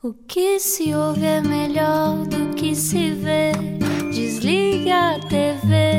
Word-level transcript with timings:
O 0.00 0.14
que 0.14 0.60
se 0.60 0.94
ouve 0.94 1.24
é 1.24 1.40
melhor 1.40 2.24
do 2.24 2.54
que 2.54 2.72
se 2.72 3.10
vê. 3.10 3.50
Desliga 4.12 5.16
a 5.16 5.18
TV, 5.18 5.98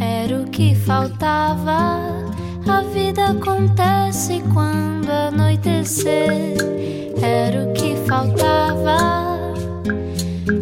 era 0.00 0.42
o 0.42 0.50
que 0.50 0.74
faltava. 0.74 2.00
A 2.66 2.82
vida 2.92 3.26
acontece 3.26 4.42
quando 4.52 5.08
anoitecer, 5.08 6.56
era 7.22 7.62
o 7.64 7.72
que 7.72 7.94
faltava. 8.08 9.54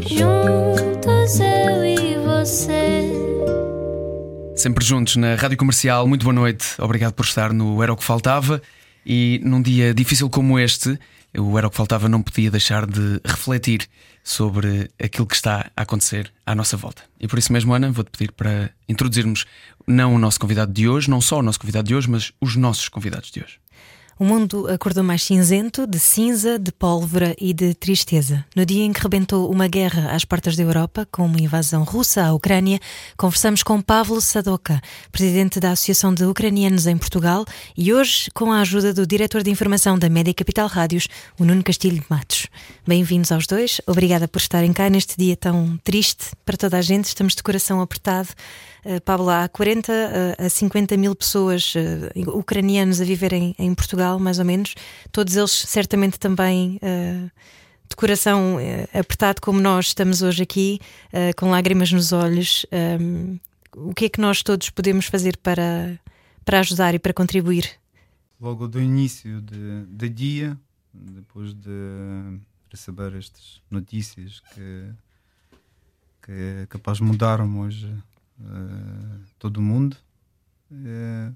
Juntos 0.07 1.41
eu 1.41 1.87
e 1.87 2.19
você. 2.19 3.11
Sempre 4.57 4.85
juntos 4.85 5.17
na 5.17 5.37
Rádio 5.37 5.57
Comercial. 5.57 6.07
Muito 6.07 6.23
boa 6.23 6.35
noite. 6.35 6.67
Obrigado 6.79 7.15
por 7.15 7.25
estar 7.25 7.51
no 7.51 7.83
Era 7.83 7.95
o 7.95 7.97
que 7.97 8.05
Faltava. 8.05 8.61
E 9.07 9.41
num 9.43 9.61
dia 9.63 9.93
difícil 9.93 10.29
como 10.31 10.59
este, 10.59 10.99
o 11.37 11.57
Era 11.57 11.67
o 11.67 11.71
que 11.71 11.77
Faltava 11.77 12.09
não 12.09 12.23
podia 12.23 12.51
deixar 12.51 12.87
de 12.87 13.21
refletir 13.25 13.89
sobre 14.23 14.91
aquilo 15.03 15.27
que 15.27 15.35
está 15.35 15.71
a 15.77 15.83
acontecer 15.83 16.33
à 16.47 16.55
nossa 16.55 16.77
volta. 16.77 17.03
E 17.19 17.27
por 17.27 17.39
isso 17.39 17.53
mesmo, 17.53 17.73
Ana, 17.75 17.91
vou-te 17.91 18.11
pedir 18.11 18.33
para 18.33 18.71
introduzirmos 18.89 19.47
não 19.87 20.15
o 20.15 20.19
nosso 20.19 20.39
convidado 20.39 20.73
de 20.73 20.89
hoje, 20.89 21.11
não 21.11 21.21
só 21.21 21.39
o 21.39 21.43
nosso 21.43 21.59
convidado 21.59 21.89
de 21.89 21.95
hoje, 21.95 22.09
mas 22.09 22.33
os 22.41 22.57
nossos 22.57 22.89
convidados 22.89 23.31
de 23.31 23.43
hoje. 23.43 23.62
O 24.23 24.25
mundo 24.25 24.69
acordou 24.69 25.03
mais 25.03 25.25
cinzento, 25.25 25.85
de 25.85 25.99
cinza, 25.99 26.57
de 26.57 26.71
pólvora 26.71 27.35
e 27.41 27.53
de 27.53 27.75
tristeza. 27.75 28.45
No 28.55 28.65
dia 28.65 28.85
em 28.85 28.93
que 28.93 29.03
rebentou 29.03 29.51
uma 29.51 29.67
guerra 29.67 30.13
às 30.13 30.25
portas 30.25 30.55
da 30.55 30.63
Europa, 30.63 31.09
com 31.11 31.27
uma 31.27 31.41
invasão 31.41 31.83
russa 31.83 32.23
à 32.23 32.33
Ucrânia, 32.33 32.79
conversamos 33.17 33.65
com 33.65 33.83
Pavlo 33.83 34.21
Sadoka, 34.21 34.81
presidente 35.11 35.59
da 35.59 35.73
Associação 35.73 36.15
de 36.15 36.25
Ucranianos 36.25 36.87
em 36.87 36.97
Portugal, 36.97 37.45
e 37.77 37.93
hoje 37.93 38.31
com 38.33 38.53
a 38.53 38.61
ajuda 38.61 38.95
do 38.95 39.05
diretor 39.05 39.43
de 39.43 39.51
informação 39.51 39.99
da 39.99 40.09
Média 40.09 40.33
Capital 40.33 40.69
Rádios, 40.69 41.09
o 41.37 41.45
Nuno 41.45 41.65
Castilho 41.65 41.99
de 41.99 42.07
Matos. 42.09 42.47
Bem-vindos 42.87 43.33
aos 43.33 43.49
dois. 43.49 43.81
Obrigada 43.89 44.29
por 44.29 44.39
estarem 44.39 44.73
cá 44.73 44.89
neste 44.89 45.17
dia 45.19 45.37
tão 45.37 45.77
triste 45.83 46.27
para 46.45 46.57
toda 46.57 46.79
a 46.79 46.81
gente. 46.81 47.07
Estamos 47.07 47.35
de 47.35 47.43
coração 47.43 47.81
apertado. 47.81 48.29
Uh, 48.85 49.01
Pablo, 49.01 49.31
há 49.31 49.49
40 49.49 49.93
uh, 49.93 50.45
a 50.45 50.49
50 50.49 50.97
mil 50.97 51.15
pessoas 51.15 51.73
uh, 51.75 52.31
ucranianos 52.31 53.01
a 53.01 53.05
viverem 53.05 53.55
em 53.57 53.73
Portugal, 53.75 54.19
mais 54.19 54.41
ou 54.41 54.45
menos. 54.45 54.75
Todos 55.13 55.37
eles 55.37 55.53
certamente 55.53 56.19
também 56.19 56.81
de 57.89 57.97
coração 57.97 58.57
apertado, 58.95 59.41
como 59.43 59.61
nós 59.61 59.89
estamos 59.89 60.23
hoje 60.23 60.43
aqui, 60.43 60.81
com 61.37 61.51
lágrimas 61.51 61.93
nos 61.93 62.11
olhos. 62.11 62.65
Um, 62.73 63.39
o 63.77 63.93
que 63.93 64.07
é 64.07 64.09
que 64.09 64.21
nós 64.21 64.43
todos 64.43 64.71
podemos 64.71 65.07
fazer 65.07 65.37
para, 65.37 66.01
para 66.43 66.61
ajudar 66.61 66.95
e 66.95 66.99
para 66.99 67.13
contribuir? 67.13 67.71
Logo 68.41 68.67
do 68.67 68.81
início 68.81 69.43
de, 69.43 69.85
de 69.85 70.09
dia, 70.09 70.59
depois 70.93 71.53
de 71.53 72.41
receber 72.71 73.15
estas 73.15 73.61
notícias 73.71 74.41
que, 74.55 74.89
que 76.23 76.67
capaz 76.71 76.99
mudaram 76.99 77.61
hoje 77.61 77.95
uh, 78.43 79.21
todo 79.39 79.59
o 79.59 79.63
mundo. 79.63 79.97
Uh, 80.71 81.35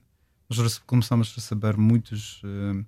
nós 0.49 0.79
começamos 0.79 1.33
a 1.33 1.35
receber 1.35 1.77
muitos 1.77 2.43
uh, 2.43 2.85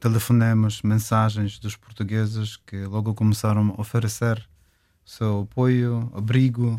telefonemas, 0.00 0.82
mensagens 0.82 1.58
dos 1.58 1.74
portugueses 1.74 2.56
que 2.56 2.84
logo 2.84 3.14
começaram 3.14 3.74
a 3.76 3.80
oferecer 3.80 4.46
seu 5.04 5.40
apoio, 5.40 6.12
abrigo, 6.14 6.78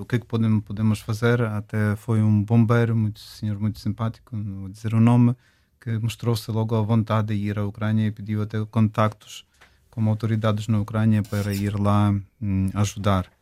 o 0.00 0.04
que 0.04 0.14
é 0.14 0.18
que 0.20 0.24
podemos, 0.24 0.62
podemos 0.62 1.00
fazer. 1.00 1.42
Até 1.42 1.96
foi 1.96 2.22
um 2.22 2.44
bombeiro, 2.44 2.94
muito 2.94 3.18
senhor 3.18 3.58
muito 3.58 3.80
simpático, 3.80 4.36
não 4.36 4.60
vou 4.60 4.68
dizer 4.68 4.94
o 4.94 5.00
nome, 5.00 5.34
que 5.80 5.98
mostrou-se 5.98 6.48
logo 6.52 6.76
à 6.76 6.80
vontade 6.80 7.28
de 7.28 7.34
ir 7.34 7.58
à 7.58 7.66
Ucrânia 7.66 8.06
e 8.06 8.12
pediu 8.12 8.40
até 8.40 8.64
contactos 8.66 9.44
com 9.90 10.08
autoridades 10.08 10.68
na 10.68 10.78
Ucrânia 10.78 11.22
para 11.22 11.54
ir 11.54 11.74
lá 11.74 12.14
hum, 12.40 12.68
ajudar. 12.74 13.35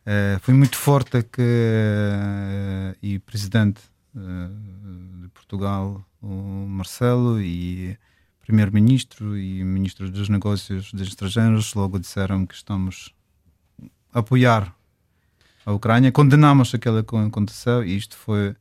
Uh, 0.00 0.40
foi 0.40 0.54
muito 0.54 0.76
forte 0.76 1.22
que 1.22 1.42
uh, 1.42 2.96
e 3.02 3.18
presidente 3.18 3.82
uh, 4.14 5.22
de 5.22 5.28
Portugal, 5.28 6.02
o 6.22 6.66
Marcelo, 6.66 7.40
e 7.40 7.98
primeiro-ministro 8.40 9.36
e 9.36 9.62
ministro 9.62 10.10
dos 10.10 10.28
Negócios 10.28 10.92
dos 10.92 11.06
Estrangeiros 11.06 11.74
logo 11.74 11.98
disseram 11.98 12.46
que 12.46 12.54
estamos 12.54 13.14
a 14.12 14.20
apoiar 14.20 14.74
a 15.66 15.72
Ucrânia. 15.72 16.10
Condenamos 16.10 16.74
aquilo 16.74 17.04
que 17.04 17.16
aconteceu 17.16 17.84
e 17.84 17.96
isto 17.96 18.16
foi 18.16 18.56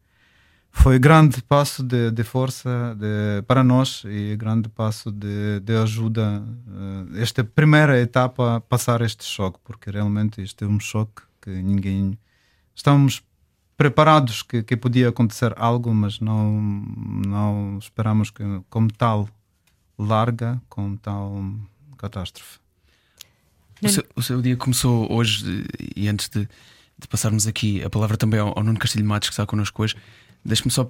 foi 0.71 0.99
grande 0.99 1.41
passo 1.41 1.81
de, 1.81 2.11
de 2.11 2.23
força 2.23 2.95
de, 2.95 3.41
para 3.47 3.63
nós 3.63 4.03
e 4.05 4.35
grande 4.35 4.69
passo 4.69 5.11
de, 5.11 5.59
de 5.61 5.75
ajuda 5.75 6.43
esta 7.15 7.43
primeira 7.43 7.99
etapa 7.99 8.61
passar 8.69 9.01
este 9.01 9.25
choque 9.25 9.57
porque 9.63 9.89
realmente 9.89 10.41
este 10.41 10.63
é 10.63 10.67
um 10.67 10.79
choque 10.79 11.23
que 11.49 11.61
ninguém. 11.61 12.17
Estávamos 12.75 13.23
preparados 13.75 14.41
que, 14.43 14.61
que 14.61 14.77
podia 14.77 15.09
acontecer 15.09 15.53
algo, 15.57 15.93
mas 15.93 16.19
não, 16.19 16.61
não 17.25 17.77
esperamos 17.79 18.29
que, 18.29 18.43
como 18.69 18.91
tal, 18.91 19.27
larga, 19.97 20.61
como 20.69 20.97
tal 20.97 21.43
catástrofe. 21.97 22.59
O 23.81 23.89
seu, 23.89 24.05
o 24.15 24.21
seu, 24.21 24.41
dia 24.41 24.57
começou 24.57 25.09
hoje, 25.11 25.65
e 25.95 26.09
antes 26.09 26.27
de, 26.27 26.41
de, 26.41 27.07
passarmos 27.07 27.47
aqui 27.47 27.81
a 27.81 27.89
palavra 27.89 28.17
também 28.17 28.39
ao, 28.39 28.57
ao 28.57 28.63
Nuno 28.63 28.77
Castilho 28.77 29.05
Matos, 29.05 29.29
que 29.29 29.33
está 29.33 29.45
connosco 29.45 29.81
hoje, 29.81 29.95
deixe-me 30.43 30.69
só 30.69 30.89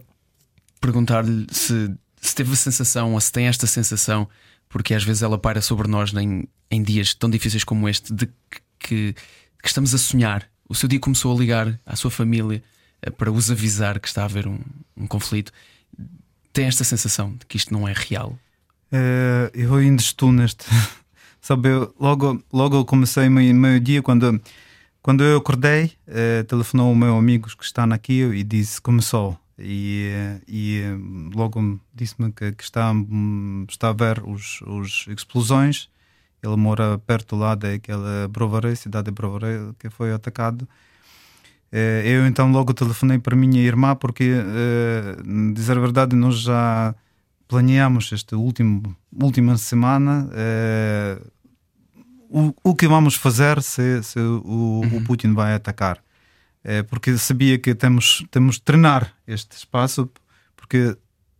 perguntar-lhe 0.81 1.46
se, 1.52 1.96
se 2.20 2.34
teve 2.34 2.52
a 2.52 2.56
sensação, 2.56 3.14
ou 3.14 3.22
se 3.22 3.31
tem 3.31 3.46
esta 3.46 3.68
sensação, 3.68 4.28
porque 4.68 4.96
às 4.96 5.03
vezes 5.03 5.22
ela 5.22 5.38
paira 5.38 5.62
sobre 5.62 5.88
nós 5.88 6.12
em, 6.16 6.47
em 6.72 6.81
dias 6.81 7.14
tão 7.14 7.30
difíceis 7.30 7.64
como 7.64 7.88
este, 7.88 8.12
de 8.12 8.26
que, 8.26 8.62
que 8.80 9.16
estamos 9.68 9.94
a 9.94 9.97
sonhar. 9.97 10.50
O 10.68 10.75
seu 10.75 10.88
dia 10.88 11.00
começou 11.00 11.36
a 11.36 11.40
ligar 11.40 11.80
à 11.86 11.96
sua 11.96 12.12
família 12.12 12.64
eh, 13.02 13.09
para 13.09 13.31
os 13.31 13.50
avisar 13.50 14.00
que 14.00 14.08
está 14.08 14.22
a 14.22 14.25
haver 14.25 14.47
um, 14.47 14.59
um 14.96 15.08
conflito. 15.08 15.52
Tem 16.53 16.66
esta 16.66 16.84
sensação 16.84 17.36
de 17.36 17.46
que 17.46 17.58
isto 17.58 17.74
não 17.74 17.88
é 17.88 17.94
real? 17.96 18.38
Uh, 18.92 19.50
eu 19.53 19.75
ainda 19.75 20.02
estou 20.02 20.31
neste. 20.31 20.66
Sabe, 21.42 21.70
eu, 21.70 21.94
logo, 22.00 22.44
logo 22.52 22.84
comecei 22.86 23.30
meio-dia, 23.30 24.02
quando, 24.02 24.42
quando 25.02 25.24
eu 25.24 25.38
acordei, 25.38 25.94
uh, 26.08 26.44
telefonou 26.46 26.91
o 26.91 26.96
meu 26.96 27.18
amigo 27.18 27.47
que 27.56 27.64
está 27.64 27.84
aqui 27.86 28.22
e 28.24 28.44
disse: 28.44 28.81
Começou. 28.81 29.38
E, 29.62 30.09
e 30.47 30.81
logo 31.36 31.80
disse-me 31.94 32.31
que, 32.31 32.53
que, 32.53 32.64
está, 32.64 32.94
está 33.68 33.90
a 33.90 33.94
ver 33.94 34.24
os, 34.26 34.62
os 34.62 35.06
explosões 35.09 35.90
ele 36.41 36.55
mora 36.55 36.97
perto 37.00 37.35
lá 37.35 37.55
daquela 37.55 38.27
Brovaré, 38.27 38.75
cidade 38.75 39.05
de 39.05 39.11
Brovaré, 39.11 39.59
que 39.77 39.89
foi 39.89 40.13
atacado. 40.13 40.67
Eh, 41.72 42.03
eu 42.05 42.25
então 42.25 42.51
logo 42.51 42.73
telefonei 42.73 43.19
para 43.19 43.35
minha 43.35 43.61
irmã 43.61 43.95
porque, 43.95 44.23
eh, 44.23 45.17
dizer 45.53 45.78
a 45.78 45.81
verdade, 45.81 46.16
nós 46.16 46.39
já 46.39 46.95
planeamos 47.47 48.11
esta 48.11 48.38
último, 48.38 48.95
última 49.22 49.57
semana 49.57 50.29
eh, 50.33 51.19
o, 52.29 52.53
o 52.63 52.75
que 52.75 52.88
vamos 52.88 53.16
fazer 53.16 53.61
se, 53.61 54.01
se 54.03 54.19
o, 54.19 54.81
uhum. 54.83 54.97
o 54.97 55.03
Putin 55.03 55.33
vai 55.33 55.53
atacar. 55.53 56.01
porque 56.89 57.17
sabia 57.17 57.57
que 57.57 57.73
temos, 57.73 58.23
temos 58.29 58.55
de 58.55 58.61
treinar 58.63 59.13
este 59.25 59.55
espaço, 59.57 60.09
porque 60.55 60.95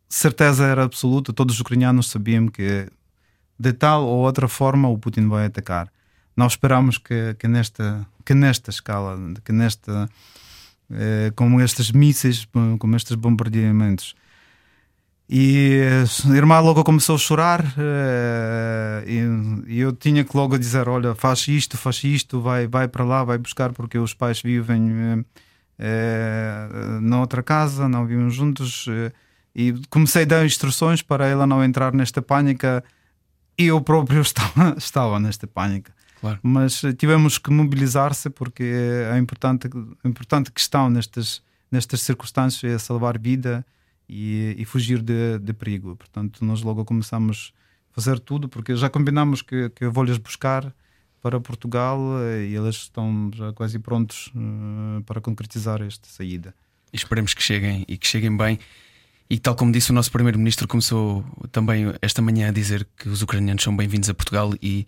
certeza 0.08 0.66
era 0.66 0.84
absoluta, 0.84 1.34
todos 1.34 1.56
os 1.56 1.62
ucranianos 1.62 2.10
sabiam 2.10 2.48
que 2.48 2.88
de 3.60 3.74
tal 3.74 4.06
ou 4.06 4.26
outra 4.26 4.48
forma 4.48 4.88
o 4.88 4.98
Putin 4.98 5.28
vai 5.28 5.46
atacar. 5.46 5.92
Nós 6.36 6.54
esperamos 6.54 6.98
que, 6.98 7.36
que, 7.38 7.48
nesta, 7.48 8.08
que 8.24 8.34
nesta 8.34 8.70
escala, 8.70 9.18
que 9.44 9.52
nesta, 9.52 10.10
eh, 10.92 11.32
com 11.36 11.60
estes 11.60 11.92
mísseis, 11.92 12.48
com 12.80 12.96
estes 12.96 13.16
bombardeamentos. 13.16 14.16
E 15.32 15.80
a 16.28 16.36
irmã 16.36 16.60
logo 16.60 16.84
começou 16.84 17.14
a 17.16 17.20
chorar 17.20 17.64
eh, 17.78 19.04
e, 19.68 19.80
eu 19.80 19.94
tinha 19.94 20.24
que 20.24 20.36
logo 20.36 20.58
dizer, 20.58 20.90
olha, 20.90 21.14
faz 21.14 21.48
isto, 21.48 21.78
faz 21.78 22.04
isto, 22.04 22.42
vai, 22.42 22.66
vai 22.66 22.88
para 22.88 23.04
lá, 23.04 23.24
vai 23.24 23.38
buscar, 23.38 23.72
porque 23.72 24.00
os 24.00 24.14
pais 24.16 24.42
vivem 24.42 24.92
eh, 25.00 25.24
eh 25.78 27.00
na 27.02 27.20
outra 27.20 27.44
casa, 27.44 27.88
não 27.88 28.08
vivem 28.08 28.30
juntos. 28.32 28.88
Eh, 28.90 29.12
e 29.56 29.74
comecei 29.90 30.24
a 30.24 30.26
dar 30.26 30.46
instruções 30.46 31.02
para 31.04 31.28
ela 31.28 31.46
não 31.46 31.64
entrar 31.64 31.94
nesta 31.94 32.22
pânica 32.22 32.84
eu 33.68 33.82
próprio 33.82 34.22
estava, 34.24 34.76
estava 34.78 35.20
nesta 35.20 35.46
pânica. 35.46 35.94
Claro. 36.20 36.40
Mas 36.42 36.84
eh, 36.84 36.94
tivemos 36.94 37.38
que 37.38 37.50
mobilizar-se 37.50 38.30
porque 38.30 38.64
é 38.64 39.18
importante, 39.18 39.70
a 40.04 40.08
importante 40.08 40.52
questão 40.52 40.90
nestas, 40.90 41.42
nestas 41.72 42.02
circunstâncias 42.02 42.72
é 42.72 42.78
salvar 42.78 43.18
vida 43.18 43.66
e, 44.08 44.56
e 44.58 44.66
fugir 44.66 45.02
de, 45.02 45.40
de, 45.40 45.54
perigo. 45.54 45.96
Portanto, 45.96 46.44
nós 46.44 46.62
logo 46.62 46.84
começamos 46.84 47.54
a 47.92 47.96
fazer 47.96 48.20
tudo 48.20 48.50
porque 48.50 48.76
já 48.76 48.90
combinamos 48.90 49.42
que, 49.42 49.70
que 49.70 49.86
eu 49.86 49.92
vou-lhes 49.92 50.18
buscar 50.18 50.74
para 51.22 51.40
Portugal 51.40 52.00
eh, 52.22 52.48
e 52.48 52.56
eles 52.56 52.76
estão 52.76 53.30
já 53.34 53.52
quase 53.54 53.78
prontos 53.80 54.28
uh, 54.28 55.04
para 55.04 55.20
concretizar 55.20 55.82
esta 55.82 56.08
saída. 56.08 56.54
Esperemos 56.94 57.34
que 57.34 57.44
cheguem 57.44 57.86
e 57.88 57.98
que 57.98 58.08
cheguem 58.08 58.36
bem. 58.36 58.58
E 59.32 59.38
tal 59.38 59.56
como 59.56 59.72
disse 59.72 59.92
o 59.92 59.94
nosso 59.94 60.12
primeiro-ministro, 60.12 60.68
começou 60.68 61.24
também 61.52 61.94
esta 62.02 62.20
manhã 62.20 62.48
a 62.50 62.52
dizer 62.52 62.88
que 62.98 63.08
os 63.08 63.22
ucranianos 63.22 63.62
são 63.62 63.78
bem-vindos 63.78 64.10
a 64.10 64.14
Portugal 64.16 64.56
e, 64.60 64.88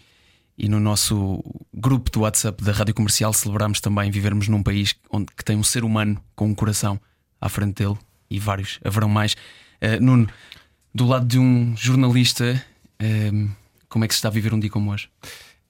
e 0.57 0.67
no 0.67 0.79
nosso 0.79 1.43
grupo 1.71 2.09
do 2.09 2.21
WhatsApp 2.21 2.63
da 2.63 2.71
Rádio 2.71 2.95
Comercial 2.95 3.31
celebramos 3.33 3.79
também 3.79 4.09
vivermos 4.09 4.47
num 4.47 4.63
país 4.63 4.95
onde 5.11 5.27
que 5.37 5.45
tem 5.45 5.55
um 5.55 5.63
ser 5.63 5.83
humano 5.83 6.19
com 6.35 6.47
um 6.47 6.55
coração 6.55 6.99
à 7.39 7.47
frente 7.49 7.83
dele 7.83 7.95
e 8.31 8.39
vários 8.39 8.79
haverão 8.83 9.07
mais. 9.07 9.33
Uh, 9.79 10.01
Nuno, 10.03 10.27
do 10.91 11.05
lado 11.05 11.27
de 11.27 11.37
um 11.37 11.77
jornalista, 11.77 12.65
uh, 12.99 13.51
como 13.87 14.05
é 14.05 14.07
que 14.07 14.13
se 14.15 14.17
está 14.17 14.29
a 14.29 14.31
viver 14.31 14.55
um 14.55 14.59
dia 14.59 14.71
como 14.71 14.91
hoje? 14.91 15.07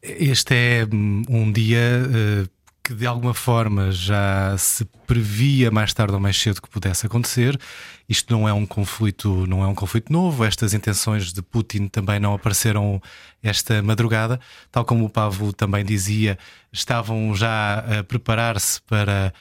Este 0.02 0.56
é 0.56 0.88
hum, 0.90 1.24
um 1.28 1.52
dia 1.52 2.08
uh, 2.08 2.50
que 2.84 2.94
de 2.94 3.06
alguma 3.06 3.34
forma 3.34 3.92
já 3.92 4.58
se 4.58 4.86
previa 5.06 5.70
mais 5.70 5.94
tarde 5.94 6.14
ou 6.14 6.20
mais 6.20 6.38
cedo 6.38 6.62
que 6.62 6.70
pudesse 6.70 7.06
acontecer. 7.06 7.60
Isto 8.10 8.34
não 8.34 8.48
é 8.48 8.54
um 8.54 8.66
conflito, 8.66 9.46
não 9.48 9.64
é 9.64 9.68
um 9.68 9.76
conflito 9.76 10.12
novo. 10.12 10.44
Estas 10.44 10.74
intenções 10.74 11.32
de 11.32 11.42
Putin 11.42 11.88
também 11.88 12.20
não 12.20 12.34
apareceram 12.34 13.02
esta 13.44 13.82
madrugada, 13.82 14.40
tal 14.72 14.84
como 14.84 15.06
o 15.06 15.10
Pavo 15.10 15.54
também 15.54 15.84
dizia, 15.86 16.38
estavam 16.72 17.36
já 17.36 17.80
a 18.00 18.04
preparar-se 18.04 18.82
para 18.82 19.34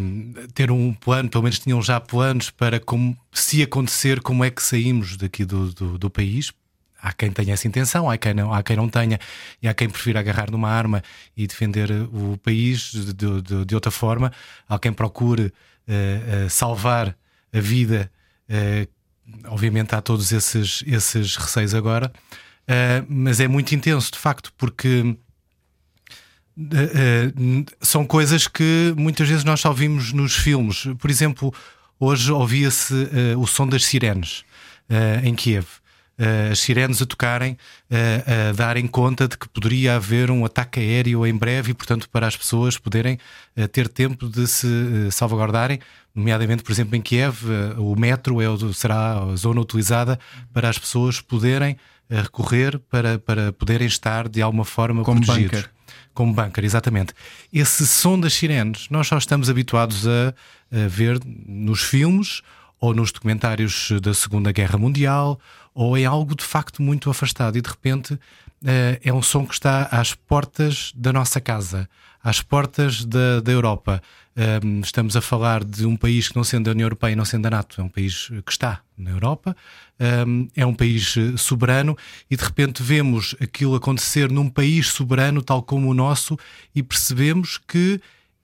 um, 0.00 0.32
ter 0.54 0.70
um 0.70 0.92
plano, 0.92 1.28
pelo 1.28 1.44
menos 1.44 1.58
tinham 1.58 1.80
já 1.82 2.00
planos 2.00 2.50
para 2.50 2.80
como 2.80 3.16
se 3.32 3.62
acontecer, 3.62 4.20
como 4.20 4.44
é 4.44 4.50
que 4.50 4.62
saímos 4.62 5.16
daqui 5.16 5.44
do, 5.44 5.72
do, 5.72 5.98
do 5.98 6.10
país, 6.10 6.52
há 7.00 7.12
quem 7.12 7.30
tenha 7.30 7.54
essa 7.54 7.66
intenção, 7.66 8.10
há 8.10 8.16
quem 8.16 8.34
não, 8.34 8.52
há 8.52 8.62
quem 8.62 8.76
não 8.76 8.88
tenha, 8.88 9.18
e 9.62 9.68
há 9.68 9.74
quem 9.74 9.88
prefira 9.88 10.20
agarrar 10.20 10.50
numa 10.50 10.68
arma 10.68 11.02
e 11.36 11.46
defender 11.46 11.90
o 12.12 12.36
país 12.38 12.92
de, 12.92 13.42
de, 13.42 13.64
de 13.64 13.74
outra 13.74 13.90
forma, 13.90 14.32
há 14.68 14.78
quem 14.78 14.92
procure 14.92 15.44
uh, 15.44 16.46
uh, 16.46 16.50
salvar 16.50 17.16
a 17.52 17.60
vida. 17.60 18.10
Uh, 18.48 18.88
obviamente 19.46 19.94
há 19.94 20.00
todos 20.00 20.32
esses, 20.32 20.82
esses 20.86 21.36
receios 21.36 21.74
agora, 21.74 22.12
mas 23.08 23.40
é 23.40 23.48
muito 23.48 23.74
intenso 23.74 24.12
de 24.12 24.18
facto, 24.18 24.52
porque 24.56 25.16
são 27.80 28.04
coisas 28.04 28.48
que 28.48 28.92
muitas 28.96 29.28
vezes 29.28 29.44
nós 29.44 29.60
só 29.60 29.72
vimos 29.72 30.12
nos 30.12 30.36
filmes. 30.36 30.86
Por 30.98 31.10
exemplo, 31.10 31.54
hoje 31.98 32.30
ouvia-se 32.32 32.94
o 33.38 33.46
som 33.46 33.68
das 33.68 33.84
sirenes 33.84 34.44
em 35.22 35.34
Kiev 35.34 35.66
uh, 36.20 36.52
as 36.52 36.60
sirenes 36.60 37.00
a 37.00 37.06
tocarem, 37.06 37.56
uh, 37.90 38.50
a 38.50 38.52
darem 38.52 38.86
conta 38.86 39.26
de 39.26 39.38
que 39.38 39.48
poderia 39.48 39.96
haver 39.96 40.30
um 40.30 40.44
ataque 40.44 40.78
aéreo 40.78 41.26
em 41.26 41.34
breve 41.34 41.70
e, 41.70 41.74
portanto, 41.74 42.08
para 42.10 42.26
as 42.26 42.36
pessoas 42.36 42.76
poderem 42.76 43.18
uh, 43.56 43.66
ter 43.68 43.88
tempo 43.88 44.28
de 44.28 44.46
se 44.46 45.10
salvaguardarem, 45.10 45.80
nomeadamente, 46.14 46.62
por 46.62 46.70
exemplo, 46.70 46.94
em 46.94 47.00
Kiev, 47.00 47.44
o 47.78 47.98
metro 47.98 48.40
é, 48.42 48.46
será 48.74 49.18
a 49.22 49.36
zona 49.36 49.60
utilizada 49.60 50.18
para 50.52 50.68
as 50.68 50.78
pessoas 50.78 51.20
poderem 51.20 51.76
recorrer 52.10 52.80
para, 52.90 53.20
para 53.20 53.52
poderem 53.52 53.86
estar 53.86 54.28
de 54.28 54.42
alguma 54.42 54.64
forma 54.64 55.04
Como 55.04 55.24
protegidos. 55.24 55.60
Bunker. 55.60 55.70
Como 56.12 56.34
bunker, 56.34 56.64
exatamente. 56.64 57.14
Esse 57.52 57.86
som 57.86 58.18
das 58.18 58.34
sirenes, 58.34 58.88
nós 58.90 59.06
só 59.06 59.16
estamos 59.16 59.48
habituados 59.48 60.06
a, 60.08 60.34
a 60.72 60.88
ver 60.88 61.20
nos 61.24 61.80
filmes 61.82 62.42
ou 62.80 62.94
nos 62.94 63.12
documentários 63.12 63.92
da 64.02 64.14
Segunda 64.14 64.50
Guerra 64.50 64.78
Mundial 64.78 65.38
ou 65.74 65.96
é 65.96 66.04
algo 66.04 66.34
de 66.34 66.44
facto 66.44 66.82
muito 66.82 67.10
afastado 67.10 67.56
e 67.56 67.60
de 67.60 67.68
repente 67.68 68.14
uh, 68.14 68.18
é 69.02 69.12
um 69.12 69.22
som 69.22 69.46
que 69.46 69.54
está 69.54 69.84
às 69.90 70.14
portas 70.14 70.92
da 70.96 71.12
nossa 71.12 71.40
casa, 71.40 71.88
às 72.22 72.40
portas 72.40 73.04
da, 73.04 73.40
da 73.40 73.52
Europa. 73.52 74.02
Um, 74.64 74.80
estamos 74.80 75.16
a 75.16 75.20
falar 75.20 75.62
de 75.64 75.84
um 75.84 75.96
país 75.96 76.28
que, 76.28 76.36
não 76.36 76.44
sendo 76.44 76.64
da 76.66 76.70
União 76.70 76.86
Europeia 76.86 77.16
não 77.16 77.24
sendo 77.24 77.42
da 77.42 77.50
NATO, 77.50 77.80
é 77.80 77.84
um 77.84 77.88
país 77.88 78.28
que 78.46 78.52
está 78.52 78.80
na 78.96 79.10
Europa, 79.10 79.56
um, 80.26 80.48
é 80.56 80.64
um 80.64 80.72
país 80.72 81.16
eh, 81.16 81.36
soberano 81.36 81.96
e 82.30 82.36
de 82.36 82.44
repente 82.44 82.82
vemos 82.82 83.34
aquilo 83.40 83.74
acontecer 83.74 84.30
num 84.30 84.48
país 84.48 84.88
soberano, 84.88 85.42
tal 85.42 85.62
como 85.62 85.90
o 85.90 85.94
nosso, 85.94 86.38
e 86.74 86.82
percebemos 86.82 87.58
que 87.58 88.00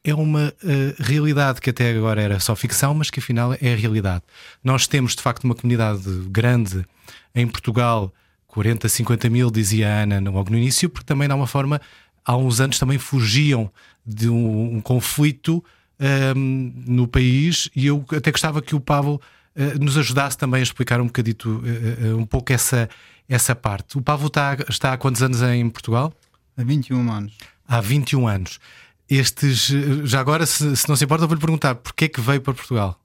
é 0.06 0.14
uma 0.14 0.54
uh, 0.62 1.02
realidade 1.02 1.60
que 1.60 1.70
até 1.70 1.90
agora 1.90 2.22
era 2.22 2.38
só 2.38 2.54
ficção, 2.54 2.94
mas 2.94 3.10
que 3.10 3.18
afinal 3.18 3.54
é 3.60 3.72
a 3.72 3.76
realidade. 3.76 4.22
Nós 4.62 4.86
temos 4.86 5.16
de 5.16 5.20
facto 5.20 5.42
uma 5.42 5.54
comunidade 5.54 6.08
grande 6.28 6.86
em 7.34 7.44
Portugal, 7.46 8.14
40, 8.46 8.88
50 8.88 9.28
mil, 9.28 9.50
dizia 9.50 9.92
a 9.92 10.02
Ana 10.02 10.30
logo 10.30 10.48
no 10.50 10.56
início, 10.56 10.88
porque 10.88 11.04
também, 11.04 11.26
de 11.26 11.34
uma 11.34 11.48
forma, 11.48 11.80
há 12.24 12.36
uns 12.36 12.60
anos 12.60 12.78
também 12.78 12.98
fugiam 12.98 13.68
de 14.06 14.28
um, 14.28 14.76
um 14.76 14.80
conflito 14.80 15.62
um, 15.98 16.04
ehm, 16.04 16.72
no 16.86 17.08
país 17.08 17.68
e 17.74 17.86
eu 17.86 18.04
até 18.16 18.30
gostava 18.30 18.62
que 18.62 18.76
o 18.76 18.80
Pablo 18.80 19.20
uh, 19.56 19.84
nos 19.84 19.98
ajudasse 19.98 20.38
também 20.38 20.60
a 20.60 20.62
explicar 20.62 21.00
um 21.00 21.06
bocadito, 21.06 21.50
uh, 21.50 22.16
um 22.16 22.24
pouco 22.24 22.52
essa, 22.52 22.88
essa 23.28 23.56
parte. 23.56 23.98
O 23.98 24.02
Pablo 24.02 24.28
está, 24.28 24.56
está 24.68 24.92
há 24.92 24.96
quantos 24.96 25.20
anos 25.20 25.42
em 25.42 25.68
Portugal? 25.68 26.12
Há 26.56 26.62
21 26.62 27.10
anos. 27.10 27.32
Há 27.66 27.80
21 27.80 28.28
anos. 28.28 28.60
Estes, 29.08 29.68
já 30.04 30.20
agora, 30.20 30.44
se, 30.46 30.76
se 30.76 30.88
não 30.88 30.96
se 30.96 31.04
importa, 31.04 31.26
vou-lhe 31.26 31.40
perguntar 31.40 31.76
porquê 31.76 32.06
é 32.06 32.08
que 32.08 32.20
veio 32.20 32.40
para 32.40 32.54
Portugal? 32.54 33.00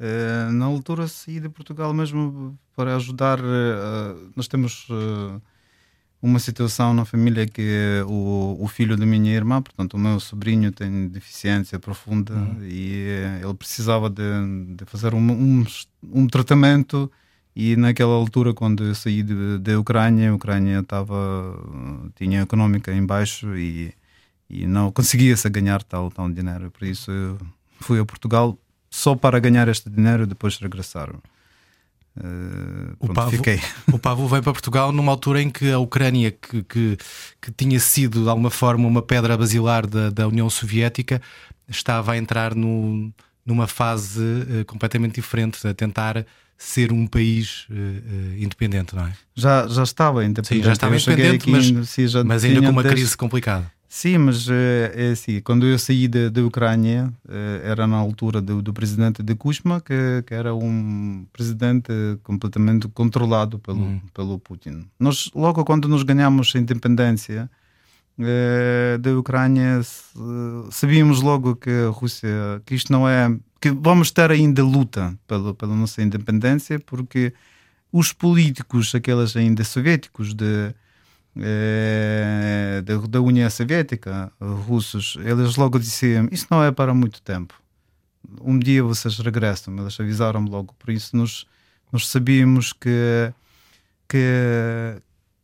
Uh, 0.00 0.50
na 0.52 0.64
altura 0.64 1.06
saí 1.06 1.38
de 1.38 1.48
Portugal 1.48 1.92
mesmo 1.92 2.58
para 2.74 2.96
ajudar. 2.96 3.38
Uh, 3.38 4.32
nós 4.34 4.48
temos 4.48 4.88
uh, 4.88 5.40
uma 6.22 6.38
situação 6.38 6.94
na 6.94 7.04
família 7.04 7.46
que 7.46 8.02
o, 8.08 8.56
o, 8.58 8.66
filho 8.66 8.96
da 8.96 9.04
minha 9.04 9.32
irmã, 9.32 9.60
portanto, 9.60 9.94
o 9.94 9.98
meu 9.98 10.18
sobrinho 10.18 10.72
tem 10.72 11.06
deficiência 11.08 11.78
profunda 11.78 12.32
uhum. 12.32 12.62
e 12.62 12.92
ele 13.42 13.54
precisava 13.54 14.08
de, 14.08 14.22
de 14.74 14.84
fazer 14.86 15.14
um, 15.14 15.20
um, 15.30 15.66
um, 16.02 16.26
tratamento. 16.26 17.10
E 17.54 17.76
naquela 17.76 18.14
altura, 18.14 18.54
quando 18.54 18.84
eu 18.84 18.94
saí 18.94 19.22
da 19.22 19.78
Ucrânia, 19.78 20.30
a 20.30 20.34
Ucrânia 20.34 20.80
estava, 20.80 21.14
tinha 22.14 22.40
económica 22.40 22.92
em 22.92 23.04
baixo 23.04 23.54
e, 23.56 23.92
e 24.50 24.66
não 24.66 24.90
conseguia-se 24.90 25.48
ganhar 25.48 25.82
tal, 25.82 26.10
tal 26.10 26.28
dinheiro. 26.28 26.70
Por 26.70 26.86
isso, 26.86 27.38
fui 27.78 28.00
a 28.00 28.04
Portugal 28.04 28.58
só 28.90 29.14
para 29.14 29.38
ganhar 29.38 29.68
este 29.68 29.88
dinheiro 29.88 30.24
e 30.24 30.26
depois 30.26 30.58
regressar. 30.58 31.10
Uh, 31.10 32.96
o, 32.98 33.14
Pavo, 33.14 33.30
fiquei. 33.30 33.60
o 33.92 33.98
Pavo 33.98 34.26
veio 34.26 34.42
para 34.42 34.52
Portugal 34.52 34.90
numa 34.90 35.12
altura 35.12 35.40
em 35.40 35.48
que 35.48 35.70
a 35.70 35.78
Ucrânia, 35.78 36.32
que, 36.32 36.64
que, 36.64 36.98
que 37.40 37.52
tinha 37.52 37.78
sido 37.78 38.24
de 38.24 38.28
alguma 38.28 38.50
forma 38.50 38.86
uma 38.86 39.00
pedra 39.00 39.36
basilar 39.36 39.86
da, 39.86 40.10
da 40.10 40.26
União 40.26 40.50
Soviética, 40.50 41.22
estava 41.68 42.12
a 42.12 42.18
entrar 42.18 42.54
no, 42.54 43.12
numa 43.46 43.68
fase 43.68 44.20
uh, 44.20 44.64
completamente 44.66 45.14
diferente, 45.14 45.66
a 45.66 45.72
tentar 45.72 46.26
ser 46.58 46.92
um 46.92 47.06
país 47.06 47.66
uh, 47.70 48.36
independente, 48.36 48.94
não 48.94 49.06
é? 49.06 49.12
Já, 49.34 49.66
já 49.68 49.84
estava 49.84 50.24
independente. 50.24 50.62
Sim, 50.62 50.62
já 50.62 50.72
estava 50.72 50.96
independente, 50.96 51.48
mas, 51.48 51.88
sim, 51.88 52.04
mas 52.26 52.44
ainda 52.44 52.60
com 52.60 52.70
uma 52.70 52.82
crise 52.82 53.16
complicada. 53.16 53.70
Sim, 53.92 54.18
mas 54.18 54.48
é, 54.48 54.92
é 54.94 55.10
assim, 55.10 55.40
quando 55.40 55.66
eu 55.66 55.76
saí 55.76 56.06
da 56.06 56.40
Ucrânia, 56.44 57.12
eh, 57.28 57.60
era 57.64 57.88
na 57.88 57.96
altura 57.96 58.40
do, 58.40 58.62
do 58.62 58.72
presidente 58.72 59.20
de 59.20 59.34
Kushma, 59.34 59.80
que, 59.80 60.22
que, 60.24 60.32
era 60.32 60.54
um 60.54 61.26
presidente 61.32 61.92
completamente 62.22 62.86
controlado 62.86 63.58
pelo, 63.58 63.80
uhum. 63.80 64.00
pelo 64.14 64.38
Putin. 64.38 64.86
Nós, 64.96 65.28
logo 65.34 65.64
quando 65.64 65.88
nós 65.88 66.04
ganhamos 66.04 66.52
a 66.54 66.60
independência 66.60 67.50
é, 68.16 68.96
da 68.96 69.10
Ucrânia, 69.18 69.80
sabíamos 70.70 71.20
logo 71.20 71.56
que 71.56 71.70
a 71.70 71.90
Rússia, 71.90 72.62
que 72.64 72.76
isto 72.76 72.92
não 72.92 73.08
é, 73.08 73.36
que 73.60 73.72
vamos 73.72 74.12
ter 74.12 74.30
ainda 74.30 74.62
luta 74.62 75.18
pela, 75.26 75.52
pela 75.52 75.74
nossa 75.74 76.00
independência, 76.00 76.78
porque 76.78 77.34
os 77.92 78.12
políticos, 78.12 78.94
aqueles 78.94 79.36
ainda 79.36 79.64
soviéticos 79.64 80.32
de 80.32 80.72
é, 81.36 82.82
da, 82.84 82.96
da, 82.96 83.20
União 83.20 83.48
Soviética, 83.48 84.32
russos, 84.40 85.16
eles 85.20 85.56
logo 85.56 85.78
diziam: 85.78 86.28
Isso 86.30 86.46
não 86.50 86.62
é 86.62 86.72
para 86.72 86.92
muito 86.92 87.22
tempo. 87.22 87.54
Um 88.40 88.58
dia 88.58 88.82
vocês 88.82 89.18
regressam. 89.18 89.76
Eles 89.78 89.98
avisaram 89.98 90.44
logo. 90.44 90.74
Por 90.78 90.90
isso, 90.90 91.16
nós, 91.16 91.46
nós 91.92 92.08
sabíamos 92.08 92.72
que, 92.72 93.32
que, 94.08 95.00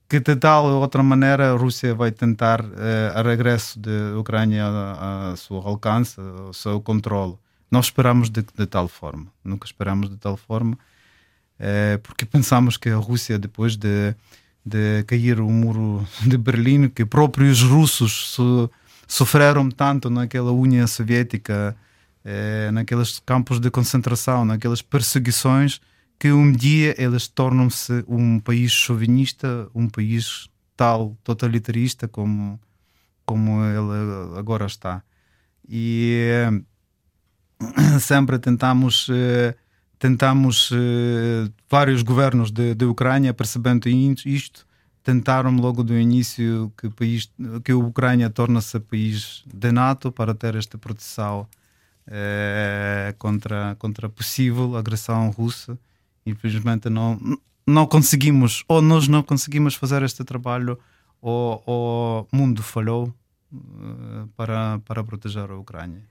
que 0.08 0.20
de 0.20 0.36
tal 0.36 0.66
ou 0.66 0.80
outra 0.80 1.02
maneira 1.02 1.52
a 1.52 1.56
Rússia 1.56 1.94
vai 1.94 2.10
tentar 2.10 2.64
é, 2.76 3.12
a 3.14 3.22
regresso 3.22 3.78
da 3.78 4.18
Ucrânia 4.18 4.64
a, 4.64 5.30
a 5.32 5.36
seu 5.36 5.56
alcance, 5.56 6.20
ao 6.20 6.52
seu 6.52 6.80
controle. 6.80 7.36
Nós 7.70 7.86
esperamos 7.86 8.30
de, 8.30 8.42
de 8.42 8.66
tal 8.66 8.88
forma. 8.88 9.26
Nunca 9.44 9.66
esperamos 9.66 10.08
de 10.08 10.16
tal 10.16 10.36
forma, 10.36 10.78
é, 11.58 11.98
porque 11.98 12.24
pensamos 12.26 12.76
que 12.76 12.88
a 12.88 12.96
Rússia, 12.96 13.38
depois 13.38 13.76
de 13.76 14.14
de 14.66 15.04
cair 15.04 15.40
o 15.40 15.48
muro 15.48 16.04
de 16.26 16.36
Berlim, 16.36 16.88
que 16.88 17.06
próprios 17.06 17.62
russos 17.62 18.32
so, 18.34 18.68
sofreram 19.06 19.70
tanto 19.70 20.10
naquela 20.10 20.50
União 20.50 20.86
Soviética, 20.88 21.76
eh, 22.24 22.70
naqueles 22.72 23.20
campos 23.24 23.60
de 23.60 23.70
concentração, 23.70 24.44
naquelas 24.44 24.82
perseguições, 24.82 25.80
que 26.18 26.32
um 26.32 26.50
dia 26.50 26.94
eles 26.98 27.28
tornam-se 27.28 28.04
um 28.08 28.40
país 28.40 28.72
chauvinista, 28.72 29.68
um 29.72 29.88
país 29.88 30.48
tal 30.76 31.16
totalitarista 31.22 32.08
como, 32.08 32.58
como 33.24 33.64
ele 33.64 34.38
agora 34.38 34.66
está. 34.66 35.02
E 35.68 36.28
eh, 36.28 36.50
sempre 38.00 38.38
tentamos 38.40 39.08
eh, 39.10 39.54
tentamos, 39.98 40.70
vários 41.68 42.02
governos 42.02 42.50
da 42.50 42.86
Ucrânia, 42.86 43.32
percebendo 43.32 43.88
isto, 43.88 44.66
tentaram 45.06 45.54
logo 45.54 45.84
do 45.84 45.96
início 45.96 46.72
que, 46.76 46.90
país, 46.90 47.30
que 47.62 47.70
a 47.70 47.76
Ucrânia 47.76 48.28
torna-se 48.28 48.80
país 48.80 49.44
de 49.46 49.70
NATO 49.70 50.10
para 50.10 50.34
ter 50.34 50.56
esta 50.56 50.76
proteção 50.76 51.46
eh, 52.08 53.14
contra, 53.16 53.76
contra 53.78 54.08
possível 54.08 54.76
agressão 54.76 55.30
russa. 55.30 55.78
Infelizmente 56.26 56.90
não, 56.90 57.20
não 57.64 57.86
conseguimos, 57.86 58.64
ou 58.66 58.82
nós 58.82 59.06
não 59.06 59.22
conseguimos 59.22 59.76
fazer 59.76 60.02
este 60.02 60.24
trabalho, 60.24 60.76
ou 61.20 61.62
o 61.66 62.36
mundo 62.36 62.60
falhou 62.60 63.14
eh, 63.54 64.26
para, 64.36 64.80
para 64.80 65.04
proteger 65.04 65.48
a 65.48 65.56
Ucrânia. 65.56 66.02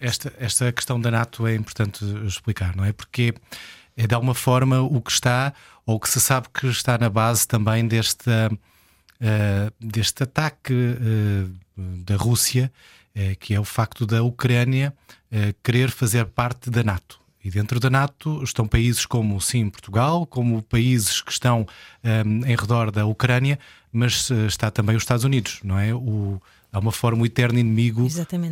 Esta, 0.00 0.32
esta 0.38 0.72
questão 0.72 0.98
da 0.98 1.10
NATO 1.10 1.46
é 1.46 1.54
importante 1.54 2.04
explicar, 2.26 2.74
não 2.74 2.84
é? 2.84 2.92
Porque 2.92 3.34
é 3.96 4.06
de 4.06 4.14
alguma 4.14 4.34
forma 4.34 4.80
o 4.80 5.00
que 5.00 5.12
está, 5.12 5.52
ou 5.84 6.00
que 6.00 6.08
se 6.08 6.20
sabe 6.20 6.48
que 6.52 6.66
está 6.68 6.96
na 6.96 7.10
base 7.10 7.46
também 7.46 7.86
deste, 7.86 8.30
uh, 8.30 9.72
deste 9.78 10.22
ataque 10.22 10.72
uh, 10.72 11.50
da 11.76 12.16
Rússia, 12.16 12.72
uh, 13.14 13.36
que 13.38 13.54
é 13.54 13.60
o 13.60 13.64
facto 13.64 14.06
da 14.06 14.22
Ucrânia 14.22 14.94
querer 15.62 15.92
fazer 15.92 16.24
parte 16.26 16.70
da 16.70 16.82
NATO. 16.82 17.20
E 17.44 17.50
dentro 17.50 17.78
da 17.78 17.88
NATO 17.88 18.42
estão 18.42 18.66
países 18.66 19.06
como, 19.06 19.40
sim, 19.40 19.70
Portugal, 19.70 20.26
como 20.26 20.60
países 20.60 21.22
que 21.22 21.30
estão 21.30 21.64
um, 22.02 22.44
em 22.44 22.56
redor 22.56 22.90
da 22.90 23.06
Ucrânia, 23.06 23.56
mas 23.92 24.28
está 24.48 24.72
também 24.72 24.96
os 24.96 25.04
Estados 25.04 25.24
Unidos, 25.24 25.60
não 25.62 25.78
é? 25.78 25.94
O, 25.94 26.42
há 26.72 26.78
uma 26.78 26.92
forma 26.92 27.22
o 27.22 27.26
eterno 27.26 27.58
inimigo 27.58 28.06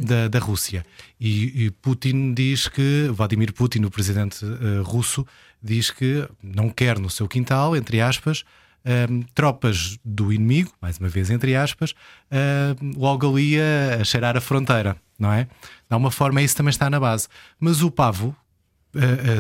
da, 0.05 0.29
da 0.29 0.39
Rússia. 0.39 0.85
E, 1.21 1.65
e, 1.65 1.71
Putin 1.71 2.35
diz 2.35 2.69
que, 2.69 3.09
Vladimir 3.13 3.53
Putin, 3.53 3.85
o 3.85 3.91
presidente 3.91 4.45
uh, 4.45 4.83
russo, 4.83 5.27
diz 5.63 5.91
que 5.91 6.29
não 6.43 6.71
quer 6.71 6.99
no 6.99 7.11
seu 7.11 7.29
quintal, 7.29 7.77
entre 7.77 8.01
aspas, 8.01 8.41
uh, 8.41 9.25
tropas 9.35 9.99
do 10.05 10.33
inimigo, 10.33 10.73
mais 10.81 10.99
uma 10.99 11.09
vez 11.09 11.31
entre 11.31 11.55
aspas, 11.55 11.93
uh, 11.93 12.99
logo 12.99 13.29
ali 13.31 13.57
a, 13.61 14.01
a 14.01 14.05
cheirar 14.05 14.37
a 14.37 14.41
fronteira, 14.41 14.97
não 15.19 15.33
é? 15.33 15.45
De 15.45 15.51
alguma 15.91 16.11
forma, 16.11 16.43
isso 16.43 16.57
também 16.57 16.71
está 16.71 16.91
na 16.91 17.01
base. 17.01 17.29
Mas 17.59 17.83
o 17.83 17.91
Pavo, 17.91 18.37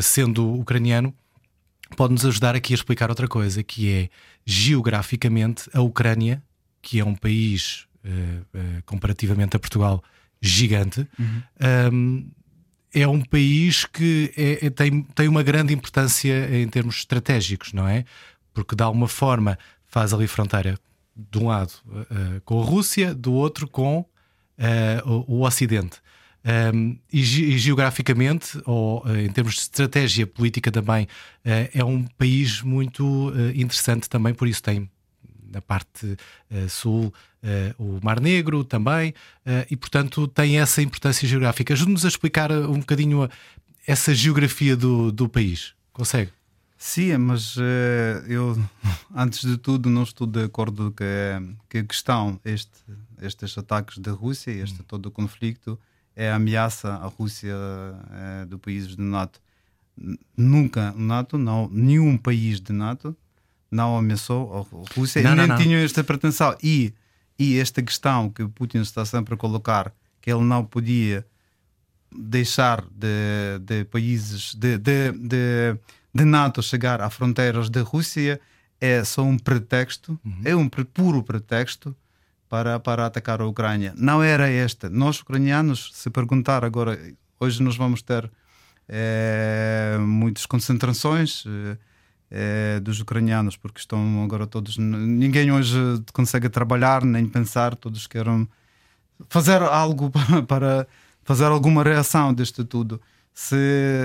sendo 0.00 0.54
ucraniano, 0.54 1.12
pode-nos 1.96 2.24
ajudar 2.24 2.54
aqui 2.54 2.72
a 2.72 2.76
explicar 2.76 3.10
outra 3.10 3.26
coisa, 3.26 3.62
que 3.62 3.92
é 3.92 4.08
geograficamente 4.44 5.68
a 5.72 5.80
Ucrânia, 5.80 6.42
que 6.80 7.00
é 7.00 7.04
um 7.04 7.14
país 7.14 7.84
uh, 7.84 7.87
comparativamente 8.84 9.56
a 9.56 9.58
Portugal, 9.58 10.02
gigante. 10.40 11.06
Uhum. 11.18 11.42
Um, 11.92 12.30
é 12.94 13.06
um 13.06 13.20
país 13.20 13.84
que 13.84 14.32
é, 14.36 14.66
é, 14.66 14.70
tem, 14.70 15.02
tem 15.02 15.28
uma 15.28 15.42
grande 15.42 15.74
importância 15.74 16.48
em 16.56 16.66
termos 16.68 16.96
estratégicos, 16.96 17.72
não 17.72 17.86
é? 17.86 18.04
Porque 18.54 18.74
de 18.74 18.82
alguma 18.82 19.08
forma 19.08 19.58
faz 19.86 20.12
ali 20.12 20.26
fronteira 20.26 20.78
de 21.14 21.38
um 21.38 21.48
lado 21.48 21.72
uh, 21.86 22.40
com 22.44 22.60
a 22.62 22.64
Rússia, 22.64 23.14
do 23.14 23.32
outro 23.32 23.68
com 23.68 24.00
uh, 24.00 25.24
o, 25.26 25.38
o, 25.38 25.46
Ocidente. 25.46 25.98
Um, 26.74 26.96
e, 27.12 27.20
e, 27.20 27.58
geograficamente, 27.58 28.60
ou 28.64 29.04
uh, 29.04 29.16
em 29.16 29.28
termos 29.30 29.54
de 29.54 29.60
estratégia 29.62 30.26
política 30.26 30.70
também, 30.70 31.06
é 31.44 31.84
um 31.84 32.04
país 32.16 32.62
muito 32.62 33.32
interessante 33.54 34.08
também, 34.08 34.32
por 34.32 34.46
isso 34.46 34.62
tem 34.62 34.88
na 35.52 35.60
parte 35.60 36.06
uh, 36.50 36.68
sul 36.68 37.06
uh, 37.06 37.82
o 37.82 38.00
Mar 38.02 38.20
Negro 38.20 38.64
também, 38.64 39.10
uh, 39.10 39.66
e 39.70 39.76
portanto 39.76 40.28
tem 40.28 40.58
essa 40.58 40.82
importância 40.82 41.26
geográfica. 41.26 41.74
Ajude-nos 41.74 42.04
a 42.04 42.08
explicar 42.08 42.50
um 42.52 42.80
bocadinho 42.80 43.28
essa 43.86 44.14
geografia 44.14 44.76
do, 44.76 45.10
do 45.10 45.28
país. 45.28 45.74
Consegue? 45.92 46.30
Sim, 46.76 47.16
mas 47.16 47.56
eu, 48.28 48.56
antes 49.12 49.40
de 49.40 49.56
tudo, 49.56 49.90
não 49.90 50.04
estou 50.04 50.28
de 50.28 50.44
acordo 50.44 50.92
que, 50.92 51.04
que 51.68 51.78
a 51.78 51.84
questão, 51.84 52.38
este, 52.44 52.70
estes 53.20 53.58
ataques 53.58 53.98
da 53.98 54.12
Rússia, 54.12 54.52
este 54.52 54.80
hum. 54.80 54.84
todo 54.86 55.06
o 55.06 55.10
conflito, 55.10 55.76
é 56.14 56.30
a 56.30 56.36
ameaça 56.36 56.92
à 56.94 57.06
Rússia 57.06 57.56
do 58.48 58.60
países 58.60 58.94
do 58.94 59.02
NATO. 59.02 59.40
Nunca 60.36 60.92
NATO, 60.92 61.36
não, 61.36 61.68
nenhum 61.68 62.16
país 62.16 62.60
de 62.60 62.72
NATO 62.72 63.16
não 63.70 63.96
ameaçou 63.96 64.66
a 64.70 64.94
Rússia 64.94 65.22
não, 65.22 65.32
e 65.32 65.36
nem 65.36 65.46
não, 65.46 65.56
tinham 65.56 65.80
esta 65.80 66.02
pretensão. 66.02 66.56
E, 66.62 66.94
e 67.38 67.58
esta 67.58 67.82
questão 67.82 68.30
que 68.30 68.42
o 68.42 68.48
Putin 68.48 68.78
está 68.78 69.04
sempre 69.04 69.34
a 69.34 69.36
colocar, 69.36 69.92
que 70.20 70.30
ele 70.30 70.42
não 70.42 70.64
podia 70.64 71.26
deixar 72.10 72.84
de, 72.90 73.58
de 73.60 73.84
países 73.84 74.54
de, 74.54 74.78
de, 74.78 75.12
de, 75.12 75.76
de 76.14 76.24
NATO 76.24 76.62
chegar 76.62 77.00
a 77.00 77.10
fronteiras 77.10 77.68
da 77.68 77.82
Rússia, 77.82 78.40
é 78.80 79.04
só 79.04 79.22
um 79.22 79.38
pretexto, 79.38 80.18
uhum. 80.24 80.40
é 80.44 80.56
um 80.56 80.68
puro 80.68 81.22
pretexto 81.22 81.94
para, 82.48 82.80
para 82.80 83.06
atacar 83.06 83.40
a 83.40 83.46
Ucrânia. 83.46 83.92
Não 83.96 84.22
era 84.22 84.48
esta. 84.48 84.88
Nós, 84.88 85.20
ucranianos, 85.20 85.90
se 85.92 86.08
perguntar 86.10 86.64
agora, 86.64 86.98
hoje 87.38 87.62
nós 87.62 87.76
vamos 87.76 88.00
ter 88.00 88.30
é, 88.88 89.98
muitas 90.00 90.46
concentrações. 90.46 91.44
É, 91.46 91.76
é, 92.30 92.78
dos 92.80 93.00
ucranianos, 93.00 93.56
porque 93.56 93.80
estão 93.80 94.22
agora 94.22 94.46
todos. 94.46 94.76
Ninguém 94.76 95.50
hoje 95.50 95.76
consegue 96.12 96.48
trabalhar 96.48 97.04
nem 97.04 97.26
pensar, 97.26 97.74
todos 97.74 98.06
querem 98.06 98.48
fazer 99.28 99.62
algo 99.62 100.10
para, 100.46 100.86
fazer 101.24 101.46
alguma 101.46 101.82
reação 101.82 102.32
deste 102.32 102.64
tudo. 102.64 103.00
Se 103.34 103.56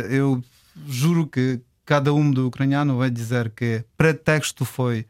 eu 0.10 0.44
juro 0.88 1.28
que 1.28 1.62
cada 1.86 2.14
um 2.14 2.32
do 2.32 2.48
ucraniano 2.48 2.98
vai 2.98 3.10
dizer 3.10 3.52
que 3.52 3.84
pretexto 3.98 4.66
foi 4.66 5.06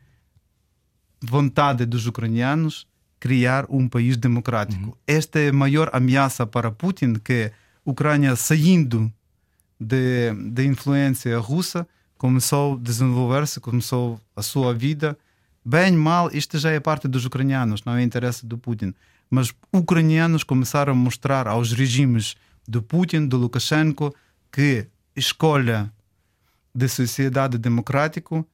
vontade 1.21 1.85
dos 1.85 2.05
ucranianos 2.07 2.87
criar 3.19 3.65
um 3.69 3.87
país 3.87 4.17
democrático. 4.17 4.87
Uhum. 4.87 4.93
Esta 5.07 5.39
é 5.39 5.49
a 5.49 5.53
maior 5.53 5.89
ameaça 5.93 6.45
para 6.45 6.69
Putin, 6.69 7.13
que 7.13 7.51
a 7.85 7.89
Ucrânia 7.89 8.35
saindo 8.35 9.11
de, 9.79 10.33
de 10.51 10.65
influência 10.65 11.37
russa 11.39 11.87
começou 12.23 12.75
a 12.75 12.77
desenvolver-se, 12.77 13.59
começou 13.59 14.17
a 14.33 14.41
sua 14.41 14.73
vida. 14.73 15.17
Bem, 15.65 15.91
mal, 15.91 16.29
isto 16.31 16.57
já 16.57 16.71
é 16.71 16.79
parte 16.79 17.05
dos 17.05 17.25
ucranianos, 17.25 17.83
não 17.83 17.97
é 17.97 18.01
interesse 18.01 18.45
do 18.45 18.57
Putin. 18.57 18.93
Mas 19.29 19.53
ucranianos 19.73 20.41
começaram 20.41 20.93
a 20.93 20.95
mostrar 20.95 21.49
aos 21.49 21.73
regimes 21.73 22.37
do 22.65 22.81
Putin, 22.81 23.27
do 23.27 23.35
Lukashenko, 23.35 24.15
que 24.49 24.87
escolha 25.13 25.91
de 26.73 26.87
sociedade 26.87 27.57
democrática 27.57 28.45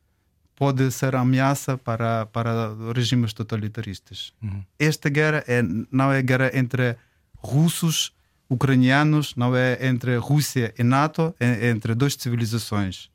pode 0.56 0.92
ser 0.92 1.16
ameaça 1.16 1.78
para, 1.78 2.26
para 2.26 2.74
regimes 2.96 3.34
totalitaristas. 3.34 4.34
Uhum. 4.42 4.64
Esta 4.80 5.10
guerra 5.10 5.44
é, 5.48 5.62
não 5.92 6.12
é 6.12 6.20
guerra 6.24 6.50
entre 6.56 6.98
russos, 7.38 8.12
ucranianos, 8.50 9.36
não 9.36 9.56
é 9.56 9.78
entre 9.86 10.18
Rússia 10.18 10.74
e 10.76 10.84
NATO, 10.84 11.36
é 11.40 11.70
entre 11.70 11.94
duas 11.94 12.16
civilizações 12.16 13.12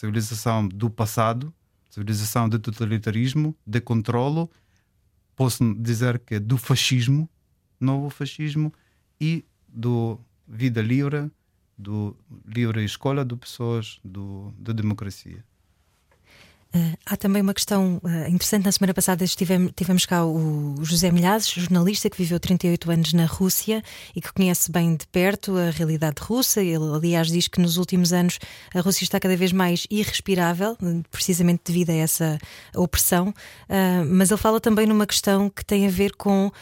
civilização 0.00 0.66
do 0.66 0.88
passado, 0.88 1.52
civilização 1.90 2.48
de 2.48 2.58
totalitarismo, 2.58 3.54
de 3.66 3.82
controlo, 3.82 4.50
posso 5.36 5.74
dizer 5.74 6.18
que 6.20 6.38
do 6.38 6.56
fascismo, 6.56 7.28
novo 7.78 8.08
fascismo, 8.08 8.72
e 9.20 9.44
do 9.68 10.18
vida 10.48 10.80
livre, 10.80 11.30
do 11.76 12.16
livre 12.46 12.82
escolha 12.82 13.26
de 13.26 13.36
pessoas, 13.36 14.00
do, 14.02 14.54
da 14.58 14.72
democracia. 14.72 15.44
Uh, 16.72 16.96
há 17.04 17.16
também 17.16 17.42
uma 17.42 17.52
questão 17.52 18.00
uh, 18.04 18.28
interessante. 18.28 18.64
Na 18.64 18.70
semana 18.70 18.94
passada 18.94 19.24
estivemos, 19.24 19.72
tivemos 19.74 20.06
cá 20.06 20.24
o 20.24 20.76
José 20.82 21.10
Milhazes, 21.10 21.48
jornalista 21.48 22.08
que 22.08 22.16
viveu 22.16 22.38
38 22.38 22.90
anos 22.92 23.12
na 23.12 23.26
Rússia 23.26 23.82
e 24.14 24.20
que 24.20 24.32
conhece 24.32 24.70
bem 24.70 24.94
de 24.94 25.04
perto 25.08 25.56
a 25.56 25.70
realidade 25.70 26.22
russa. 26.22 26.62
Ele, 26.62 26.94
aliás, 26.94 27.26
diz 27.26 27.48
que 27.48 27.60
nos 27.60 27.76
últimos 27.76 28.12
anos 28.12 28.38
a 28.72 28.80
Rússia 28.80 29.02
está 29.02 29.18
cada 29.18 29.36
vez 29.36 29.50
mais 29.50 29.84
irrespirável, 29.90 30.76
precisamente 31.10 31.62
devido 31.64 31.90
a 31.90 31.94
essa 31.94 32.38
opressão. 32.76 33.30
Uh, 33.68 34.06
mas 34.08 34.30
ele 34.30 34.38
fala 34.38 34.60
também 34.60 34.86
numa 34.86 35.06
questão 35.06 35.50
que 35.50 35.64
tem 35.64 35.88
a 35.88 35.90
ver 35.90 36.14
com 36.14 36.52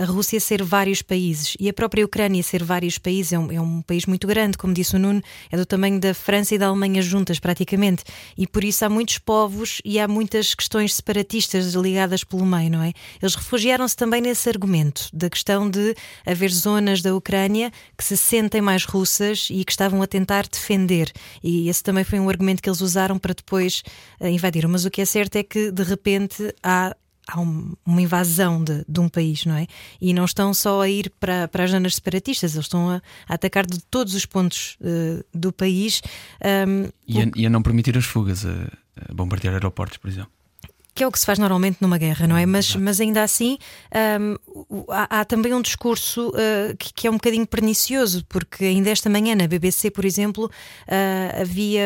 a 0.00 0.04
Rússia 0.04 0.38
ser 0.40 0.62
vários 0.62 1.02
países 1.02 1.56
e 1.58 1.68
a 1.68 1.72
própria 1.72 2.04
Ucrânia 2.04 2.42
ser 2.42 2.62
vários 2.62 2.98
países. 2.98 3.32
É 3.32 3.38
um, 3.38 3.52
é 3.52 3.60
um 3.60 3.82
país 3.82 4.04
muito 4.06 4.26
grande, 4.26 4.58
como 4.58 4.74
disse 4.74 4.94
o 4.96 4.98
Nuno, 4.98 5.22
é 5.50 5.56
do 5.56 5.64
tamanho 5.64 5.98
da 5.98 6.12
França 6.12 6.54
e 6.54 6.58
da 6.58 6.66
Alemanha 6.66 7.00
juntas, 7.00 7.38
praticamente. 7.38 8.04
E 8.36 8.46
por 8.46 8.62
isso 8.62 8.84
há 8.84 8.88
muitos 8.88 9.18
povos 9.18 9.37
povos 9.38 9.80
e 9.84 10.00
há 10.00 10.08
muitas 10.08 10.52
questões 10.52 10.94
separatistas 10.96 11.74
ligadas 11.74 12.24
pelo 12.24 12.44
meio, 12.44 12.72
não 12.72 12.82
é? 12.82 12.92
Eles 13.22 13.36
refugiaram-se 13.36 13.94
também 13.94 14.20
nesse 14.20 14.48
argumento 14.48 15.08
da 15.12 15.30
questão 15.30 15.70
de 15.70 15.94
haver 16.26 16.50
zonas 16.50 17.02
da 17.02 17.14
Ucrânia 17.14 17.70
que 17.96 18.02
se 18.02 18.16
sentem 18.16 18.60
mais 18.60 18.84
russas 18.84 19.46
e 19.48 19.64
que 19.64 19.70
estavam 19.70 20.02
a 20.02 20.08
tentar 20.08 20.48
defender. 20.48 21.12
E 21.40 21.68
esse 21.68 21.84
também 21.84 22.02
foi 22.02 22.18
um 22.18 22.28
argumento 22.28 22.60
que 22.60 22.68
eles 22.68 22.80
usaram 22.80 23.16
para 23.16 23.32
depois 23.32 23.84
uh, 24.20 24.26
invadir. 24.26 24.66
Mas 24.66 24.84
o 24.84 24.90
que 24.90 25.02
é 25.02 25.04
certo 25.04 25.36
é 25.36 25.44
que 25.44 25.70
de 25.70 25.84
repente 25.84 26.52
há 26.60 26.96
há 27.28 27.40
um, 27.40 27.74
uma 27.84 28.00
invasão 28.00 28.64
de, 28.64 28.84
de, 28.88 29.00
um 29.00 29.08
país, 29.08 29.44
não 29.44 29.54
é? 29.54 29.66
E 30.00 30.14
não 30.14 30.24
estão 30.24 30.54
só 30.54 30.80
a 30.80 30.88
ir 30.88 31.12
para, 31.20 31.46
para 31.46 31.64
as 31.64 31.70
zonas 31.70 31.94
separatistas, 31.94 32.54
eles 32.54 32.64
estão 32.64 32.88
a, 32.88 33.02
a 33.28 33.34
atacar 33.34 33.66
de 33.66 33.78
todos 33.84 34.14
os 34.14 34.24
pontos 34.24 34.78
uh, 34.80 35.22
do 35.34 35.52
país. 35.52 36.00
Um, 36.66 36.88
e, 37.06 37.20
a, 37.20 37.30
e, 37.36 37.46
a, 37.46 37.50
não 37.50 37.62
permitir 37.62 37.98
as 37.98 38.06
fugas, 38.06 38.46
a, 38.46 38.72
a 38.87 38.87
bombardear 39.12 39.54
aeroportos, 39.54 39.98
por 39.98 40.08
exemplo 40.08 40.38
que 40.98 41.04
é 41.04 41.06
o 41.06 41.12
que 41.12 41.20
se 41.20 41.26
faz 41.26 41.38
normalmente 41.38 41.76
numa 41.80 41.96
guerra, 41.96 42.26
não 42.26 42.36
é? 42.36 42.44
Mas, 42.44 42.74
mas 42.74 43.00
ainda 43.00 43.22
assim 43.22 43.56
um, 44.20 44.84
há, 44.88 45.20
há, 45.20 45.24
também 45.24 45.54
um 45.54 45.62
discurso 45.62 46.30
uh, 46.30 46.76
que, 46.76 46.92
que, 46.92 47.06
é 47.06 47.10
um 47.10 47.14
bocadinho 47.14 47.46
pernicioso, 47.46 48.24
porque 48.28 48.64
ainda 48.64 48.90
esta 48.90 49.08
manhã 49.08 49.36
na 49.36 49.46
BBC, 49.46 49.92
por 49.92 50.04
exemplo, 50.04 50.46
uh, 50.46 51.40
havia 51.40 51.84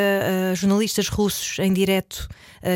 uh, 0.52 0.56
jornalistas 0.56 1.08
russos 1.08 1.58
em 1.58 1.74
direto 1.74 2.26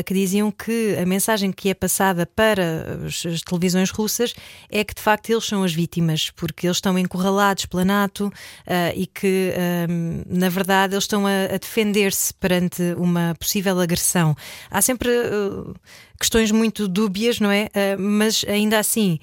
que 0.05 0.13
diziam 0.13 0.51
que 0.51 0.95
a 1.01 1.05
mensagem 1.05 1.51
que 1.51 1.69
é 1.69 1.73
passada 1.73 2.25
para 2.25 2.99
as, 3.05 3.41
televisões 3.41 3.89
russas 3.89 4.33
é 4.69 4.83
que 4.83 4.93
de 4.93 5.01
facto 5.01 5.29
eles 5.29 5.45
são 5.45 5.63
as 5.63 5.73
vítimas, 5.73 6.29
porque 6.31 6.67
eles 6.67 6.77
estão 6.77 6.97
encurralados 6.97 7.65
pela 7.65 7.85
NATO 7.85 8.31
e 8.95 9.07
que 9.07 9.53
um, 9.89 10.23
na 10.27 10.49
verdade 10.49 10.93
eles 10.93 11.03
estão 11.03 11.25
a, 11.25 11.57
defender-se 11.57 12.33
perante 12.33 12.81
uma 12.97 13.35
possível 13.39 13.79
agressão. 13.79 14.35
Há 14.69 14.81
sempre 14.81 15.09
questões 16.19 16.51
muito 16.51 16.87
dúbias, 16.87 17.39
não 17.39 17.51
é? 17.51 17.69
Mas 17.97 18.45
ainda 18.47 18.79
assim. 18.79 19.19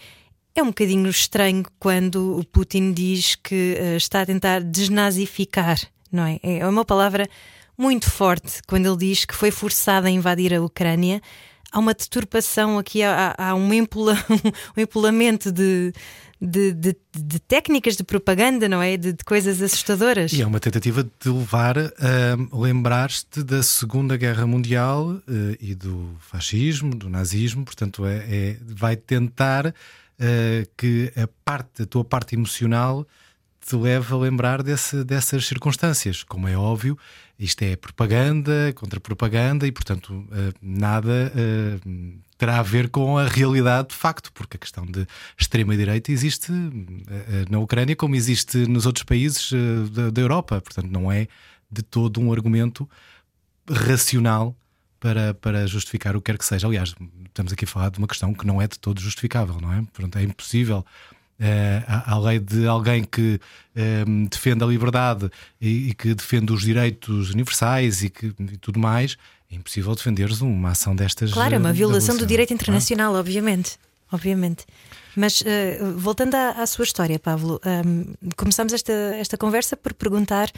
É 0.56 0.62
um 0.62 0.66
bocadinho 0.66 1.11
estranho 1.11 1.64
quando 1.80 2.38
o 2.38 2.44
Putin 2.44 2.92
diz 2.92 3.35
que 3.35 3.76
está 3.97 4.21
a 4.21 4.26
tentar 4.26 4.61
desnazificar, 4.62 5.76
não 6.12 6.25
é? 6.25 6.38
É 6.44 6.64
uma 6.68 6.85
palavra 6.85 7.28
muito 7.76 8.11
forte 8.11 8.61
quando 8.66 8.87
ele 8.87 8.97
diz 8.97 9.25
que 9.25 9.35
foi 9.35 9.50
forçado 9.50 10.07
a 10.07 10.11
invadir 10.11 10.54
a 10.54 10.62
Ucrânia. 10.62 11.21
Há 11.71 11.78
uma 11.78 11.93
deturpação 11.93 12.78
aqui, 12.78 13.02
há, 13.02 13.35
há 13.37 13.54
um, 13.54 13.73
empula, 13.73 14.16
um 14.76 14.81
empolamento 14.81 15.50
de, 15.50 15.93
de, 16.40 16.73
de, 16.73 16.97
de, 17.12 17.40
técnicas 17.40 17.97
de 17.97 18.04
propaganda, 18.04 18.69
não 18.69 18.81
é? 18.81 18.97
De, 18.97 19.12
de, 19.12 19.25
coisas 19.25 19.61
assustadoras. 19.61 20.33
E 20.33 20.40
é 20.40 20.47
uma 20.47 20.61
tentativa 20.61 21.02
de 21.02 21.28
levar 21.28 21.76
a 21.78 22.57
lembrar-te 22.57 23.43
da 23.43 23.61
Segunda 23.61 24.16
Guerra 24.16 24.47
Mundial 24.47 25.11
uh, 25.11 25.23
e 25.61 25.75
do 25.75 26.14
fascismo, 26.21 26.95
do 26.95 27.09
nazismo, 27.09 27.64
portanto, 27.64 28.07
é, 28.07 28.25
é 28.28 28.57
vai 28.62 28.95
tentar 28.95 29.66
uh, 29.66 29.73
que 30.76 31.12
a 31.16 31.26
parte, 31.45 31.83
a 31.83 31.87
tua 31.87 32.04
parte 32.04 32.37
emocional 32.37 33.04
te 33.66 33.75
leve 33.76 34.12
a 34.12 34.16
lembrar 34.16 34.62
desse, 34.62 35.02
dessas 35.02 35.47
circunstâncias. 35.47 36.23
Como 36.23 36.47
é 36.47 36.57
óbvio, 36.57 36.99
isto 37.38 37.62
é 37.62 37.76
propaganda 37.76 38.72
contra 38.74 39.00
propaganda 39.00 39.66
e, 39.66 39.72
portanto, 39.72 40.26
eh, 40.30 40.52
nada 40.62 41.32
terá 42.36 42.58
a 42.58 42.62
ver 42.62 42.88
com 42.90 43.16
a 43.16 43.26
realidade 43.26 43.88
de 43.88 43.94
facto, 43.94 44.32
porque 44.32 44.56
a 44.56 44.60
questão 44.60 44.84
de 44.84 45.06
extrema-direita 45.38 46.12
existe 46.12 46.52
eh, 46.52 47.44
na 47.48 47.58
Ucrânia 47.58 47.96
como 47.96 48.14
existe 48.14 48.58
nos 48.66 48.86
outros 48.86 49.04
países 49.04 49.50
eh, 49.52 49.88
da, 49.90 50.10
da 50.10 50.20
Europa. 50.20 50.60
Portanto, 50.60 50.90
não 50.90 51.10
é 51.10 51.26
de 51.70 51.82
todo 51.82 52.20
um 52.20 52.32
argumento 52.32 52.88
racional 53.68 54.56
para, 55.00 55.34
para 55.34 55.66
justificar 55.66 56.16
o 56.16 56.20
que 56.20 56.32
quer 56.32 56.38
que 56.38 56.44
seja. 56.44 56.66
Aliás, 56.66 56.94
estamos 57.26 57.52
aqui 57.52 57.64
a 57.64 57.68
falar 57.68 57.90
de 57.90 57.98
uma 57.98 58.08
questão 58.08 58.32
que 58.32 58.46
não 58.46 58.60
é 58.60 58.68
de 58.68 58.78
todo 58.78 59.00
justificável, 59.00 59.60
não 59.60 59.72
é? 59.72 59.82
Portanto, 59.92 60.18
é 60.18 60.22
impossível. 60.22 60.84
A, 62.06 62.16
lei 62.18 62.38
de 62.38 62.66
alguém 62.66 63.02
que 63.02 63.40
uh, 63.76 64.28
defende 64.30 64.62
a 64.62 64.66
liberdade 64.66 65.30
e, 65.60 65.90
e, 65.90 65.94
que 65.94 66.14
defende 66.14 66.52
os 66.52 66.62
direitos 66.62 67.30
universais 67.30 68.02
e, 68.02 68.08
que, 68.08 68.26
e 68.38 68.56
tudo 68.56 68.78
mais, 68.78 69.16
é 69.50 69.56
impossível 69.56 69.94
defenderes 69.94 70.40
uma 70.40 70.70
ação 70.70 70.94
destas. 70.94 71.32
Claro, 71.32 71.54
é 71.54 71.58
uma 71.58 71.72
violação 71.72 72.16
do 72.16 72.24
direito 72.24 72.54
internacional, 72.54 73.14
obviamente. 73.14 73.78
Obviamente. 74.12 74.64
Mas 75.16 75.40
uh, 75.40 75.44
voltando 75.96 76.34
à, 76.34 76.50
à, 76.50 76.66
sua 76.66 76.84
história, 76.84 77.18
Pablo, 77.18 77.60
um, 77.86 78.14
começamos 78.36 78.72
esta, 78.72 78.92
esta 78.92 79.36
conversa 79.36 79.76
por 79.76 79.94
perguntar 79.94 80.50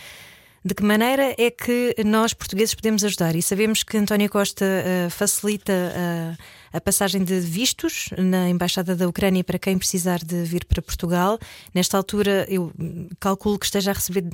de 0.64 0.74
que 0.74 0.82
maneira 0.82 1.34
é 1.38 1.50
que 1.50 1.94
nós 2.04 2.34
portugueses 2.34 2.74
podemos 2.74 3.04
ajudar? 3.04 3.36
E 3.36 3.42
sabemos 3.42 3.82
que 3.82 3.96
António 3.96 4.28
Costa 4.28 4.64
uh, 4.64 5.10
facilita 5.10 5.72
uh, 5.72 6.36
a 6.76 6.80
passagem 6.80 7.24
de 7.24 7.40
vistos 7.40 8.10
na 8.18 8.48
Embaixada 8.48 8.94
da 8.94 9.08
Ucrânia 9.08 9.42
para 9.42 9.58
quem 9.58 9.78
precisar 9.78 10.18
de 10.18 10.44
vir 10.44 10.64
para 10.64 10.82
Portugal. 10.82 11.38
Nesta 11.74 11.96
altura, 11.96 12.46
eu 12.48 12.72
calculo 13.18 13.58
que 13.58 13.64
esteja 13.64 13.90
a 13.90 13.94
receber 13.94 14.24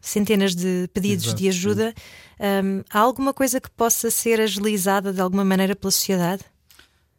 centenas 0.00 0.54
de 0.54 0.88
pedidos 0.92 1.26
Exato, 1.26 1.42
de 1.42 1.48
ajuda. 1.48 1.94
Um, 2.38 2.82
há 2.90 2.98
alguma 2.98 3.32
coisa 3.32 3.60
que 3.60 3.70
possa 3.70 4.10
ser 4.10 4.40
agilizada 4.40 5.12
de 5.12 5.20
alguma 5.20 5.44
maneira 5.44 5.74
pela 5.74 5.90
sociedade? 5.90 6.42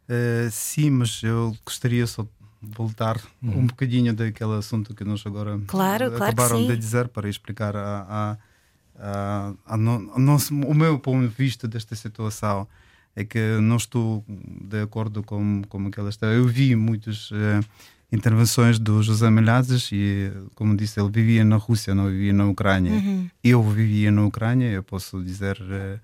Uh, 0.08 0.50
sim, 0.50 0.90
mas 0.90 1.22
eu 1.22 1.56
gostaria 1.64 2.06
só 2.06 2.22
de 2.22 2.28
voltar 2.60 3.18
hum. 3.42 3.60
um 3.60 3.66
bocadinho 3.66 4.14
daquele 4.14 4.54
assunto 4.54 4.94
que 4.94 5.04
nós 5.04 5.22
agora 5.26 5.60
claro, 5.66 6.06
acabaram 6.06 6.34
claro 6.34 6.66
de 6.66 6.76
dizer 6.76 7.08
para 7.08 7.28
explicar 7.28 7.76
a, 7.76 8.06
a, 8.08 8.36
a, 8.98 9.54
a 9.66 9.76
no, 9.76 10.18
nosso, 10.18 10.54
o 10.54 10.74
meu 10.74 10.98
ponto 10.98 11.28
de 11.28 11.34
vista 11.34 11.68
desta 11.68 11.94
situação. 11.94 12.66
É 13.18 13.24
que 13.24 13.58
não 13.60 13.76
estou 13.76 14.24
de 14.28 14.80
acordo 14.80 15.24
com, 15.24 15.62
com 15.68 15.86
aquela 15.88 16.08
está. 16.08 16.26
Eu 16.26 16.46
vi 16.46 16.76
muitos. 16.76 17.30
Uh, 17.32 17.64
intervenções 18.10 18.78
do 18.78 19.02
José 19.02 19.30
Milhazes 19.30 19.90
e, 19.92 20.32
como 20.54 20.76
disse, 20.76 20.98
ele 20.98 21.10
vivia 21.10 21.44
na 21.44 21.56
Rússia, 21.56 21.94
não 21.94 22.06
vivia 22.06 22.32
na 22.32 22.46
Ucrânia. 22.46 22.92
Uhum. 22.92 23.28
Eu 23.44 23.62
vivia 23.62 24.10
na 24.10 24.24
Ucrânia, 24.24 24.70
eu 24.70 24.82
posso 24.82 25.22
dizer 25.22 25.58
uh, 25.60 26.00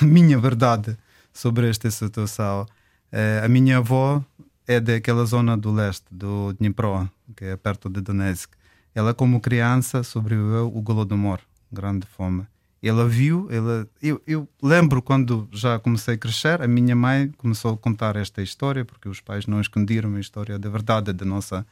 a 0.00 0.02
minha 0.04 0.38
verdade 0.38 0.96
sobre 1.32 1.68
esta 1.68 1.90
situação. 1.90 2.66
Uh, 3.12 3.44
a 3.44 3.48
minha 3.48 3.78
avó 3.78 4.24
é 4.66 4.80
daquela 4.80 5.24
zona 5.24 5.56
do 5.56 5.70
leste, 5.72 6.04
do 6.10 6.52
Dnipro, 6.54 7.08
que 7.36 7.44
é 7.44 7.56
perto 7.56 7.88
de 7.88 8.00
Donetsk. 8.00 8.50
Ela, 8.94 9.14
como 9.14 9.40
criança, 9.40 10.02
sobreviveu 10.02 10.72
o 10.74 10.82
Golodomor, 10.82 11.38
grande 11.70 12.06
fome. 12.06 12.44
Ela 12.82 13.08
viu, 13.08 13.48
ela, 13.50 13.88
eu, 14.02 14.20
eu, 14.26 14.48
lembro 14.62 15.02
quando 15.02 15.48
já 15.50 15.78
comecei 15.78 16.14
a 16.14 16.18
crescer, 16.18 16.62
a 16.62 16.68
minha 16.68 16.94
mãe 16.94 17.32
começou 17.36 17.74
a 17.74 17.76
contar 17.76 18.16
esta 18.16 18.42
história, 18.42 18.84
porque 18.84 19.08
os 19.08 19.20
pais 19.20 19.46
não 19.46 19.60
esconderam 19.60 20.14
a 20.14 20.20
história 20.20 20.58
da 20.58 20.68
verdade 20.68 21.12
da 21.12 21.24
nossa 21.24 21.66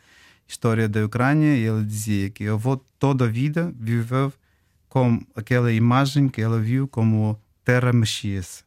história 0.48 0.88
da 0.88 1.04
Ucrânia, 1.04 1.56
e 1.56 1.64
ela 1.64 1.84
dizia 1.84 2.30
que 2.30 2.48
a 2.48 2.52
avó 2.52 2.80
toda 2.98 3.26
a 3.26 3.28
vida 3.28 3.72
viveu 3.78 4.32
com 4.88 5.20
aquela 5.34 5.72
imagem 5.72 6.28
que 6.28 6.40
ela 6.40 6.60
viu 6.60 6.86
como 6.88 7.38
terra 7.64 7.92
mexia-se, 7.92 8.62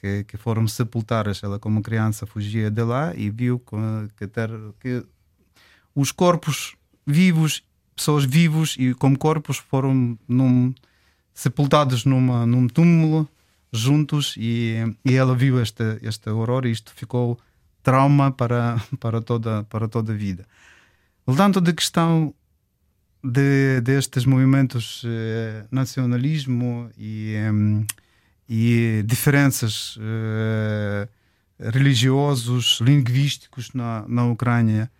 que, 0.00 0.24
que 0.24 0.36
foram 0.36 0.66
sepultadas. 0.68 1.42
Ela, 1.42 1.58
como 1.58 1.82
criança, 1.82 2.26
fugia 2.26 2.70
de 2.70 2.82
lá 2.82 3.14
e 3.16 3.30
viu 3.30 3.62
que, 4.16 4.26
terra, 4.26 4.58
que 4.80 5.04
os 5.94 6.12
corpos 6.12 6.76
vivos, 7.06 7.64
pessoas 7.96 8.24
vivos 8.24 8.76
e 8.78 8.94
como 8.94 9.18
corpos 9.18 9.56
foram 9.56 10.18
num 10.28 10.74
sepultados 11.38 12.04
numa, 12.04 12.44
num 12.44 12.66
túmulo 12.66 13.28
juntos 13.72 14.34
e, 14.36 14.74
e 15.04 15.14
ela 15.14 15.36
viu 15.36 15.60
esta, 15.60 15.96
esta 16.02 16.30
aurora 16.30 16.68
e 16.68 16.72
isto 16.72 16.92
ficou 16.92 17.38
trauma 17.80 18.32
para, 18.32 18.82
para, 18.98 19.22
toda, 19.22 19.62
para 19.64 19.86
toda 19.86 20.12
a 20.12 20.16
vida. 20.16 20.44
Voltando 21.24 21.60
da 21.60 21.72
questão 21.72 22.34
de, 23.22 23.80
destes 23.82 24.24
movimentos 24.24 25.04
eh, 25.06 25.64
nacionalismo 25.70 26.90
e, 26.98 27.34
eh, 27.36 27.86
e 28.48 29.04
diferenças 29.06 29.96
eh, 30.00 31.08
religiosos, 31.70 32.80
linguísticos 32.80 33.72
na, 33.74 34.04
na 34.08 34.26
Ucrânia. 34.26 34.90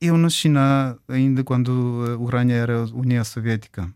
Eu 0.00 0.18
nasci 0.18 0.48
na, 0.48 0.96
ainda 1.06 1.44
quando 1.44 2.04
a 2.08 2.16
Ucrânia 2.16 2.54
era 2.54 2.84
União 2.86 3.24
Soviética 3.24 3.88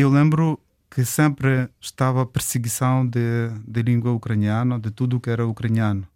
eu 0.00 0.10
lembro 0.10 0.58
que 0.90 1.04
sempre 1.04 1.68
estava 1.80 2.26
perseguição 2.26 3.06
de, 3.06 3.48
de 3.66 3.82
língua 3.82 4.12
ucraniana, 4.12 4.78
de 4.78 4.90
tudo 4.90 5.20
que 5.20 5.30
era 5.30 5.46
ucraniano. 5.46 6.06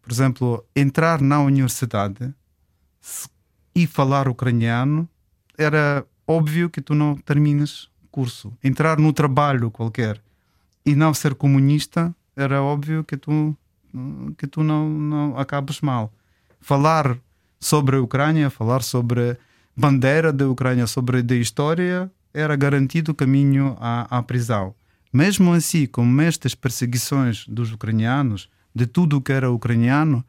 Por 0.00 0.12
exemplo, 0.12 0.64
entrar 0.74 1.20
na 1.20 1.40
universidade 1.40 2.32
e 3.74 3.86
falar 3.86 4.28
ucraniano 4.28 5.08
era 5.58 6.06
óbvio 6.26 6.70
que 6.70 6.80
tu 6.80 6.94
não 6.94 7.16
terminas 7.16 7.88
curso. 8.10 8.52
Entrar 8.62 8.98
no 8.98 9.12
trabalho 9.12 9.70
qualquer 9.70 10.20
e 10.84 10.94
não 10.94 11.12
ser 11.12 11.34
comunista 11.34 12.14
era 12.36 12.62
óbvio 12.62 13.04
que 13.04 13.16
tu 13.16 13.56
que 14.36 14.46
tu 14.46 14.64
não, 14.64 14.88
não 14.88 15.38
acabas 15.38 15.80
mal. 15.80 16.12
Falar 16.60 17.16
sobre 17.60 17.96
a 17.96 18.02
Ucrânia, 18.02 18.50
falar 18.50 18.82
sobre 18.82 19.38
bandeira 19.76 20.32
da 20.32 20.48
Ucrânia, 20.48 20.86
sobre 20.86 21.18
a 21.18 21.34
história, 21.36 22.10
era 22.34 22.56
garantido 22.56 23.12
o 23.12 23.14
caminho 23.14 23.76
à, 23.80 24.18
à 24.18 24.22
prisão. 24.22 24.74
Mesmo 25.12 25.52
assim, 25.52 25.86
com 25.86 26.20
estas 26.20 26.54
perseguições 26.54 27.46
dos 27.46 27.72
ucranianos, 27.72 28.50
de 28.74 28.86
tudo 28.86 29.16
o 29.16 29.20
que 29.20 29.32
era 29.32 29.50
ucraniano, 29.50 30.24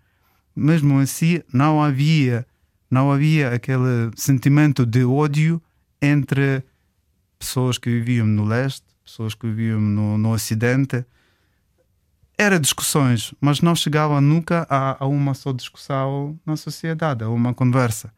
mesmo 0.56 1.00
assim 1.00 1.41
não 1.52 1.82
havia 1.84 2.46
não 2.89 3.12
havia 3.12 3.52
aquele 3.52 4.12
sentimento 4.15 4.86
de 4.86 5.04
ódio 5.04 5.62
entre 6.02 6.63
pessoas 7.38 7.78
que 7.78 7.89
viviam 7.89 8.28
no 8.28 8.46
leste, 8.46 8.86
pessoas 9.04 9.34
que 9.34 9.48
viviam 9.48 9.82
no, 9.82 10.18
no 10.18 10.32
ocidente. 10.32 11.04
era 12.38 12.60
discussões, 12.60 13.34
mas 13.41 13.62
não 13.62 13.76
chegava 13.76 14.22
nunca 14.22 14.68
a, 14.70 15.04
a, 15.04 15.08
uma 15.08 15.34
só 15.34 15.52
discussão 15.52 16.39
na 16.46 16.56
sociedade, 16.56 17.24
a 17.24 17.30
uma 17.30 17.54
conversa. 17.54 18.13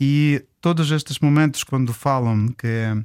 E 0.00 0.44
todos 0.62 0.92
estes 0.92 1.18
momentos, 1.18 1.64
quando 1.64 1.92
falam 1.92 2.46
que 2.56 3.04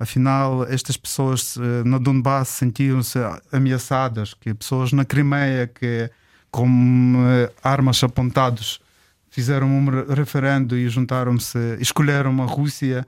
afinal 0.00 0.64
estas 0.64 0.96
pessoas 0.96 1.56
eh, 1.58 1.84
no 1.84 2.00
Donbass 2.00 2.48
sentiam-se 2.48 3.18
ameaçadas, 3.52 4.32
que 4.32 4.54
pessoas 4.54 4.90
na 4.92 5.04
Crimeia 5.04 5.66
que 5.66 6.10
com 6.50 7.14
eh, 7.28 7.52
armas 7.62 8.02
apontadas 8.02 8.80
fizeram 9.28 9.68
um 9.68 9.84
referendo 10.14 10.76
e 10.78 10.88
juntaram-se, 10.88 11.58
escolheram 11.78 12.42
a 12.42 12.46
Rússia, 12.46 13.06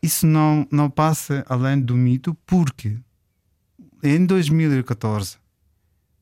isso 0.00 0.24
não, 0.24 0.64
não 0.70 0.88
passa 0.88 1.44
além 1.48 1.80
do 1.80 1.96
mito, 1.96 2.32
porque 2.46 2.96
em 4.04 4.24
2014 4.24 5.36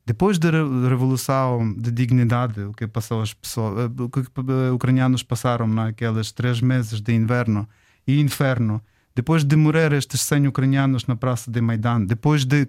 depois 0.09 0.39
da 0.39 0.49
revolução 0.89 1.75
de 1.75 1.91
dignidade, 1.91 2.63
o 2.63 2.73
que 2.73 2.87
passou 2.87 3.21
as 3.21 3.35
pessoas, 3.35 3.79
eh, 3.79 4.03
o 4.03 4.09
que 4.09 4.21
os 4.21 4.27
ucranianos 4.73 5.23
passaram 5.23 5.67
naqueles 5.67 6.33
três 6.33 6.63
meses 6.63 6.99
de 6.99 7.13
inverno 7.13 7.69
e 8.07 8.19
inferno, 8.19 8.81
depois 9.15 9.45
de 9.45 9.55
morrer 9.55 9.93
estes 9.93 10.23
100 10.23 10.47
ucranianos 10.47 11.07
na 11.07 11.15
praça 11.15 11.51
de 11.51 11.61
Maidan, 11.61 12.07
depois 12.07 12.47
de 12.47 12.67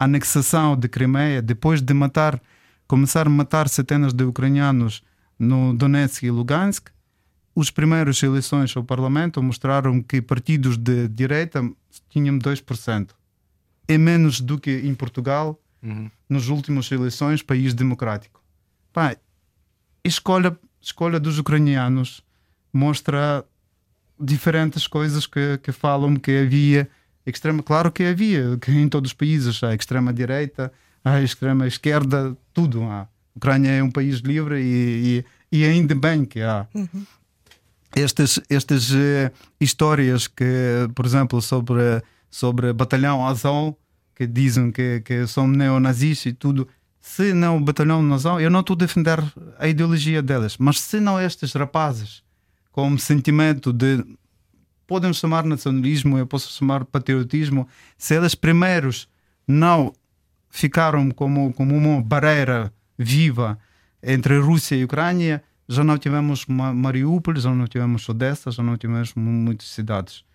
anexação 0.00 0.76
de 0.76 0.88
Crimeia, 0.88 1.40
depois 1.40 1.80
de 1.80 1.94
matar, 1.94 2.42
começar 2.88 3.28
a 3.28 3.30
matar 3.30 3.68
centenas 3.68 4.12
de 4.12 4.24
ucranianos 4.24 5.00
no 5.38 5.72
Donetsk 5.72 6.24
e 6.24 6.30
Lugansk, 6.32 6.88
os 7.54 7.70
primeiros 7.70 8.20
eleições 8.20 8.76
ao 8.76 8.82
parlamento 8.82 9.40
mostraram 9.40 10.02
que 10.02 10.20
partidos 10.20 10.76
de 10.76 11.06
direita 11.06 11.62
tinham 12.08 12.36
2%. 12.36 13.10
É 13.86 13.96
menos 13.96 14.40
do 14.40 14.58
que 14.58 14.72
em 14.72 14.92
Portugal 14.92 15.56
uhum. 15.82 16.10
nas 16.28 16.48
últimas 16.48 16.90
eleições, 16.90 17.42
país 17.42 17.74
democrático. 17.74 18.42
Pai, 18.92 19.16
escolha, 20.04 20.56
escolha 20.80 21.20
dos 21.20 21.38
ucranianos 21.38 22.22
mostra 22.72 23.44
diferentes 24.18 24.86
coisas 24.86 25.26
que, 25.26 25.58
que 25.62 25.72
falam 25.72 26.16
que 26.16 26.42
havia 26.42 26.88
extrema, 27.26 27.62
claro 27.62 27.90
que 27.90 28.04
havia, 28.04 28.56
que 28.60 28.70
em 28.70 28.88
todos 28.88 29.10
os 29.10 29.14
países 29.14 29.62
a 29.62 29.74
extrema 29.74 30.12
direita, 30.12 30.72
a 31.04 31.20
extrema 31.20 31.66
esquerda, 31.66 32.36
tudo 32.52 32.82
há. 32.84 33.02
A 33.02 33.08
Ucrânia 33.36 33.70
é 33.70 33.82
um 33.82 33.90
país 33.90 34.18
livre 34.18 34.60
e, 34.60 35.24
e, 35.52 35.60
e 35.60 35.64
ainda 35.64 35.94
bem 35.94 36.24
que 36.24 36.40
há. 36.40 36.66
Uhum. 36.74 37.06
Estas, 37.94 38.40
estas 38.48 38.90
uh, 38.92 39.30
histórias 39.60 40.28
que, 40.28 40.88
por 40.94 41.04
exemplo, 41.04 41.40
sobre, 41.42 42.02
sobre 42.30 42.72
Batalhão 42.72 43.26
Azov, 43.26 43.74
que 44.20 44.26
dizem 44.26 44.70
que, 44.70 45.00
que 45.00 45.26
são 45.26 45.48
neonazis 45.48 46.26
e 46.26 46.34
tudo. 46.34 46.68
Se 47.00 47.32
não 47.32 47.56
o 47.56 47.60
batalhão 47.60 48.02
nazão, 48.02 48.38
eu 48.38 48.50
não 48.50 48.60
estou 48.60 48.74
a 48.74 48.76
defender 48.76 49.18
a 49.58 49.66
ideologia 49.66 50.20
delas, 50.20 50.58
mas 50.58 50.78
se 50.78 51.00
não 51.00 51.18
estes 51.18 51.54
rapazes 51.54 52.22
com 52.70 52.98
sentimento 52.98 53.72
de 53.72 54.04
podem 54.86 55.10
chamar 55.14 55.46
nacionalismo, 55.46 56.18
eu 56.18 56.26
posso 56.26 56.52
chamar 56.52 56.84
patriotismo, 56.84 57.66
se 57.96 58.14
eles 58.14 58.34
primeiros 58.34 59.08
não 59.48 59.90
ficaram 60.50 61.10
como, 61.12 61.54
como 61.54 61.74
uma 61.74 62.02
barreira 62.02 62.70
viva 62.98 63.58
entre 64.02 64.38
Rússia 64.38 64.76
e 64.76 64.84
Ucrânia, 64.84 65.42
já 65.66 65.82
não 65.82 65.96
tivemos 65.96 66.44
Mariupol, 66.44 67.36
já 67.36 67.54
não 67.54 67.66
tivemos 67.66 68.06
Odessa, 68.06 68.50
já 68.50 68.62
não 68.62 68.76
tivemos 68.76 69.14
muitas 69.14 69.68
cidades. 69.68 70.26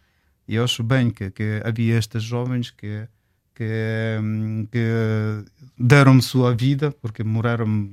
E 0.48 0.56
eu 0.56 0.64
acho 0.64 0.82
bem 0.82 1.12
que, 1.12 1.30
que 1.30 1.62
havia 1.64 2.00
estes 2.00 2.24
jovens 2.24 2.72
que 2.72 3.08
que, 3.56 4.20
que 4.72 5.46
deram 5.78 6.22
sua 6.22 6.54
vida, 6.54 6.92
porque 7.02 7.24
morreram, 7.24 7.90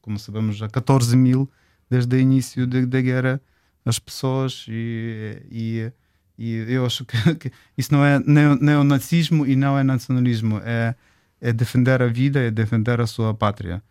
como 0.00 0.18
sabemos, 0.18 0.56
já 0.56 0.68
14 0.68 1.16
mil 1.16 1.50
desde 1.90 2.16
o 2.16 2.20
início 2.20 2.66
da 2.66 3.00
guerra, 3.00 3.40
as 3.84 3.98
pessoas, 3.98 4.66
e, 4.68 5.42
e, 5.50 5.92
e 6.38 6.72
eu 6.72 6.84
acho 6.84 7.04
que, 7.04 7.16
que, 7.36 7.52
isso 7.78 7.92
não 7.92 8.04
é 8.04 8.18
neonazismo 8.20 9.46
e 9.46 9.56
não 9.56 9.78
é 9.78 9.82
nacionalismo, 9.82 10.60
é, 10.64 10.94
é 11.40 11.52
defender 11.52 12.02
a 12.02 12.08
vida, 12.08 12.40
é 12.40 12.50
defender 12.50 13.00
a 13.00 13.06
sua 13.06 13.32
pátria. 13.32 13.82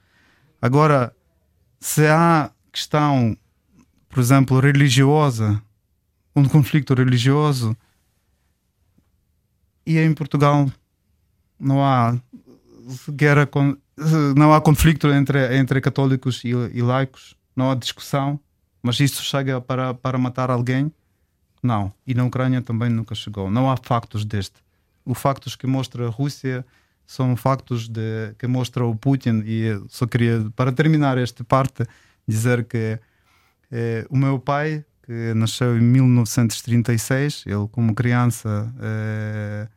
Agora, 0.61 1.15
se 1.79 2.05
há 2.07 2.51
questão, 2.71 3.37
por 4.09 4.19
exemplo, 4.19 4.59
religiosa, 4.59 5.61
um 6.35 6.45
conflito 6.45 6.93
religioso, 6.93 7.75
e 9.85 9.97
em 9.99 10.13
Portugal 10.13 10.69
não 11.59 11.83
há 11.83 12.17
guerra 13.11 13.47
não 14.35 14.53
há 14.53 14.61
conflito 14.61 15.07
entre, 15.07 15.57
entre 15.57 15.79
católicos 15.81 16.43
e, 16.43 16.49
e 16.49 16.81
laicos, 16.81 17.35
não 17.55 17.71
há 17.71 17.75
discussão, 17.75 18.39
mas 18.81 18.99
isso 18.99 19.23
chega 19.23 19.59
para, 19.61 19.93
para 19.93 20.17
matar 20.17 20.51
alguém? 20.51 20.91
Não. 21.63 21.91
E 22.05 22.13
na 22.13 22.23
Ucrânia 22.23 22.61
também 22.61 22.89
nunca 22.89 23.15
chegou. 23.15 23.49
Não 23.49 23.71
há 23.71 23.75
factos 23.77 24.23
deste. 24.23 24.57
Os 25.03 25.17
factos 25.17 25.55
que 25.55 25.65
mostra 25.65 26.05
a 26.05 26.09
Rússia 26.09 26.63
são 27.07 27.35
factos 27.35 27.87
de, 27.87 28.35
que 28.37 28.45
mostra 28.45 28.85
o 28.85 28.95
Putin. 28.95 29.41
E 29.45 29.81
só 29.89 30.05
queria, 30.05 30.45
para 30.55 30.71
terminar 30.71 31.17
esta 31.17 31.43
parte, 31.43 31.83
dizer 32.27 32.65
que 32.65 32.99
eh, 33.71 34.05
o 34.09 34.17
meu 34.17 34.37
pai, 34.37 34.85
que 35.03 35.33
nasceu 35.33 35.77
em 35.77 35.81
1936, 35.81 37.45
ele, 37.47 37.67
como 37.71 37.95
criança, 37.95 38.71
eh, 38.79 39.67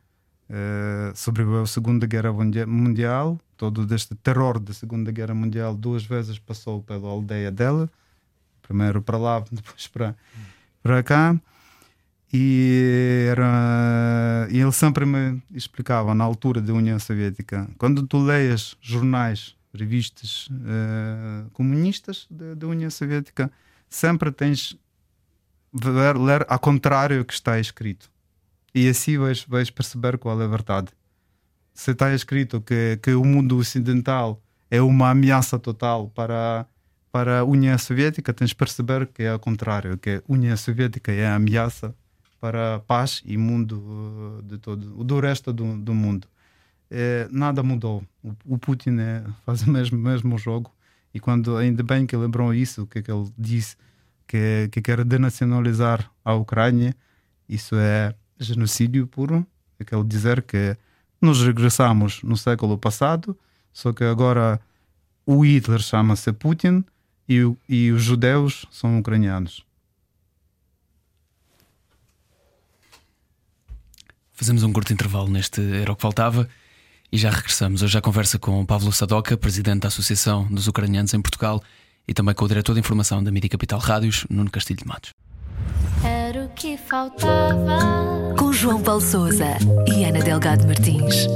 Uh, 0.49 1.15
sobreviveu 1.15 1.61
à 1.61 1.67
Segunda 1.67 2.07
Guerra 2.07 2.33
Mundial, 2.65 3.39
todo 3.55 3.93
este 3.93 4.15
terror 4.15 4.57
da 4.59 4.73
Segunda 4.73 5.11
Guerra 5.11 5.35
Mundial 5.35 5.75
duas 5.75 6.03
vezes 6.03 6.39
passou 6.39 6.81
pela 6.81 7.07
aldeia 7.07 7.51
dela, 7.51 7.87
primeiro 8.63 8.99
para 8.99 9.15
lá, 9.19 9.43
depois 9.51 9.85
para, 9.87 10.15
para 10.81 11.03
cá. 11.03 11.39
E, 12.33 13.27
era, 13.29 14.47
ele 14.49 14.71
sempre 14.71 15.05
me 15.05 15.39
explicava, 15.53 16.15
na 16.15 16.23
altura 16.23 16.61
da 16.61 16.73
União 16.73 16.97
Soviética, 16.97 17.69
quando 17.77 18.07
tu 18.07 18.17
leias 18.17 18.75
jornais, 18.81 19.55
revistas 19.71 20.47
uh, 20.47 21.47
comunistas 21.51 22.25
da, 22.27 22.67
União 22.67 22.89
Soviética, 22.89 23.51
sempre 23.87 24.31
tens 24.31 24.75
ler, 25.73 26.17
ler 26.17 26.45
ao 26.49 26.57
contrário 26.57 27.23
que 27.23 27.33
está 27.33 27.59
escrito 27.59 28.09
e 28.73 28.87
assim 28.87 29.17
vais, 29.17 29.43
vais 29.43 29.69
perceber 29.69 30.17
qual 30.17 30.41
é 30.41 30.45
a 30.45 30.47
verdade. 30.47 30.89
Se 31.73 31.91
está 31.91 32.13
escrito 32.13 32.61
que, 32.61 32.99
que 33.01 33.13
o 33.13 33.23
mundo 33.23 33.57
ocidental 33.57 34.41
é 34.69 34.81
uma 34.81 35.09
ameaça 35.09 35.57
total 35.57 36.09
para, 36.09 36.65
para 37.11 37.39
a 37.39 37.43
União 37.43 37.77
Soviética, 37.77 38.33
tens 38.33 38.49
de 38.49 38.55
perceber 38.55 39.07
que 39.07 39.23
é 39.23 39.29
ao 39.29 39.39
contrário, 39.39 39.97
que 39.97 40.09
a 40.09 40.21
União 40.27 40.55
Soviética 40.55 41.11
é 41.11 41.27
a 41.27 41.35
ameaça 41.35 41.95
para 42.39 42.75
a 42.75 42.79
paz 42.79 43.21
e 43.25 43.37
mundo 43.37 43.79
uh, 43.79 44.41
de 44.43 44.57
todo, 44.57 45.03
do 45.03 45.19
resto 45.19 45.51
do, 45.51 45.77
do 45.77 45.93
mundo. 45.93 46.27
É, 46.89 47.27
nada 47.31 47.61
mudou. 47.61 48.03
O, 48.23 48.33
o 48.45 48.57
Putin 48.57 48.97
é, 48.99 49.23
faz 49.45 49.63
o 49.63 49.71
mesmo, 49.71 49.97
mesmo 49.97 50.37
jogo. 50.37 50.71
E 51.13 51.19
quando 51.19 51.57
ainda 51.57 51.83
bem 51.83 52.05
que 52.05 52.15
lembrou 52.15 52.53
isso, 52.53 52.85
que, 52.87 53.01
que 53.01 53.11
ele 53.11 53.31
disse 53.37 53.75
que, 54.27 54.69
que 54.71 54.81
quer 54.81 55.03
denacionalizar 55.03 56.09
a 56.23 56.33
Ucrânia, 56.35 56.95
isso 57.47 57.75
é 57.75 58.13
genocídio 58.39 59.05
puro, 59.07 59.45
aquele 59.79 60.03
dizer 60.03 60.41
que 60.41 60.77
nos 61.21 61.41
regressamos 61.41 62.21
no 62.23 62.37
século 62.37 62.77
passado, 62.77 63.37
só 63.73 63.91
que 63.91 64.03
agora 64.03 64.59
o 65.25 65.45
Hitler 65.45 65.79
chama-se 65.79 66.31
Putin 66.33 66.83
e, 67.27 67.39
e 67.67 67.91
os 67.91 68.01
judeus 68.01 68.65
são 68.71 68.97
ucranianos. 68.97 69.63
Fazemos 74.33 74.63
um 74.63 74.71
curto 74.71 74.93
intervalo 74.93 75.29
neste 75.29 75.61
Era 75.61 75.91
o 75.91 75.95
que 75.95 76.01
Faltava 76.01 76.47
e 77.11 77.17
já 77.17 77.29
regressamos. 77.29 77.81
Hoje 77.81 77.97
a 77.97 78.01
conversa 78.01 78.39
com 78.39 78.65
Pavlo 78.65 78.91
Sadoka, 78.91 79.35
presidente 79.35 79.81
da 79.81 79.89
Associação 79.89 80.47
dos 80.47 80.67
Ucranianos 80.67 81.13
em 81.13 81.21
Portugal, 81.21 81.61
e 82.07 82.13
também 82.13 82.33
com 82.33 82.45
o 82.45 82.47
diretor 82.47 82.73
de 82.73 82.79
informação 82.79 83.23
da 83.23 83.31
Mídia 83.31 83.49
Capital 83.49 83.79
Rádios, 83.79 84.25
Nuno 84.29 84.49
Castilho 84.49 84.79
de 84.79 84.87
Matos. 84.87 85.13
Era 86.03 86.18
o 86.49 86.53
que 86.55 86.77
faltava. 86.77 88.35
Com 88.37 88.51
João 88.51 88.81
Paulo 88.81 89.01
Souza 89.01 89.57
e 89.87 90.03
Ana 90.03 90.19
Delgado 90.19 90.65
Martins. 90.65 91.27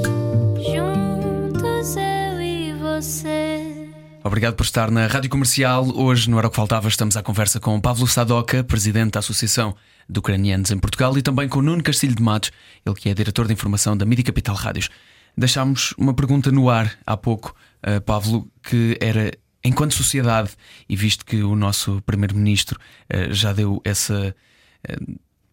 Juntos 0.58 1.96
eu 1.96 2.42
e 2.42 2.74
você. 2.74 3.90
Obrigado 4.24 4.56
por 4.56 4.64
estar 4.64 4.90
na 4.90 5.06
Rádio 5.06 5.30
Comercial. 5.30 5.86
Hoje, 5.96 6.30
no 6.30 6.38
Era 6.40 6.48
o 6.48 6.50
que 6.50 6.56
Faltava, 6.56 6.88
estamos 6.88 7.16
à 7.16 7.22
conversa 7.22 7.60
com 7.60 7.80
Pavlo 7.80 8.08
Sadoka, 8.08 8.64
presidente 8.64 9.12
da 9.12 9.20
Associação 9.20 9.76
de 10.10 10.20
Ucranianos 10.20 10.72
em 10.72 10.80
Portugal, 10.80 11.16
e 11.18 11.22
também 11.22 11.48
com 11.48 11.62
Nuno 11.62 11.84
Castilho 11.84 12.16
de 12.16 12.24
Matos, 12.24 12.52
ele 12.86 12.96
que 12.96 13.10
é 13.10 13.14
diretor 13.14 13.46
de 13.46 13.54
informação 13.54 13.96
da 13.96 14.06
Mídia 14.06 14.26
Capital 14.26 14.56
Rádios. 14.56 14.90
Deixámos 15.38 15.94
uma 15.98 16.14
pergunta 16.14 16.52
no 16.52 16.70
ar 16.70 16.92
há 17.06 17.16
pouco, 17.16 17.56
uh, 17.86 18.02
Pavlo, 18.02 18.48
que 18.64 18.98
era 19.00 19.32
enquanto 19.64 19.94
sociedade, 19.94 20.52
e 20.90 20.96
visto 20.96 21.26
que 21.26 21.44
o 21.44 21.56
nosso 21.56 22.02
Primeiro-Ministro 22.06 22.80
uh, 22.80 23.34
já 23.34 23.54
deu 23.54 23.82
essa 23.86 24.30
uh, 24.30 24.53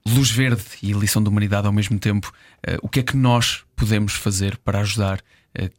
luz 0.07 0.31
verde 0.31 0.65
e 0.83 0.93
lição 0.93 1.23
de 1.23 1.29
humanidade 1.29 1.67
ao 1.67 1.73
mesmo 1.73 1.99
tempo, 1.99 2.33
uh, 2.67 2.79
o 2.83 2.89
que 2.89 3.01
é 3.01 3.03
que 3.03 3.17
nós 3.17 3.65
podemos 3.77 4.15
fazer 4.15 4.57
para 4.59 4.81
ajudar 4.81 5.23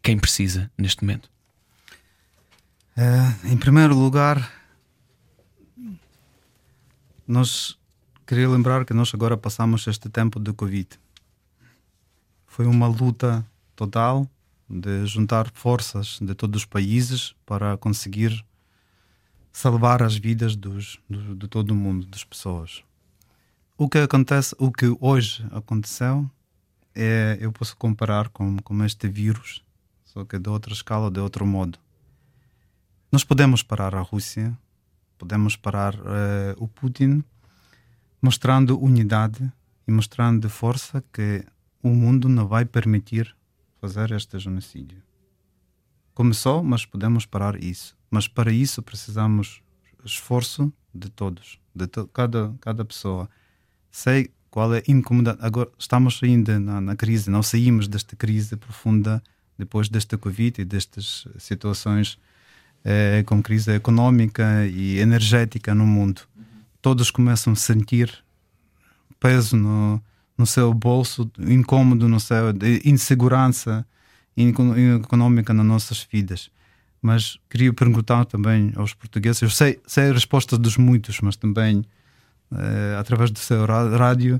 quem 0.02 0.20
precisa 0.20 0.70
neste 0.78 1.02
momento? 1.02 1.32
em 3.46 3.58
primeiro 3.58 3.96
lugar, 3.96 4.52
nós 7.26 7.80
queria 8.28 8.50
lembrar 8.50 8.86
que 8.86 8.94
nós 8.94 9.14
agora 9.14 9.38
passamos 9.38 9.88
este 9.88 10.10
tempo 10.10 10.40
de 10.40 10.52
Covid. 10.54 10.88
Foi 12.46 12.66
uma 12.66 12.88
luta 12.88 13.46
total 13.76 14.30
de 14.70 15.06
juntar 15.06 15.50
forças 15.54 16.20
de 16.22 16.34
todos 16.36 16.62
os 16.62 16.66
países 16.66 17.34
para 17.46 17.78
conseguir 17.78 18.46
salvar 19.52 20.02
as 20.04 20.16
vidas 20.16 20.56
dos, 20.56 21.00
do, 21.10 21.36
de 21.36 21.48
todo 21.48 21.72
o 21.72 21.76
mundo, 21.76 22.06
das 22.08 22.24
pessoas. 22.24 22.84
O 23.82 23.90
que 23.90 23.98
acontece, 23.98 24.56
o 24.60 24.72
que 24.72 24.96
hoje 25.00 25.44
aconteceu, 25.50 26.30
é, 26.94 27.36
eu 27.42 27.52
posso 27.52 27.76
comparar 27.76 28.30
com, 28.30 28.58
com 28.58 28.84
este 28.84 29.08
vírus, 29.08 29.66
só 30.04 30.24
que 30.24 30.38
de 30.38 30.48
outra 30.52 30.72
escala, 30.72 31.10
de 31.10 31.20
outro 31.20 31.48
modo. 31.48 31.80
Nós 33.12 33.24
podemos 33.24 33.64
parar 33.64 33.96
a 33.96 34.02
Rússia, 34.02 34.56
podemos 35.18 35.56
parar 35.56 35.96
uh, 35.96 36.54
o 36.58 36.68
Putin, 36.68 37.24
mostrando 38.22 38.80
unidade 38.80 39.52
e 39.88 39.92
mostrando 39.92 40.48
força 40.48 41.04
que 41.12 41.44
o 41.82 41.90
mundo 41.90 42.30
não 42.30 42.48
vai 42.48 42.66
permitir 42.66 43.36
fazer 43.80 44.12
este 44.12 44.38
genocídio. 44.38 45.02
Começou, 46.14 46.64
mas 46.64 46.86
podemos 46.86 47.26
parar 47.26 47.56
isso. 47.60 47.98
Mas 48.12 48.28
para 48.28 48.52
isso 48.52 48.84
precisamos 48.84 49.64
esforço 50.06 50.72
de 50.94 51.10
todos, 51.10 51.60
de 51.74 51.88
to 51.88 52.06
cada, 52.10 52.54
cada 52.62 52.86
pessoa. 52.86 53.28
Sei 53.92 54.32
qual 54.50 54.74
é 54.74 54.80
a 54.80 54.84
incomodidade. 54.88 55.40
Agora 55.42 55.70
estamos 55.78 56.20
ainda 56.24 56.60
na, 56.60 56.82
na, 56.82 56.96
crise, 56.96 57.30
não 57.30 57.44
saímos 57.44 57.88
desta 57.88 58.16
crise 58.16 58.56
profunda 58.56 59.22
depois 59.58 59.90
desta 59.90 60.18
Covid 60.18 60.62
e 60.62 60.66
destas 60.66 61.28
situações 61.38 62.18
eh, 62.84 63.24
com 63.26 63.44
crise 63.44 63.72
económica 63.72 64.66
e 64.66 64.98
energética 64.98 65.76
no 65.76 65.86
mundo. 65.86 66.22
Todos 66.82 67.12
começam 67.12 67.54
a 67.54 67.56
sentir 67.56 68.12
peso 69.20 69.56
no, 69.56 70.02
no 70.38 70.48
seu 70.48 70.74
bolso, 70.74 71.30
incômodo 71.38 72.08
no 72.08 72.20
seu, 72.20 72.46
insegurança 72.84 73.86
econômica 74.36 75.54
nas 75.54 75.66
nossas 75.66 76.08
vidas. 76.12 76.50
Mas 77.02 77.38
queria 77.50 77.72
perguntar 77.74 78.26
também 78.26 78.74
aos 78.76 78.94
portugueses, 78.94 79.42
eu 79.42 79.50
sei, 79.50 79.80
sei 79.86 80.10
a 80.10 80.14
resposta 80.14 80.58
dos 80.58 80.78
muitos, 80.78 81.20
mas 81.22 81.36
também 81.36 81.84
uh, 82.52 83.00
através 83.00 83.32
do 83.32 83.40
seu 83.40 83.66
rádio, 83.66 84.40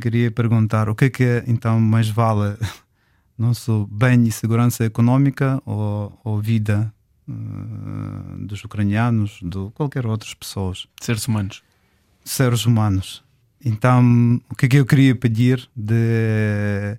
queria 0.00 0.30
perguntar 0.30 0.88
o 0.88 0.94
que 0.94 1.06
é 1.06 1.10
que 1.10 1.24
é, 1.24 1.44
então 1.46 1.80
mais 1.80 2.08
vale 2.08 2.56
nosso 3.38 3.88
bem 3.90 4.24
e 4.24 4.32
segurança 4.32 4.84
econômica 4.84 5.60
ou, 5.64 6.18
ou 6.24 6.40
vida 6.40 6.92
uh, 7.28 8.46
dos 8.46 8.64
ucranianos, 8.64 9.40
de 9.42 9.70
qualquer 9.74 10.06
outras 10.06 10.34
pessoas. 10.34 10.86
Seres 11.00 11.26
humanos. 11.26 11.62
Seres 12.24 12.66
humanos. 12.66 13.24
Então, 13.64 14.40
o 14.50 14.54
que 14.54 14.66
é 14.66 14.68
que 14.68 14.76
eu 14.76 14.86
queria 14.86 15.14
pedir 15.14 15.68
de 15.74 16.96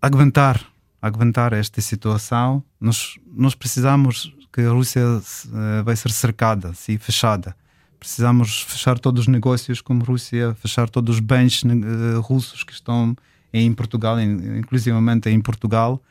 aguentar, 0.00 0.60
aguentar 1.00 1.52
esta 1.52 1.80
situação? 1.80 2.62
Nós, 2.80 3.18
nós 3.26 3.54
precisamos 3.54 4.32
que 4.52 4.60
a 4.60 4.70
Rússia 4.70 5.02
uh, 5.04 5.84
vai 5.84 5.96
ser 5.96 6.10
cercada, 6.10 6.72
sim, 6.74 6.98
fechada. 6.98 7.56
Precisamos 7.98 8.62
fechar 8.62 8.98
todos 8.98 9.22
os 9.22 9.28
negócios 9.28 9.80
com 9.80 9.94
a 9.94 10.04
Rússia, 10.04 10.54
fechar 10.60 10.88
todos 10.88 11.16
os 11.16 11.20
bens 11.20 11.62
uh, 11.62 12.20
russos 12.20 12.62
que 12.62 12.72
estão 12.72 13.16
em 13.52 13.72
Portugal, 13.72 14.20
inclusivamente 14.20 15.28
em 15.30 15.40
Portugal, 15.40 16.02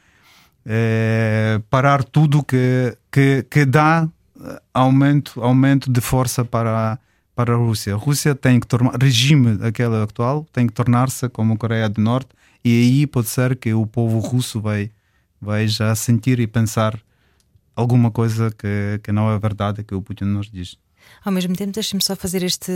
é, 0.66 1.62
parar 1.70 2.04
tudo 2.04 2.44
que, 2.44 2.98
que, 3.12 3.46
que 3.50 3.64
dá 3.64 4.10
aumento, 4.74 5.42
aumento 5.42 5.92
de 5.92 6.02
força 6.02 6.44
para 6.44 7.00
para 7.38 7.54
a 7.54 7.56
Rússia. 7.56 7.94
A 7.94 7.98
Rússia 7.98 8.34
tem 8.34 8.60
que 8.60 8.66
tornar, 8.66 8.98
regime 9.00 9.60
aquele 9.62 10.02
atual, 10.02 10.44
tem 10.52 10.66
que 10.66 10.74
tornar-se 10.74 11.30
como 11.30 11.54
a 11.54 11.58
Coreia 11.58 11.88
do 11.88 12.02
Norte 12.02 12.30
e 12.66 12.82
aí 12.82 13.06
pode 13.06 13.28
ser 13.28 13.56
que 13.56 13.72
o 13.76 13.86
povo 13.86 14.18
russo 14.18 14.60
vai, 14.60 14.90
vai 15.40 15.68
já 15.68 15.94
sentir 15.94 16.40
e 16.40 16.48
pensar 16.48 17.00
alguma 17.76 18.10
coisa 18.10 18.50
que, 18.50 19.00
que 19.04 19.12
não 19.12 19.32
é 19.32 19.38
verdade 19.38 19.84
que 19.84 19.94
o 19.94 20.02
Putin 20.02 20.26
nos 20.26 20.50
diz. 20.50 20.80
Ao 21.28 21.34
mesmo 21.34 21.54
tempo, 21.58 21.74
deixe-me 21.74 22.02
só 22.02 22.16
fazer 22.16 22.42
este 22.42 22.72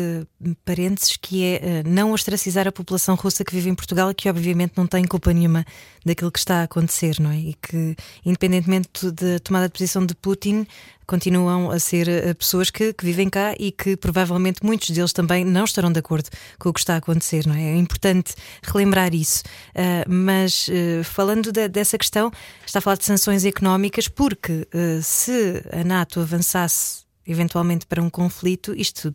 parênteses 0.66 1.16
que 1.16 1.42
é 1.42 1.62
uh, 1.86 1.90
não 1.90 2.12
ostracizar 2.12 2.68
a 2.68 2.72
população 2.72 3.16
russa 3.16 3.46
que 3.46 3.56
vive 3.56 3.70
em 3.70 3.74
Portugal 3.74 4.14
que 4.14 4.30
obviamente 4.30 4.74
não 4.76 4.86
tem 4.86 5.06
culpa 5.06 5.32
nenhuma 5.32 5.64
daquilo 6.06 6.30
que 6.30 6.40
está 6.40 6.60
a 6.60 6.64
acontecer, 6.64 7.16
não 7.22 7.32
é? 7.32 7.38
E 7.38 7.54
que, 7.54 7.96
independentemente 8.26 9.10
da 9.10 9.40
tomada 9.42 9.68
de 9.68 9.72
posição 9.72 10.06
de 10.06 10.14
Putin, 10.16 10.68
continuam 11.08 11.72
a 11.72 11.80
ser 11.80 12.10
uh, 12.10 12.36
pessoas 12.36 12.70
que, 12.70 12.92
que, 12.92 13.06
vivem 13.06 13.30
cá 13.30 13.56
e 13.58 13.72
que 13.72 13.96
provavelmente 13.96 14.66
muitos 14.66 14.90
deles 14.90 15.14
também 15.14 15.46
não 15.46 15.64
estarão 15.64 15.90
de 15.90 16.00
acordo 16.00 16.30
com 16.60 16.68
o 16.68 16.74
que 16.74 16.82
está 16.82 16.96
a 16.96 16.98
acontecer, 16.98 17.48
não 17.48 17.56
é? 17.56 17.72
É 17.72 17.78
importante 17.78 18.34
relembrar 18.64 19.16
isso. 19.16 19.44
Uh, 19.70 20.04
mas 20.10 20.70
falando 21.06 21.54
de, 21.54 21.70
dessa 21.70 21.98
questão, 21.98 22.30
está 22.66 22.80
a 22.80 22.82
falar 22.82 22.98
de 22.98 23.06
sanções 23.06 23.46
económicas, 23.46 24.10
porque 24.10 24.68
se 25.02 25.64
a 25.72 25.86
NATO 25.86 26.20
avançasse 26.20 27.10
eventualmente 27.26 27.86
para 27.86 28.02
um 28.02 28.10
conflito, 28.10 28.74
isto 28.76 29.14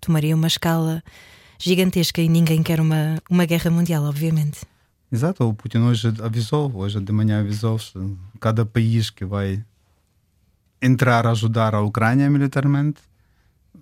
tomaria 0.00 0.34
uma 0.34 0.46
escala 0.46 1.02
gigantesca 1.58 2.20
e 2.20 2.28
ninguém 2.28 2.62
quer 2.62 2.80
uma, 2.80 3.20
uma 3.30 3.44
guerra 3.44 3.70
mundial, 3.70 4.04
obviamente. 4.04 4.60
Exato, 5.10 5.48
o 5.48 5.54
Putin 5.54 5.78
hoje 5.78 6.12
avisou, 6.22 6.70
hoje 6.74 7.00
de 7.00 7.12
manhã 7.12 7.40
avisou 7.40 7.78
cada 8.38 8.64
país 8.66 9.10
que 9.10 9.24
vai 9.24 9.64
entrar 10.80 11.26
a 11.26 11.30
ajudar 11.30 11.74
a 11.74 11.80
Ucrânia 11.80 12.30
militarmente 12.30 13.00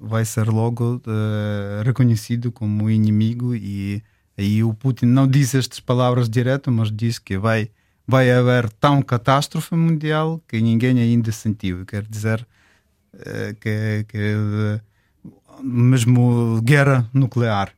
vai 0.00 0.24
ser 0.24 0.48
logo 0.48 0.96
uh, 0.96 1.82
reconhecido 1.84 2.52
como 2.52 2.90
inimigo 2.90 3.54
e 3.54 4.02
aí 4.36 4.62
o 4.62 4.74
Putin 4.74 5.06
não 5.06 5.26
diz 5.26 5.54
estas 5.54 5.80
palavras 5.80 6.28
direto, 6.28 6.70
mas 6.70 6.90
diz 6.90 7.18
que 7.18 7.38
vai 7.38 7.70
vai 8.08 8.30
haver 8.30 8.70
tão 8.70 9.02
catástrofe 9.02 9.74
mundial 9.74 10.40
que 10.46 10.60
ninguém 10.60 11.00
ainda 11.00 11.32
sentiu. 11.32 11.84
Quer 11.84 12.04
dizer, 12.04 12.46
eh, 13.24 13.54
que, 13.60 14.04
que 14.08 14.18
é 14.18 14.80
mesmo 15.62 16.60
guerra 16.62 17.08
nuclear. 17.12 17.72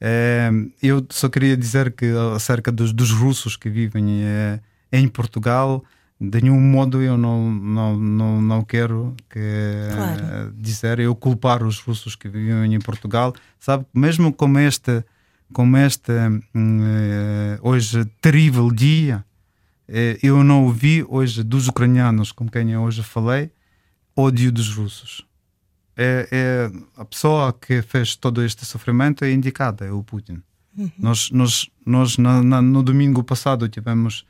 É, 0.00 0.50
eu 0.82 1.04
só 1.10 1.28
queria 1.28 1.56
dizer 1.56 1.92
que 1.92 2.06
acerca 2.34 2.72
dos, 2.72 2.92
dos 2.92 3.10
russos 3.10 3.56
que 3.56 3.68
vivem 3.68 4.22
é, 4.24 4.60
em 4.90 5.06
Portugal, 5.06 5.84
de 6.18 6.40
nenhum 6.40 6.60
modo 6.60 7.02
eu 7.02 7.18
não, 7.18 7.50
não, 7.50 7.96
não, 7.98 8.42
não 8.42 8.64
quero 8.64 9.14
que, 9.28 9.40
claro. 9.94 10.54
dizer, 10.56 11.00
eu 11.00 11.14
culpar 11.14 11.62
os 11.62 11.80
russos 11.80 12.16
que 12.16 12.28
vivem 12.28 12.74
em 12.74 12.78
Portugal. 12.78 13.34
Sabe, 13.58 13.84
mesmo 13.92 14.32
com 14.32 14.58
este, 14.58 15.04
com 15.52 15.76
este 15.76 16.12
hoje 17.62 18.04
terrível 18.22 18.70
dia, 18.70 19.24
eu 20.22 20.42
não 20.42 20.64
ouvi 20.64 21.04
hoje 21.08 21.42
dos 21.42 21.68
ucranianos 21.68 22.32
com 22.32 22.48
quem 22.48 22.70
eu 22.72 22.82
hoje 22.82 23.02
falei, 23.02 23.50
ódio 24.16 24.52
dos 24.52 24.74
russos. 24.74 25.26
É, 25.96 26.28
é, 26.30 26.70
a 26.96 27.04
pessoa 27.04 27.52
que 27.52 27.82
fez 27.82 28.16
todo 28.16 28.42
este 28.42 28.64
sofrimento 28.64 29.24
é 29.24 29.32
indicada, 29.32 29.84
é 29.84 29.92
o 29.92 30.02
Putin. 30.02 30.42
Uhum. 30.76 30.90
Nós, 30.98 31.30
nós, 31.30 31.70
nós 31.84 32.16
na, 32.16 32.42
na, 32.42 32.62
no 32.62 32.82
domingo 32.82 33.22
passado 33.22 33.68
tivemos 33.68 34.24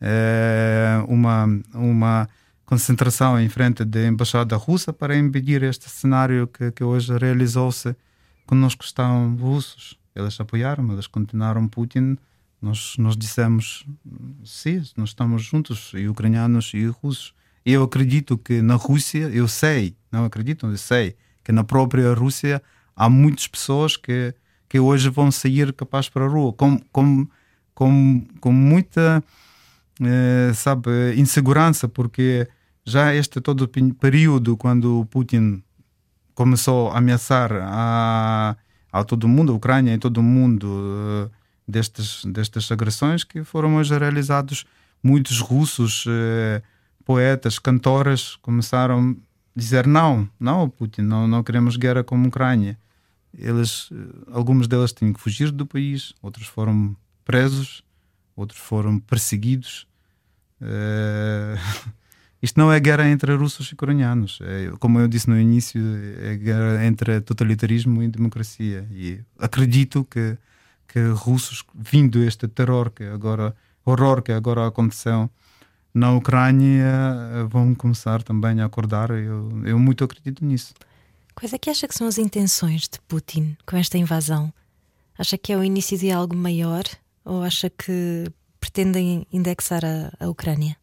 é, 0.00 1.02
uma, 1.08 1.46
uma 1.74 2.28
concentração 2.64 3.38
em 3.38 3.48
frente 3.48 3.84
da 3.84 4.06
embaixada 4.06 4.56
russa 4.56 4.92
para 4.92 5.16
impedir 5.16 5.62
este 5.62 5.90
cenário 5.90 6.46
que, 6.46 6.70
que 6.72 6.82
hoje 6.82 7.16
realizou-se 7.18 7.94
conosco 8.46 8.84
estão 8.84 9.36
russos. 9.36 9.98
Eles 10.14 10.38
apoiaram, 10.40 10.92
eles 10.92 11.06
continuaram 11.06 11.68
Putin. 11.68 12.16
Nós, 12.60 12.94
nós 12.96 13.16
dissemos 13.16 13.84
sim, 14.44 14.82
nós 14.96 15.10
estamos 15.10 15.42
juntos, 15.42 15.92
e 15.94 16.08
ucranianos 16.08 16.72
e 16.74 16.86
russos. 16.86 17.34
Eu 17.64 17.82
acredito 17.84 18.36
que 18.36 18.60
na 18.60 18.74
Rússia, 18.74 19.30
eu 19.32 19.46
sei, 19.46 19.96
não 20.10 20.24
acredito, 20.24 20.66
eu 20.66 20.76
sei 20.76 21.16
que 21.44 21.52
na 21.52 21.64
própria 21.64 22.12
Rússia 22.14 22.62
há 22.94 23.08
muitas 23.08 23.46
pessoas 23.46 23.96
que, 23.96 24.34
que 24.68 24.78
hoje 24.78 25.08
vão 25.08 25.30
sair 25.30 25.72
capazes 25.72 26.08
para 26.08 26.24
a 26.24 26.28
rua 26.28 26.52
com, 26.52 26.78
com, 26.92 27.26
com, 27.74 28.26
com 28.40 28.52
muita 28.52 29.22
eh, 30.00 30.52
sabe, 30.54 30.90
insegurança, 31.16 31.86
porque 31.88 32.48
já 32.84 33.14
este 33.14 33.40
todo 33.40 33.62
o 33.62 33.94
período 33.94 34.56
quando 34.56 35.00
o 35.00 35.06
Putin 35.06 35.62
começou 36.34 36.90
a 36.90 36.98
ameaçar 36.98 37.52
a, 37.52 38.56
a 38.92 39.04
todo 39.04 39.28
mundo, 39.28 39.52
a 39.52 39.54
Ucrânia 39.54 39.94
e 39.94 39.98
todo 39.98 40.22
mundo 40.22 40.66
uh, 40.66 41.30
destas, 41.68 42.24
destas 42.24 42.72
agressões 42.72 43.22
que 43.22 43.44
foram 43.44 43.76
hoje 43.76 43.96
realizados 43.96 44.64
muitos 45.02 45.40
russos 45.40 46.04
uh, 46.06 46.62
poetas, 47.04 47.58
cantoras 47.58 48.36
começaram 48.36 49.10
a 49.10 49.58
dizer 49.58 49.86
não, 49.86 50.28
não, 50.38 50.68
Putin, 50.68 51.02
não, 51.02 51.26
não 51.26 51.42
queremos 51.42 51.76
guerra 51.76 52.02
com 52.02 52.16
a 52.16 52.26
Ucrânia. 52.26 52.78
Eles, 53.36 53.88
eh, 53.92 54.30
algumas 54.32 54.66
delas 54.66 54.92
tinham 54.92 55.12
que 55.12 55.20
fugir 55.20 55.50
do 55.50 55.66
país, 55.66 56.12
outros 56.22 56.46
foram 56.46 56.96
presos, 57.24 57.82
outros 58.36 58.60
foram 58.60 58.98
perseguidos. 58.98 59.86
Uh, 60.60 61.58
isto 62.42 62.58
não 62.58 62.72
é 62.72 62.78
guerra 62.78 63.08
entre 63.08 63.34
russos 63.34 63.68
e 63.68 63.74
ucranianos. 63.74 64.38
É, 64.42 64.70
como 64.78 65.00
eu 65.00 65.08
disse 65.08 65.28
no 65.28 65.38
início, 65.38 65.80
é 66.20 66.36
guerra 66.36 66.84
entre 66.84 67.20
totalitarismo 67.20 68.02
e 68.02 68.08
democracia. 68.08 68.86
E 68.90 69.20
acredito 69.38 70.04
que, 70.04 70.36
que 70.86 71.00
russos, 71.08 71.64
vindo 71.74 72.22
este 72.22 72.46
terror 72.48 72.90
que 72.90 73.04
agora, 73.04 73.54
horror 73.84 74.22
que 74.22 74.32
agora 74.32 74.66
aconteceu 74.66 75.30
na 75.94 76.12
Ucrânia, 76.12 76.84
vão 77.48 77.74
começar 77.74 78.22
também 78.22 78.60
a 78.60 78.64
acordar. 78.64 79.10
Eu, 79.10 79.50
eu 79.64 79.78
muito 79.78 80.04
acredito 80.04 80.44
nisso. 80.44 80.74
Quais 81.34 81.52
é 81.52 81.58
que 81.58 81.70
acha 81.70 81.88
que 81.88 81.94
são 81.94 82.06
as 82.06 82.18
intenções 82.18 82.82
de 82.82 83.00
Putin 83.08 83.56
com 83.66 83.76
esta 83.76 83.98
invasão? 83.98 84.52
Acha 85.18 85.36
que 85.36 85.52
é 85.52 85.56
o 85.56 85.64
início 85.64 85.98
de 85.98 86.10
algo 86.10 86.36
maior 86.36 86.84
ou 87.24 87.42
acha 87.42 87.70
que 87.70 88.24
pretendem 88.58 89.26
indexar 89.32 89.84
a, 89.84 90.12
a 90.18 90.28
Ucrânia? 90.28 90.76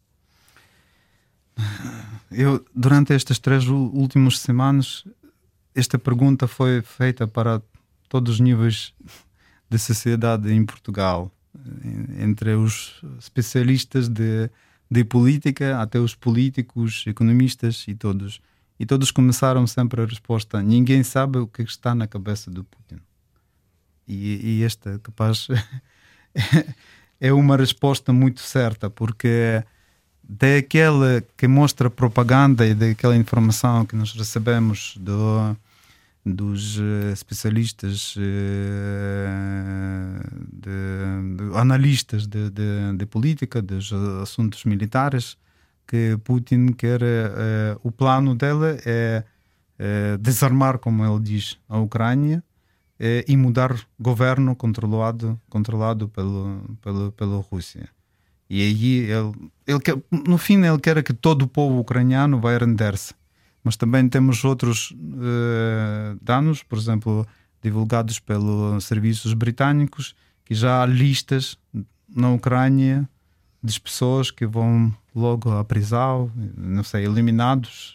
Eu, 2.30 2.64
durante 2.72 3.12
estas 3.12 3.40
três 3.40 3.66
últimas 3.66 4.38
semanas, 4.38 5.04
esta 5.74 5.98
pergunta 5.98 6.46
foi 6.46 6.80
feita 6.80 7.26
para 7.26 7.60
todos 8.08 8.34
os 8.34 8.40
níveis 8.40 8.94
de 9.68 9.78
sociedade 9.78 10.52
em 10.52 10.64
Portugal, 10.64 11.32
entre 12.18 12.54
os 12.54 13.00
especialistas 13.18 14.08
de, 14.08 14.48
de 14.90 15.04
política 15.04 15.80
até 15.80 15.98
os 15.98 16.14
políticos, 16.14 17.04
economistas 17.06 17.84
e 17.86 17.94
todos. 17.94 18.40
E 18.78 18.86
todos 18.86 19.10
começaram 19.10 19.66
sempre 19.66 20.02
a 20.02 20.06
resposta: 20.06 20.62
ninguém 20.62 21.02
sabe 21.02 21.38
o 21.38 21.46
que 21.46 21.62
está 21.62 21.94
na 21.94 22.06
cabeça 22.06 22.50
do 22.50 22.64
Putin. 22.64 23.00
E, 24.08 24.58
e 24.58 24.64
esta, 24.64 24.98
capaz, 24.98 25.46
é 27.20 27.32
uma 27.32 27.56
resposta 27.56 28.12
muito 28.12 28.40
certa, 28.40 28.90
porque 28.90 29.62
daquela 30.22 31.22
que 31.36 31.46
mostra 31.46 31.88
propaganda 31.88 32.66
e 32.66 32.74
daquela 32.74 33.16
informação 33.16 33.84
que 33.84 33.94
nós 33.94 34.12
recebemos 34.12 34.96
do, 34.96 35.56
dos 36.24 36.78
uh, 36.78 37.10
especialistas, 37.12 38.14
uh, 38.16 38.20
de, 40.52 41.36
de 41.36 41.56
analistas 41.56 42.26
de, 42.26 42.50
de, 42.50 43.06
política, 43.06 43.62
dos 43.62 43.92
assuntos 44.22 44.64
militares, 44.64 45.38
que 45.86 46.18
Putin 46.22 46.72
quer, 46.72 47.02
uh, 47.02 47.80
o 47.82 47.90
plano 47.90 48.34
dela 48.34 48.76
é 48.84 49.24
desarmar, 50.20 50.78
como 50.78 51.02
ele 51.02 51.18
diz, 51.20 51.58
a 51.66 51.78
Ucrânia 51.78 52.44
eh, 52.98 53.24
e 53.26 53.34
mudar 53.34 53.74
governo 53.98 54.54
controlado 54.54 55.40
controlado 55.48 56.06
pelo 56.10 56.76
pelo 56.82 57.10
pela 57.12 57.40
Rússia. 57.40 57.88
E 58.50 58.60
aí 58.60 58.96
ele, 59.10 59.32
ele 59.66 59.80
quer, 59.80 59.96
no 60.10 60.36
fim 60.36 60.62
ele 60.62 60.78
quer 60.78 61.02
que 61.02 61.14
todo 61.14 61.42
o 61.42 61.48
povo 61.48 61.78
ucraniano 61.78 62.38
vai 62.38 62.58
render-se 62.58 63.14
mas 63.62 63.76
também 63.76 64.08
temos 64.08 64.44
outros 64.44 64.94
eh, 65.22 66.16
danos 66.20 66.62
por 66.62 66.78
exemplo 66.78 67.26
divulgados 67.62 68.18
pelos 68.18 68.84
serviços 68.84 69.34
britânicos 69.34 70.14
que 70.44 70.54
já 70.54 70.82
há 70.82 70.86
listas 70.86 71.58
na 72.08 72.30
Ucrânia 72.30 73.08
de 73.62 73.78
pessoas 73.80 74.30
que 74.30 74.46
vão 74.46 74.92
logo 75.14 75.50
à 75.52 75.64
prisão 75.64 76.30
não 76.56 76.82
sei 76.82 77.04
eliminados 77.04 77.94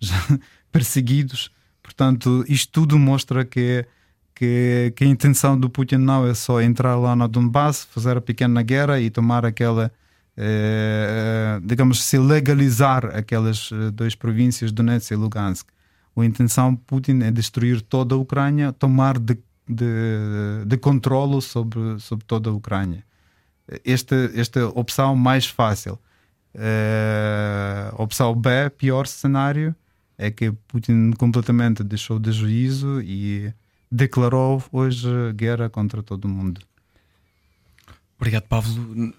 perseguidos. 0.72 1.50
Portanto, 1.82 2.44
isto 2.48 2.70
tudo 2.72 2.98
mostra 2.98 3.44
que, 3.44 3.86
que, 4.34 4.92
que, 4.94 5.04
a 5.04 5.06
intenção 5.06 5.58
do 5.58 5.70
Putin 5.70 5.96
não 5.96 6.26
é 6.26 6.34
só 6.34 6.60
entrar 6.60 6.96
lá 6.96 7.14
na 7.16 7.26
Donbass, 7.26 7.84
fazer 7.90 8.16
a 8.16 8.20
pequena 8.20 8.62
guerra 8.62 9.00
e 9.00 9.08
tomar 9.08 9.46
aquela, 9.46 9.92
eh, 10.36 11.60
digamos, 11.62 12.02
se 12.02 12.18
legalizar 12.18 13.06
aquelas 13.16 13.70
eh, 13.72 13.90
duas 13.90 14.14
províncias, 14.14 14.70
Donetsk 14.70 15.12
e 15.12 15.16
Lugansk. 15.16 15.66
A 16.16 16.24
intenção 16.24 16.72
do 16.74 16.80
Putin 16.80 17.22
é 17.22 17.30
destruir 17.30 17.80
toda 17.80 18.14
a 18.14 18.18
Ucrânia, 18.18 18.72
tomar 18.72 19.18
de, 19.18 19.38
de, 19.68 20.64
de 20.66 20.76
controle 20.76 21.40
sobre, 21.42 21.98
sobre 22.00 22.24
toda 22.24 22.50
a 22.50 22.52
Ucrânia. 22.52 23.04
Esta, 23.84 24.30
esta 24.34 24.66
opção 24.68 25.16
mais 25.16 25.46
fácil. 25.46 25.98
Eh, 26.54 27.90
opção 27.98 28.34
B, 28.34 28.70
pior 28.70 29.06
cenário, 29.06 29.74
é 30.16 30.30
que 30.30 30.52
Putin 30.68 31.12
completamente 31.12 31.84
deixou 31.84 32.18
de 32.18 32.32
juízo 32.32 33.00
e 33.02 33.52
declarou 33.90 34.62
hoje 34.72 35.08
guerra 35.34 35.68
contra 35.68 36.02
todo 36.02 36.28
mundo. 36.28 36.60
Obrigado, 38.18 38.44
Pablo. 38.44 38.72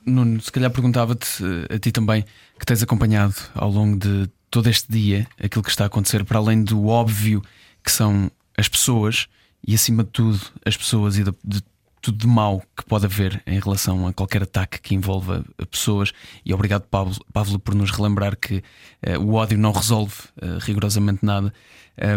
Nuno, 0.06 0.42
se 0.42 0.52
calhar 0.52 0.72
perguntava-te 0.72 1.44
eh, 1.44 1.76
a 1.76 1.80
ti 1.80 1.92
também, 1.92 2.26
que 2.60 2.66
tens 2.66 2.82
acompanhado 2.82 3.36
ao 3.54 3.70
longo 3.70 3.98
de 3.98 4.30
todo 4.50 4.70
este 4.70 4.92
dia 4.92 5.28
aquilo 5.42 5.64
que 5.64 5.70
está 5.70 5.84
a 5.84 5.88
acontecer, 5.88 6.24
para 6.26 6.40
além 6.40 6.64
do 6.64 6.88
óbvio 6.88 7.42
que 7.84 7.92
são 7.92 8.32
as 8.58 8.68
pessoas 8.68 9.28
e, 9.66 9.76
acima 9.76 10.04
de 10.04 10.10
tudo, 10.10 10.40
as 10.66 10.76
pessoas 10.76 11.18
e 11.18 11.24
de, 11.24 11.32
de 11.44 11.62
tudo 12.02 12.18
de 12.18 12.28
mau 12.28 12.64
que 12.76 12.86
pode 12.86 13.06
haver 13.06 13.42
em 13.46 13.60
relação 13.60 14.08
a 14.08 14.14
qualquer 14.14 14.44
ataque 14.44 14.80
que 14.80 14.96
envolva 14.96 15.46
pessoas. 15.70 16.12
E 16.46 16.54
obrigado, 16.54 16.84
Pablo, 16.84 17.16
Pablo 17.32 17.60
por 17.60 17.76
nos 17.76 17.92
relembrar 17.92 18.36
que 18.36 18.64
uh, 19.06 19.20
o 19.20 19.34
ódio 19.34 19.58
não 19.58 19.72
resolve 19.72 20.16
uh, 20.42 20.58
rigorosamente 20.60 21.26
nada. 21.26 21.54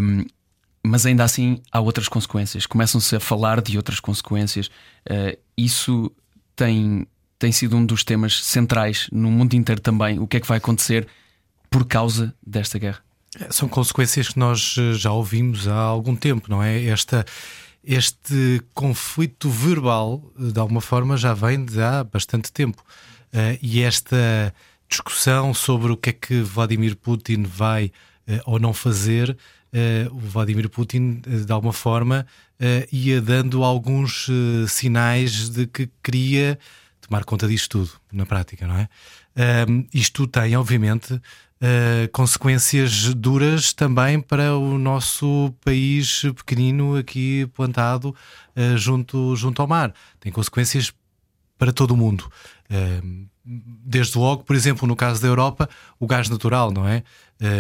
Um, 0.03 0.25
mas 0.83 1.05
ainda 1.05 1.25
assim 1.25 1.61
há 1.71 1.81
outras 1.81 2.09
consequências. 2.09 2.67
Começam-se 2.67 3.17
a 3.17 3.21
falar 3.21 3.61
de 3.61 3.77
outras 3.77 4.01
consequências. 4.01 4.69
Uh, 5.09 5.37
isso 5.57 6.11
tem, 6.61 7.07
tem 7.39 7.51
sido 7.51 7.75
um 7.75 7.87
dos 7.87 8.05
temas 8.05 8.45
centrais 8.45 9.09
no 9.11 9.31
mundo 9.31 9.55
inteiro 9.55 9.81
também. 9.81 10.19
O 10.19 10.27
que 10.27 10.37
é 10.37 10.41
que 10.41 10.47
vai 10.47 10.59
acontecer 10.59 11.09
por 11.71 11.87
causa 11.87 12.35
desta 12.47 12.79
guerra? 12.79 13.01
São 13.49 13.67
consequências 13.67 14.29
que 14.29 14.39
nós 14.39 14.77
já 14.97 15.11
ouvimos 15.11 15.67
há 15.67 15.75
algum 15.75 16.15
tempo, 16.15 16.51
não 16.51 16.63
é? 16.63 16.85
Esta 16.85 17.25
este 17.83 18.61
conflito 18.75 19.49
verbal, 19.49 20.23
de 20.39 20.61
alguma 20.61 20.83
forma, 20.83 21.17
já 21.17 21.33
vem 21.33 21.65
de 21.65 21.81
há 21.81 22.05
bastante 22.05 22.53
tempo. 22.53 22.85
Uh, 23.33 23.57
e 23.63 23.81
esta 23.81 24.55
discussão 24.87 25.55
sobre 25.55 25.91
o 25.91 25.97
que 25.97 26.11
é 26.11 26.13
que 26.13 26.43
Vladimir 26.43 26.95
Putin 26.95 27.45
vai 27.45 27.87
uh, 28.29 28.41
ou 28.45 28.59
não 28.59 28.75
fazer, 28.75 29.35
o 30.11 30.19
Vladimir 30.19 30.69
Putin, 30.69 31.21
de 31.21 31.53
alguma 31.53 31.73
forma, 31.73 32.27
ia 32.91 33.21
dando 33.21 33.63
alguns 33.63 34.29
sinais 34.69 35.49
de 35.49 35.67
que 35.67 35.89
queria 36.03 36.59
tomar 37.01 37.25
conta 37.25 37.47
disto 37.47 37.79
tudo, 37.79 38.01
na 38.13 38.27
prática, 38.27 38.67
não 38.67 38.77
é? 38.77 38.89
isto 39.93 40.27
tem, 40.27 40.57
obviamente, 40.57 41.21
Uh, 41.63 42.09
consequências 42.11 43.13
duras 43.13 43.75
também 43.75 44.19
para 44.19 44.57
o 44.57 44.79
nosso 44.79 45.55
país 45.63 46.23
pequenino 46.35 46.97
aqui 46.97 47.47
plantado 47.53 48.17
uh, 48.57 48.79
junto, 48.79 49.37
junto 49.37 49.61
ao 49.61 49.69
mar. 49.69 49.93
Tem 50.19 50.33
consequências 50.33 50.91
para 51.59 51.71
todo 51.71 51.91
o 51.91 51.97
mundo. 51.99 52.33
Uh, 52.71 53.29
desde 53.45 54.19
logo, 54.19 54.45
por 54.45 54.55
exemplo, 54.55 54.87
no 54.87 54.95
caso 54.95 55.21
da 55.21 55.29
Europa, 55.29 55.69
o 55.99 56.07
gás 56.07 56.29
natural, 56.29 56.71
não 56.71 56.87
é? 56.87 57.03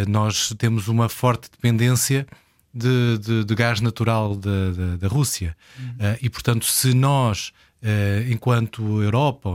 nós 0.07 0.55
temos 0.59 0.89
uma 0.89 1.09
forte 1.09 1.51
dependência 1.51 2.27
de, 2.73 3.19
de, 3.19 3.45
de 3.45 3.55
gás 3.55 3.81
natural 3.81 4.37
da, 4.37 4.71
da, 4.71 4.97
da 4.97 5.09
Rússia. 5.09 5.57
Uhum. 5.79 6.17
e, 6.21 6.31
portanto, 6.31 6.67
se 6.67 6.95
nós 6.95 7.53
Uh, 7.83 8.31
enquanto 8.31 9.03
Europa 9.03 9.49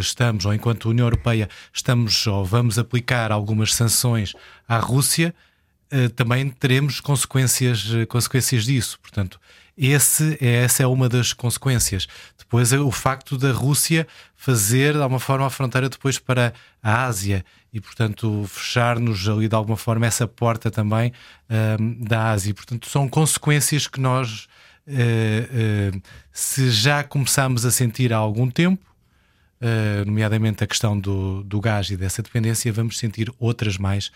estamos, 0.00 0.44
ou 0.44 0.52
enquanto 0.52 0.88
União 0.88 1.06
Europeia 1.06 1.48
estamos 1.72 2.26
ou 2.26 2.44
vamos 2.44 2.76
aplicar 2.76 3.30
algumas 3.30 3.72
sanções 3.72 4.34
à 4.66 4.78
Rússia, 4.78 5.32
também 6.16 6.48
teremos 6.50 7.00
consequências, 7.00 7.86
consequências 8.08 8.64
disso. 8.64 8.98
Portanto, 9.00 9.38
esse, 9.76 10.36
essa 10.40 10.82
é 10.82 10.86
uma 10.86 11.08
das 11.08 11.32
consequências. 11.32 12.06
Depois, 12.38 12.72
o 12.72 12.90
facto 12.90 13.38
da 13.38 13.52
Rússia 13.52 14.06
fazer, 14.36 14.94
de 14.94 15.00
alguma 15.00 15.20
forma, 15.20 15.46
a 15.46 15.50
fronteira 15.50 15.88
depois 15.88 16.18
para 16.18 16.52
a 16.82 17.04
Ásia 17.04 17.44
e, 17.72 17.80
portanto, 17.80 18.44
fechar-nos 18.48 19.28
ali, 19.28 19.48
de 19.48 19.54
alguma 19.54 19.76
forma, 19.76 20.06
essa 20.06 20.26
porta 20.26 20.70
também 20.70 21.12
da 22.00 22.30
Ásia. 22.30 22.52
Portanto, 22.52 22.88
são 22.88 23.08
consequências 23.08 23.86
que 23.86 24.00
nós 24.00 24.48
uh, 24.86 25.96
uh, 25.96 26.02
se 26.32 26.70
já 26.70 27.02
começamos 27.02 27.64
a 27.64 27.70
sentir 27.70 28.12
há 28.12 28.16
algum 28.16 28.50
tempo, 28.50 28.84
uh, 29.60 30.04
nomeadamente 30.04 30.64
a 30.64 30.66
questão 30.66 30.98
do, 30.98 31.42
do 31.44 31.60
gás 31.60 31.90
e 31.90 31.96
dessa 31.96 32.22
dependência, 32.22 32.72
vamos 32.72 32.98
sentir 32.98 33.32
outras 33.38 33.76
mais 33.78 34.10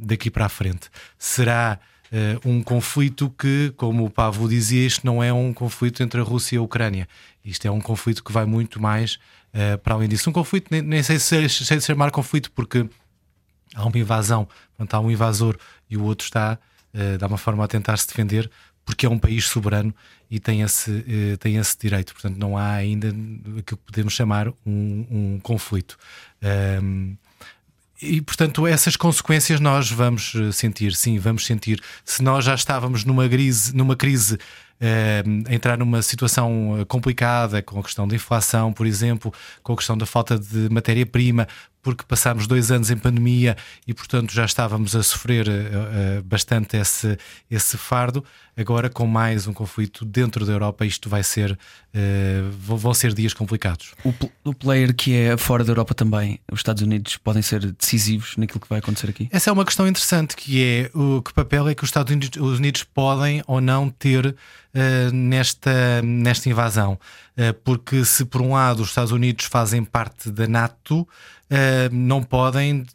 daqui 0.00 0.30
para 0.30 0.46
a 0.46 0.48
frente. 0.48 0.88
Será 1.18 1.78
um 2.44 2.62
conflito 2.62 3.32
que, 3.38 3.72
como 3.76 4.04
o 4.04 4.10
Pavlo 4.10 4.48
dizia, 4.48 4.86
isto 4.86 5.06
não 5.06 5.22
é 5.22 5.32
um 5.32 5.52
conflito 5.52 6.02
entre 6.02 6.20
a 6.20 6.24
Rússia 6.24 6.56
e 6.56 6.58
a 6.58 6.62
Ucrânia. 6.62 7.08
Isto 7.44 7.66
é 7.66 7.70
um 7.70 7.80
conflito 7.80 8.22
que 8.22 8.32
vai 8.32 8.44
muito 8.44 8.80
mais 8.80 9.18
para 9.82 9.94
além 9.94 10.08
disso. 10.08 10.28
Um 10.28 10.32
conflito, 10.32 10.68
nem, 10.70 10.82
nem 10.82 11.02
sei 11.02 11.18
se 11.18 11.48
sei 11.48 11.78
de 11.78 11.84
chamar 11.84 12.10
conflito, 12.10 12.50
porque 12.52 12.88
há 13.74 13.84
uma 13.84 13.98
invasão, 13.98 14.46
portanto, 14.76 14.94
há 14.94 15.00
um 15.00 15.10
invasor 15.10 15.56
e 15.88 15.96
o 15.96 16.04
outro 16.04 16.24
está, 16.24 16.58
de 16.92 17.22
alguma 17.22 17.38
forma, 17.38 17.64
a 17.64 17.68
tentar 17.68 17.96
se 17.96 18.06
defender 18.06 18.50
porque 18.84 19.06
é 19.06 19.08
um 19.08 19.18
país 19.18 19.46
soberano 19.46 19.94
e 20.30 20.40
tem 20.40 20.62
esse, 20.62 21.04
tem 21.38 21.56
esse 21.56 21.78
direito. 21.78 22.12
Portanto, 22.12 22.36
não 22.36 22.58
há 22.58 22.72
ainda 22.72 23.08
aquilo 23.08 23.64
que 23.64 23.76
podemos 23.76 24.12
chamar 24.12 24.48
um, 24.48 25.06
um 25.10 25.40
conflito. 25.40 25.96
Um, 26.82 27.16
e, 28.02 28.20
portanto, 28.20 28.66
essas 28.66 28.96
consequências 28.96 29.60
nós 29.60 29.90
vamos 29.90 30.32
sentir, 30.52 30.94
sim, 30.94 31.18
vamos 31.18 31.46
sentir. 31.46 31.80
Se 32.04 32.22
nós 32.22 32.44
já 32.44 32.54
estávamos 32.54 33.04
numa 33.04 33.28
crise, 33.28 33.74
numa 33.74 33.94
crise 33.94 34.38
eh, 34.82 35.22
entrar 35.48 35.78
numa 35.78 36.02
situação 36.02 36.84
complicada 36.88 37.62
com 37.62 37.78
a 37.78 37.82
questão 37.84 38.06
da 38.08 38.16
inflação, 38.16 38.72
por 38.72 38.84
exemplo, 38.84 39.32
com 39.62 39.72
a 39.74 39.76
questão 39.76 39.96
da 39.96 40.04
falta 40.04 40.36
de 40.36 40.68
matéria-prima, 40.68 41.46
porque 41.82 42.04
passámos 42.06 42.46
dois 42.46 42.70
anos 42.70 42.90
em 42.90 42.96
pandemia 42.96 43.56
e, 43.86 43.92
portanto, 43.92 44.32
já 44.32 44.44
estávamos 44.44 44.94
a 44.94 45.02
sofrer 45.02 45.48
uh, 45.48 46.22
bastante 46.24 46.76
esse, 46.76 47.18
esse 47.50 47.76
fardo. 47.76 48.24
Agora, 48.56 48.88
com 48.88 49.06
mais 49.06 49.46
um 49.46 49.52
conflito 49.52 50.04
dentro 50.04 50.46
da 50.46 50.52
Europa, 50.52 50.86
isto 50.86 51.08
vai 51.08 51.24
ser, 51.24 51.52
uh, 51.52 52.76
vão 52.76 52.94
ser 52.94 53.12
dias 53.12 53.34
complicados. 53.34 53.94
O, 54.04 54.14
o, 54.44 54.54
player 54.54 54.94
que 54.94 55.14
é 55.14 55.36
fora 55.36 55.64
da 55.64 55.72
Europa 55.72 55.94
também, 55.94 56.38
os 56.50 56.60
Estados 56.60 56.82
Unidos, 56.82 57.16
podem 57.16 57.42
ser 57.42 57.72
decisivos 57.72 58.36
naquilo 58.36 58.60
que 58.60 58.68
vai 58.68 58.78
acontecer 58.78 59.10
aqui? 59.10 59.28
Essa 59.32 59.50
é 59.50 59.52
uma 59.52 59.64
questão 59.64 59.88
interessante, 59.88 60.36
que 60.36 60.62
é 60.62 60.90
o 60.96 61.20
que 61.20 61.32
papel 61.32 61.68
é 61.68 61.74
que 61.74 61.82
os 61.82 61.88
Estados 61.88 62.12
Unidos, 62.12 62.40
os 62.40 62.58
Unidos 62.58 62.84
podem 62.84 63.42
ou 63.46 63.60
não 63.60 63.90
ter 63.90 64.36
uh, 64.74 65.12
nesta, 65.12 66.02
nesta 66.02 66.48
invasão. 66.48 66.98
porque 67.64 68.04
se 68.04 68.24
por 68.24 68.42
um 68.42 68.52
lado 68.52 68.82
os 68.82 68.88
Estados 68.88 69.12
Unidos 69.12 69.46
fazem 69.46 69.84
parte 69.84 70.30
da 70.30 70.46
NATO, 70.46 71.00
uh, 71.00 71.06
não 71.94 72.22
podem 72.22 72.86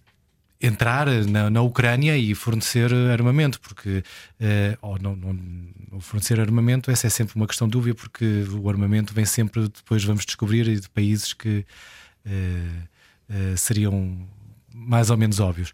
entrar 0.59 1.07
na, 1.27 1.49
na, 1.49 1.61
Ucrânia 1.61 2.17
e 2.17 2.33
fornecer 2.33 2.91
armamento, 2.93 3.59
porque 3.61 3.99
uh, 3.99 4.77
ou 4.81 4.99
não, 4.99 5.15
não, 5.15 6.01
fornecer 6.01 6.39
armamento 6.39 6.89
essa 6.89 7.07
é 7.07 7.09
sempre 7.09 7.35
uma 7.35 7.47
questão 7.47 7.69
dúvida, 7.69 7.95
porque 7.95 8.43
o 8.51 8.67
armamento 8.69 9.13
vem 9.13 9.25
sempre, 9.25 9.67
depois 9.67 10.03
vamos 10.03 10.25
descobrir, 10.25 10.79
de 10.79 10.89
países 10.89 11.33
que 11.33 11.65
uh, 12.25 13.57
seriam 13.57 14.27
mais 14.77 15.09
ou 15.09 15.17
menos 15.17 15.39
óbvios. 15.39 15.73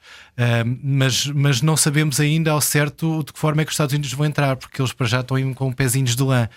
mas, 0.82 1.28
mas 1.28 1.62
não 1.62 1.76
sabemos 1.76 2.20
ainda 2.20 2.52
ao 2.52 2.62
certo 2.62 3.24
de 3.24 3.34
que 3.34 3.40
forma 3.40 3.62
é 3.62 3.66
que 3.66 3.70
os 3.70 3.74
Estados 3.74 3.94
Unidos 3.94 4.14
vão 4.14 4.26
entrar, 4.26 4.56
porque 4.56 4.82
eles 4.82 4.94
para 4.94 5.08
já 5.08 5.20
estão 5.20 5.54
com 5.54 5.72
pezinhos 5.72 6.16
de 6.16 6.24
lã, 6.24 6.48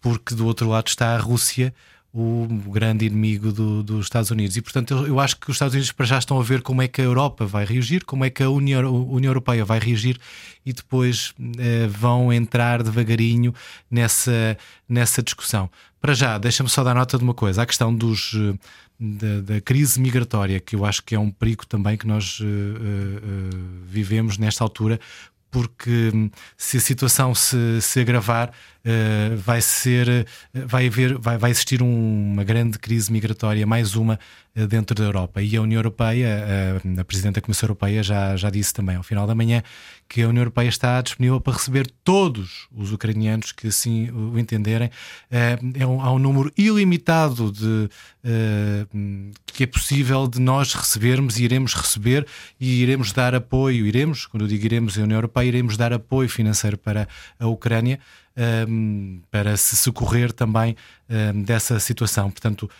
porque 0.00 0.34
do 0.34 0.46
outro 0.46 0.68
lado 0.68 0.88
está 0.88 1.14
a 1.14 1.18
Rússia 1.18 1.72
o 2.18 2.48
grande 2.70 3.04
inimigo 3.04 3.52
do, 3.52 3.82
dos 3.82 4.06
Estados 4.06 4.30
Unidos. 4.30 4.56
E, 4.56 4.62
portanto, 4.62 4.94
eu, 4.94 5.06
eu, 5.06 5.20
acho 5.20 5.36
que 5.36 5.50
os 5.50 5.56
Estados 5.56 5.74
Unidos 5.74 5.92
para 5.92 6.06
já 6.06 6.18
estão 6.18 6.40
a 6.40 6.42
ver 6.42 6.62
como 6.62 6.80
é 6.80 6.88
que 6.88 7.02
a 7.02 7.04
Europa 7.04 7.44
vai 7.44 7.66
reagir, 7.66 8.06
como 8.06 8.24
é 8.24 8.30
que 8.30 8.42
a 8.42 8.48
União, 8.48 8.86
a 8.86 8.90
União 8.90 9.28
Europeia 9.28 9.66
vai 9.66 9.78
reagir 9.78 10.18
e 10.64 10.72
depois 10.72 11.34
eh, 11.58 11.86
vão 11.88 12.32
entrar 12.32 12.82
devagarinho 12.82 13.54
nessa, 13.90 14.56
nessa 14.88 15.22
discussão. 15.22 15.68
Para 16.06 16.14
já, 16.14 16.38
deixa-me 16.38 16.68
só 16.68 16.84
dar 16.84 16.94
nota 16.94 17.18
de 17.18 17.24
uma 17.24 17.34
coisa: 17.34 17.62
a 17.62 17.66
questão 17.66 17.92
dos. 17.92 18.32
Eh, 18.32 18.54
da, 18.98 19.54
da, 19.54 19.60
crise 19.60 20.00
migratória, 20.00 20.60
que 20.60 20.76
eu 20.76 20.84
acho 20.84 21.02
que 21.02 21.16
é 21.16 21.18
um 21.18 21.32
perigo 21.32 21.66
também 21.66 21.98
que 21.98 22.06
nós 22.06 22.38
uh, 22.38 22.44
uh, 22.44 23.84
vivemos 23.84 24.38
nesta 24.38 24.62
altura, 24.62 25.00
porque 25.50 26.12
hum, 26.14 26.30
se 26.56 26.76
a 26.76 26.80
situação 26.80 27.34
se, 27.34 27.80
se 27.82 28.00
agravar, 28.00 28.50
uh, 28.50 29.36
vai 29.36 29.60
ser, 29.60 30.26
vai 30.54 30.86
haver, 30.86 31.18
vai, 31.18 31.36
vai 31.36 31.50
existir 31.50 31.82
um, 31.82 32.32
uma 32.32 32.44
grande 32.44 32.78
crise 32.78 33.12
migratória, 33.12 33.66
mais 33.66 33.96
uma 33.96 34.18
dentro 34.64 34.94
da 34.94 35.04
Europa. 35.04 35.42
E 35.42 35.54
a 35.56 35.60
União 35.60 35.78
Europeia, 35.78 36.80
uh, 36.82 37.00
a 37.00 37.04
Presidente 37.04 37.34
da 37.34 37.40
Comissão 37.42 37.66
Europeia 37.66 38.02
já, 38.02 38.36
já 38.36 38.48
disse 38.48 38.72
também 38.72 38.96
ao 38.96 39.02
final 39.02 39.26
da 39.26 39.34
manhã 39.34 39.62
que 40.08 40.22
a 40.22 40.28
União 40.28 40.42
Europeia 40.42 40.68
está 40.68 41.02
disponível 41.02 41.40
para 41.40 41.52
receber 41.52 41.90
todos 42.02 42.66
os 42.72 42.92
ucranianos 42.92 43.52
que 43.52 43.66
assim 43.66 44.08
o 44.10 44.38
entenderem. 44.38 44.90
É 45.30 45.86
um, 45.86 46.00
há 46.00 46.12
um 46.12 46.18
número 46.18 46.52
ilimitado 46.56 47.50
de 47.50 47.90
que 49.46 49.64
é 49.64 49.66
possível 49.66 50.28
de 50.28 50.40
nós 50.40 50.74
recebermos 50.74 51.38
e 51.38 51.44
iremos 51.44 51.74
receber 51.74 52.26
e 52.60 52.82
iremos 52.82 53.12
dar 53.12 53.34
apoio, 53.34 53.86
iremos, 53.86 54.26
quando 54.26 54.42
eu 54.42 54.48
digo 54.48 54.64
iremos, 54.64 54.98
a 54.98 55.02
União 55.02 55.16
Europeia, 55.16 55.48
iremos 55.48 55.76
dar 55.76 55.92
apoio 55.92 56.28
financeiro 56.28 56.78
para 56.78 57.08
a 57.38 57.46
Ucrânia 57.46 57.98
um, 58.68 59.20
para 59.30 59.56
se 59.56 59.76
socorrer 59.76 60.32
também 60.32 60.76
um, 61.08 61.42
dessa 61.42 61.78
situação. 61.80 62.30
Portanto, 62.30 62.70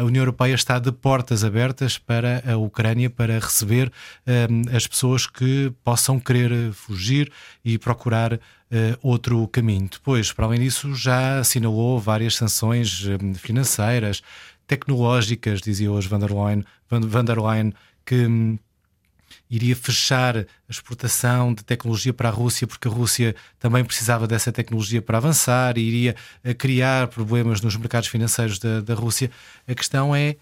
a 0.00 0.04
União 0.04 0.22
Europeia 0.22 0.54
está 0.54 0.78
de 0.78 0.90
portas 0.90 1.44
abertas 1.44 1.98
para 1.98 2.42
a 2.50 2.56
Ucrânia 2.56 3.10
para 3.10 3.38
receber 3.38 3.92
um, 4.26 4.76
as 4.76 4.86
pessoas 4.86 5.26
que 5.26 5.72
possam 5.84 6.18
querer 6.18 6.72
fugir 6.72 7.30
e 7.64 7.78
procurar 7.78 8.34
uh, 8.34 8.38
outro 9.02 9.46
caminho. 9.48 9.88
Depois, 9.90 10.32
para 10.32 10.46
além 10.46 10.60
disso, 10.60 10.94
já 10.94 11.40
assinalou 11.40 12.00
várias 12.00 12.36
sanções 12.36 13.04
financeiras, 13.36 14.22
tecnológicas, 14.66 15.60
dizia 15.60 15.90
hoje 15.90 16.08
van 16.08 16.18
der 16.18 16.32
Leyen, 16.32 16.64
van 16.88 17.24
der 17.24 17.38
Leyen 17.38 17.74
que 18.04 18.26
iria 19.50 19.74
fechar 19.76 20.36
a 20.36 20.46
exportação 20.68 21.54
de 21.54 21.64
tecnologia 21.64 22.12
para 22.12 22.28
a 22.28 22.32
Rússia, 22.32 22.66
porque 22.66 22.88
a 22.88 22.90
Rússia 22.90 23.34
também 23.58 23.84
precisava 23.84 24.26
dessa 24.26 24.52
tecnologia 24.52 25.02
para 25.02 25.18
avançar 25.18 25.76
e 25.78 25.82
iria 25.82 26.16
eh, 26.42 26.54
criar 26.54 27.08
problemas 27.08 27.60
nos 27.60 27.76
mercados 27.76 28.08
financeiros 28.08 28.58
da, 28.58 28.80
da 28.80 28.94
Rússia. 28.94 29.30
A 29.66 29.74
questão 29.74 30.14
é 30.14 30.36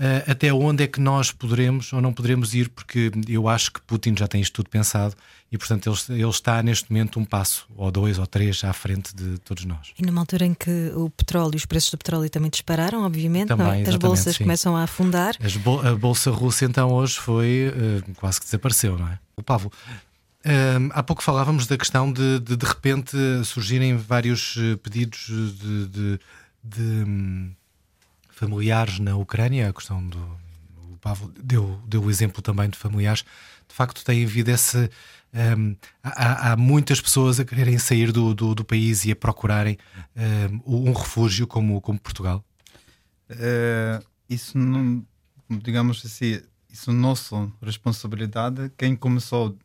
uh, 0.00 0.30
até 0.30 0.52
onde 0.52 0.84
é 0.84 0.86
que 0.86 1.00
nós 1.00 1.30
poderemos 1.30 1.92
ou 1.92 2.00
não 2.00 2.12
poderemos 2.12 2.54
ir, 2.54 2.70
porque 2.70 3.12
eu 3.28 3.48
acho 3.48 3.72
que 3.72 3.80
Putin 3.82 4.14
já 4.18 4.26
tem 4.26 4.40
isto 4.40 4.54
tudo 4.54 4.70
pensado 4.70 5.14
e, 5.52 5.58
portanto, 5.58 5.88
ele, 5.88 6.20
ele 6.20 6.30
está 6.30 6.62
neste 6.62 6.90
momento 6.90 7.20
um 7.20 7.24
passo, 7.24 7.66
ou 7.76 7.90
dois, 7.90 8.18
ou 8.18 8.26
três 8.26 8.64
à 8.64 8.72
frente 8.72 9.14
de 9.14 9.38
todos 9.38 9.64
nós. 9.64 9.92
E 9.98 10.04
numa 10.04 10.20
altura 10.20 10.46
em 10.46 10.54
que 10.54 10.90
o 10.94 11.10
petróleo, 11.10 11.56
os 11.56 11.66
preços 11.66 11.90
do 11.90 11.98
petróleo 11.98 12.30
também 12.30 12.50
dispararam, 12.50 13.04
obviamente, 13.04 13.48
também, 13.48 13.82
as 13.82 13.96
bolsas 13.96 14.36
sim. 14.36 14.44
começam 14.44 14.76
a 14.76 14.84
afundar. 14.84 15.36
Bol 15.62 15.86
a 15.86 15.94
bolsa 15.94 16.30
russa, 16.30 16.64
então, 16.64 16.90
hoje 16.90 17.18
foi 17.18 17.68
uh, 17.68 18.14
quase 18.14 18.40
que 18.40 18.46
desapareceu, 18.46 18.98
não 18.98 19.08
é? 19.08 19.18
O 19.36 19.42
Pablo. 19.42 19.70
Uh, 20.40 20.88
há 20.92 21.02
pouco 21.02 21.22
falávamos 21.22 21.66
da 21.66 21.76
questão 21.76 22.10
de 22.10 22.40
de, 22.40 22.56
de 22.56 22.66
repente 22.66 23.16
surgirem 23.44 23.96
vários 23.96 24.56
eh, 24.58 24.76
pedidos 24.76 25.26
de, 25.26 25.86
de, 25.86 26.20
de 26.64 27.04
familiares 28.40 28.98
na 28.98 29.16
Ucrânia, 29.16 29.68
a 29.68 29.72
questão 29.72 30.06
do. 30.06 30.18
O 30.90 30.96
Pablo 30.98 31.32
deu, 31.42 31.78
deu 31.86 32.02
o 32.02 32.10
exemplo 32.10 32.40
também 32.40 32.70
de 32.70 32.78
familiares. 32.78 33.22
De 33.68 33.74
facto, 33.74 34.02
tem 34.02 34.24
havido 34.24 34.50
esse. 34.50 34.90
Um, 35.32 35.76
há, 36.02 36.52
há, 36.52 36.56
muitas 36.56 37.00
pessoas 37.00 37.38
a 37.38 37.44
quererem 37.44 37.78
sair 37.78 38.10
do, 38.10 38.34
do, 38.34 38.54
do 38.54 38.64
país 38.64 39.04
e 39.04 39.12
a 39.12 39.16
procurarem 39.16 39.78
um, 40.66 40.88
um, 40.88 40.92
refúgio 40.92 41.46
como, 41.46 41.80
como 41.80 42.00
Portugal? 42.00 42.42
É, 43.28 44.02
isso 44.28 44.58
não, 44.58 45.06
digamos 45.48 46.02
assim, 46.04 46.40
isso 46.68 46.90
é 46.90 46.94
nossa 46.94 47.52
responsabilidade. 47.62 48.72
Quem 48.76 48.96
começou, 48.96 49.56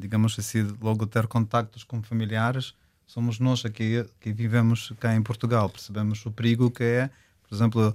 digamos 0.00 0.36
assim, 0.38 0.66
logo 0.80 1.06
ter 1.06 1.26
contactos 1.26 1.84
com 1.84 2.02
familiares, 2.02 2.74
somos 3.06 3.38
nós 3.38 3.64
aqui 3.64 4.04
que 4.18 4.32
vivemos 4.32 4.92
cá 4.98 5.14
em 5.14 5.22
Portugal. 5.22 5.68
Percebemos 5.68 6.24
o 6.26 6.30
perigo 6.32 6.70
que 6.70 6.82
é 6.82 7.10
por 7.52 7.56
exemplo, 7.56 7.94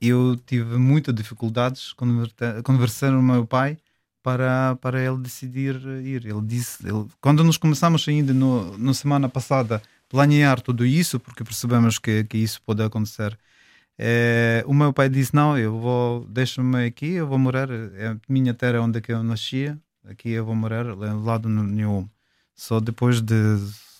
eu 0.00 0.36
tive 0.46 0.76
muitas 0.78 1.12
dificuldades 1.12 1.92
conversar 1.92 2.62
com 2.62 3.18
o 3.18 3.22
meu 3.22 3.44
pai 3.44 3.76
para, 4.22 4.76
para 4.76 5.02
ele 5.02 5.18
decidir 5.18 5.74
ir. 6.04 6.24
Ele 6.24 6.40
disse, 6.42 6.86
ele, 6.86 7.08
quando 7.20 7.42
nós 7.42 7.56
começamos 7.56 8.06
ainda 8.06 8.32
no, 8.32 8.78
na 8.78 8.94
semana 8.94 9.28
passada 9.28 9.82
planear 10.08 10.60
tudo 10.60 10.86
isso, 10.86 11.18
porque 11.18 11.42
percebemos 11.42 11.98
que, 11.98 12.22
que 12.22 12.38
isso 12.38 12.62
pode 12.62 12.80
acontecer, 12.80 13.36
é, 13.98 14.62
o 14.68 14.72
meu 14.72 14.92
pai 14.92 15.08
disse: 15.08 15.34
Não, 15.34 15.58
eu 15.58 15.76
vou, 15.80 16.24
deixa-me 16.28 16.86
aqui, 16.86 17.14
eu 17.14 17.26
vou 17.26 17.38
morar. 17.38 17.68
É 17.70 18.08
a 18.08 18.16
minha 18.28 18.54
terra 18.54 18.80
onde 18.80 18.98
é 18.98 19.00
que 19.00 19.12
eu 19.12 19.20
nasci, 19.24 19.76
aqui 20.04 20.30
eu 20.30 20.44
vou 20.44 20.54
morar, 20.54 20.86
lá 20.96 21.38
do 21.38 21.48
nenhum. 21.48 22.08
Só 22.54 22.78
depois 22.78 23.20
de 23.20 23.34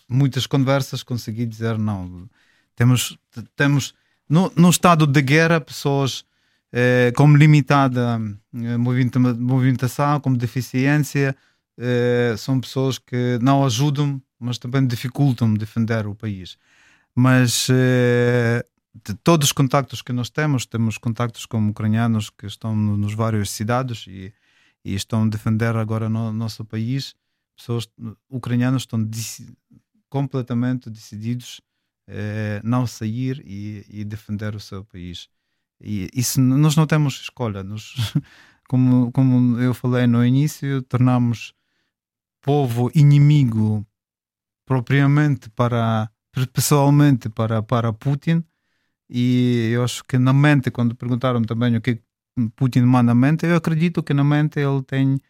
muitas 0.08 0.46
conversas 0.46 1.02
consegui 1.02 1.44
dizer: 1.44 1.76
Não, 1.76 2.28
temos, 2.76 3.18
temos 3.56 3.94
no, 4.28 4.52
no 4.56 4.70
estado 4.70 5.06
de 5.06 5.20
guerra, 5.22 5.60
pessoas 5.60 6.24
eh, 6.72 7.12
com 7.16 7.36
limitada 7.36 8.20
eh, 8.54 8.76
movimentação, 8.76 10.20
com 10.20 10.32
deficiência, 10.32 11.36
eh, 11.78 12.34
são 12.38 12.60
pessoas 12.60 12.98
que 12.98 13.38
não 13.42 13.64
ajudam, 13.64 14.20
mas 14.38 14.58
também 14.58 14.86
dificultam 14.86 15.54
defender 15.54 16.06
o 16.06 16.14
país. 16.14 16.56
Mas 17.14 17.68
eh, 17.70 18.64
de 19.06 19.14
todos 19.14 19.48
os 19.48 19.52
contactos 19.52 20.02
que 20.02 20.12
nós 20.12 20.30
temos, 20.30 20.66
temos 20.66 20.98
contactos 20.98 21.46
com 21.46 21.68
ucranianos 21.68 22.30
que 22.30 22.46
estão 22.46 22.74
no, 22.76 22.96
nos 22.96 23.14
várias 23.14 23.50
cidades 23.50 24.06
e, 24.06 24.32
e, 24.84 24.94
estão 24.94 25.24
a 25.24 25.28
defender 25.28 25.76
agora 25.76 26.08
no 26.08 26.32
nosso 26.32 26.64
país. 26.64 27.14
Pessoas 27.56 27.88
ucranianas 28.28 28.82
estão 28.82 29.08
completamente 30.08 30.90
decididos 30.90 31.60
eh, 32.12 32.60
não 32.62 32.86
sair 32.86 33.42
e, 33.46 33.84
e, 33.88 34.04
defender 34.04 34.54
o 34.54 34.60
seu 34.60 34.84
país. 34.84 35.28
E 35.80 36.08
isso 36.14 36.40
nós 36.40 36.76
não 36.76 36.86
temos 36.86 37.14
escolha. 37.22 37.62
Nós, 37.62 37.94
como, 38.68 39.10
como 39.12 39.58
eu 39.60 39.74
falei 39.74 40.06
no 40.06 40.24
início, 40.24 40.82
tornamos 40.82 41.54
povo 42.42 42.90
inimigo 42.94 43.86
propriamente 44.66 45.48
para 45.50 46.10
pessoalmente 46.52 47.28
para, 47.28 47.62
para 47.62 47.92
Putin 47.92 48.44
e 49.14 49.70
eu 49.74 49.84
acho 49.84 50.02
que 50.04 50.16
na 50.18 50.32
mente, 50.32 50.70
quando 50.70 50.94
perguntaram 50.94 51.42
também 51.42 51.76
o 51.76 51.82
que 51.82 52.00
Putin 52.56 52.80
manda 52.82 53.14
na 53.14 53.14
mente, 53.14 53.44
eu 53.44 53.56
acredito 53.56 54.02
que 54.02 54.14
na 54.14 54.24
mente 54.24 54.58
ele 54.58 54.82
tem, 54.82 55.20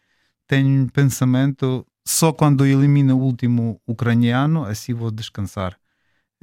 tem 0.47 0.87
pensamento 0.87 1.85
só 2.07 2.31
quando 2.31 2.65
elimina 2.65 3.13
o 3.13 3.19
último 3.19 3.81
ucraniano, 3.85 4.63
assim 4.63 4.93
vou 4.93 5.11
descansar. 5.11 5.77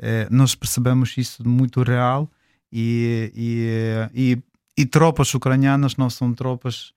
É, 0.03 0.28
nós 0.30 0.55
percebemos 0.55 1.16
isso 1.18 1.46
muito 1.46 1.82
real 1.82 2.30
e, 2.72 3.30
e, 3.34 4.32
e, 4.32 4.42
e, 4.82 4.86
tropas 4.86 5.34
ucranianas 5.34 5.96
não 5.96 6.09
são 6.09 6.32
tropas 6.32 6.94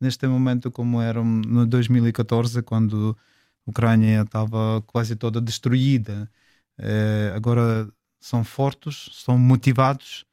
neste 0.00 0.26
momento 0.26 0.70
como 0.70 1.02
eram 1.02 1.24
no 1.24 1.66
2014, 1.66 2.62
quando 2.62 3.16
a 3.66 3.70
Ucrânia 3.70 4.22
estava 4.22 4.82
quase 4.86 5.14
toda 5.16 5.40
destruída. 5.40 6.30
É, 6.78 7.32
agora 7.36 7.88
são 8.20 8.44
fortes, 8.44 9.10
são 9.12 9.38
motivados 9.38 10.24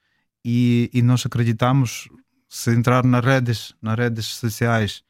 e, 0.43 0.89
e 0.93 1.01
nós 1.01 1.26
acreditamos 1.26 2.07
se 2.47 2.72
entrar 2.72 3.03
nas 3.03 3.26
redes, 3.26 3.76
nas 3.82 3.97
redes 3.97 4.28
sociais, 4.28 5.03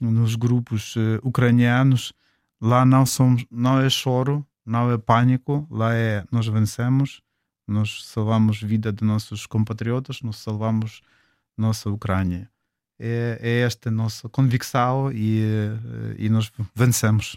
nos 0.00 0.36
grupos 0.36 0.94
uh, 0.96 1.18
ucranianos, 1.22 2.12
lá 2.60 2.84
não 2.84 3.06
somos, 3.06 3.44
não 3.50 3.80
é 3.80 3.88
choro, 3.90 4.46
não 4.66 4.90
é 4.90 4.98
pânico, 4.98 5.66
lá 5.70 5.94
é 5.94 6.24
nós 6.30 6.46
vencemos, 6.46 7.22
nós 7.66 8.04
salvamos 8.04 8.60
vida 8.60 8.92
de 8.92 9.04
nossos 9.04 9.46
compatriotas, 9.46 10.20
nós 10.22 10.36
salvamos 10.36 11.02
nossa 11.56 11.88
Ucrânia. 11.88 12.50
É, 12.98 13.38
é 13.40 13.60
esta 13.60 13.90
nossa 13.90 14.28
convicção 14.28 15.12
e, 15.12 15.42
uh, 15.42 16.14
e 16.18 16.28
nós 16.28 16.50
vencemos. 16.74 17.36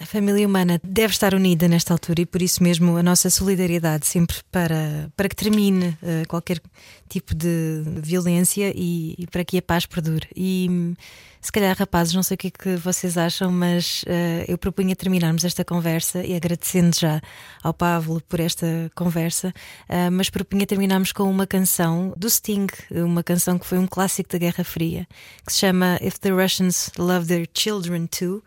A 0.00 0.06
família 0.06 0.46
humana 0.46 0.80
deve 0.82 1.12
estar 1.12 1.32
unida 1.32 1.68
nesta 1.68 1.94
altura 1.94 2.22
e 2.22 2.26
por 2.26 2.42
isso 2.42 2.60
mesmo 2.60 2.96
a 2.96 3.02
nossa 3.04 3.30
solidariedade 3.30 4.04
sempre 4.04 4.36
para, 4.50 5.08
para 5.16 5.28
que 5.28 5.36
termine 5.36 5.88
uh, 6.02 6.26
qualquer 6.26 6.60
tipo 7.08 7.34
de 7.34 7.84
violência 8.02 8.72
e, 8.74 9.14
e, 9.16 9.26
para 9.28 9.44
que 9.44 9.58
a 9.58 9.62
paz 9.62 9.86
perdure. 9.86 10.26
E 10.34 10.94
se 11.42 11.50
calhar, 11.50 11.76
rapazes, 11.76 12.14
não 12.14 12.22
sei 12.22 12.36
o 12.36 12.38
que 12.38 12.46
é 12.46 12.50
que 12.50 12.76
vocês 12.76 13.18
acham, 13.18 13.50
mas 13.50 14.04
uh, 14.04 14.44
eu 14.46 14.56
propunha 14.56 14.94
terminarmos 14.94 15.44
esta 15.44 15.64
conversa 15.64 16.24
e 16.24 16.36
agradecendo 16.36 16.96
já 16.96 17.20
ao 17.64 17.74
Pablo 17.74 18.22
por 18.28 18.38
esta 18.38 18.64
conversa, 18.94 19.52
uh, 19.88 20.08
mas 20.12 20.30
propunha 20.30 20.64
terminarmos 20.64 21.10
com 21.10 21.28
uma 21.28 21.44
canção 21.44 22.14
do 22.16 22.30
Sting, 22.30 22.68
uma 22.92 23.24
canção 23.24 23.58
que 23.58 23.66
foi 23.66 23.78
um 23.78 23.88
clássico 23.88 24.30
da 24.30 24.38
Guerra 24.38 24.62
Fria, 24.62 25.04
que 25.44 25.52
se 25.52 25.58
chama 25.58 25.98
If 26.00 26.20
the 26.20 26.30
Russians 26.30 26.92
Love 26.96 27.26
Their 27.26 27.48
Children 27.52 28.06
Too, 28.06 28.36
uh, 28.36 28.42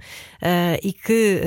e 0.81 0.93
que 0.93 1.41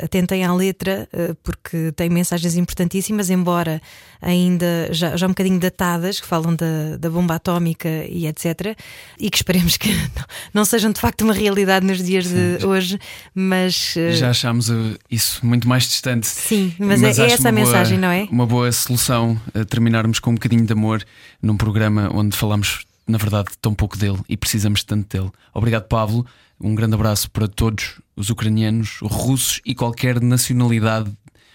atentem 0.00 0.44
à 0.44 0.54
letra, 0.54 1.08
porque 1.42 1.90
tem 1.96 2.08
mensagens 2.08 2.56
importantíssimas, 2.56 3.28
embora 3.28 3.82
ainda 4.20 4.88
já, 4.92 5.16
já 5.16 5.26
um 5.26 5.30
bocadinho 5.30 5.58
datadas, 5.58 6.20
que 6.20 6.26
falam 6.26 6.54
da, 6.54 6.96
da 6.96 7.10
bomba 7.10 7.34
atómica 7.34 7.88
e 8.08 8.26
etc. 8.26 8.78
E 9.18 9.28
que 9.28 9.36
esperemos 9.36 9.76
que 9.76 9.90
não, 10.14 10.24
não 10.54 10.64
sejam 10.64 10.91
de 10.92 11.00
facto 11.00 11.22
uma 11.22 11.32
realidade 11.32 11.86
nos 11.86 12.02
dias 12.02 12.26
Sim. 12.26 12.56
de 12.58 12.66
hoje, 12.66 12.98
mas. 13.34 13.94
Uh... 13.96 14.12
Já 14.12 14.30
achámos 14.30 14.68
uh, 14.68 14.98
isso 15.10 15.44
muito 15.44 15.68
mais 15.68 15.84
distante. 15.84 16.26
Sim, 16.26 16.74
mas, 16.78 17.00
mas 17.00 17.18
é, 17.18 17.28
é 17.28 17.32
essa 17.32 17.48
a 17.48 17.52
mensagem, 17.52 17.98
boa, 17.98 18.08
não 18.08 18.14
é? 18.14 18.28
Uma 18.30 18.46
boa 18.46 18.70
solução 18.72 19.40
uh, 19.54 19.64
terminarmos 19.64 20.18
com 20.18 20.30
um 20.30 20.34
bocadinho 20.34 20.64
de 20.64 20.72
amor 20.72 21.04
num 21.40 21.56
programa 21.56 22.10
onde 22.14 22.36
falamos, 22.36 22.84
na 23.06 23.18
verdade, 23.18 23.48
tão 23.60 23.74
pouco 23.74 23.96
dele 23.96 24.18
e 24.28 24.36
precisamos 24.36 24.82
tanto 24.84 25.16
dele. 25.16 25.30
Obrigado, 25.54 25.84
Pablo. 25.84 26.26
Um 26.60 26.74
grande 26.74 26.94
abraço 26.94 27.30
para 27.30 27.48
todos 27.48 28.00
os 28.14 28.30
ucranianos, 28.30 28.98
russos 29.02 29.60
e 29.66 29.74
qualquer 29.74 30.20
nacionalidade 30.20 31.10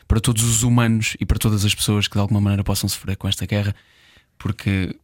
para 0.08 0.20
todos 0.20 0.44
os 0.44 0.64
humanos 0.64 1.16
e 1.20 1.26
para 1.26 1.38
todas 1.38 1.66
as 1.66 1.76
pessoas 1.76 2.08
que 2.08 2.14
de 2.14 2.20
alguma 2.20 2.42
maneira 2.42 2.64
possam 2.64 2.90
sofrer 2.90 3.16
com 3.18 3.28
esta 3.28 3.46
guerra, 3.46 3.76
porque 4.38 4.96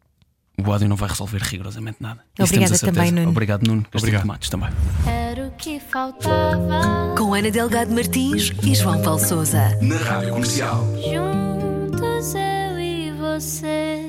o 0.58 0.70
ódio 0.70 0.88
não 0.88 0.96
vai 0.96 1.10
resolver 1.10 1.42
rigorosamente 1.42 1.98
nada. 2.00 2.22
Obrigada 2.40 2.78
também, 2.78 3.12
Nuno. 3.12 3.30
Obrigado, 3.30 3.68
Nuno. 3.68 3.86
Obrigado. 3.94 4.26
Matos 4.26 4.50
também. 4.50 4.70
Era 5.08 5.48
o 5.48 5.52
que 5.52 5.80
faltava. 5.80 7.16
Com 7.18 7.34
Ana 7.34 7.50
Delgado 7.50 7.92
Martins 7.94 8.52
e 8.62 8.76
João 8.76 9.02
Paulo 9.02 9.20
Souza. 9.20 9.78
Na 9.82 9.98
Rádio 9.98 10.32
Comercial. 10.32 10.86
Juntos 10.96 12.36
eu 12.36 12.80
e 12.80 13.12
você. 13.14 14.03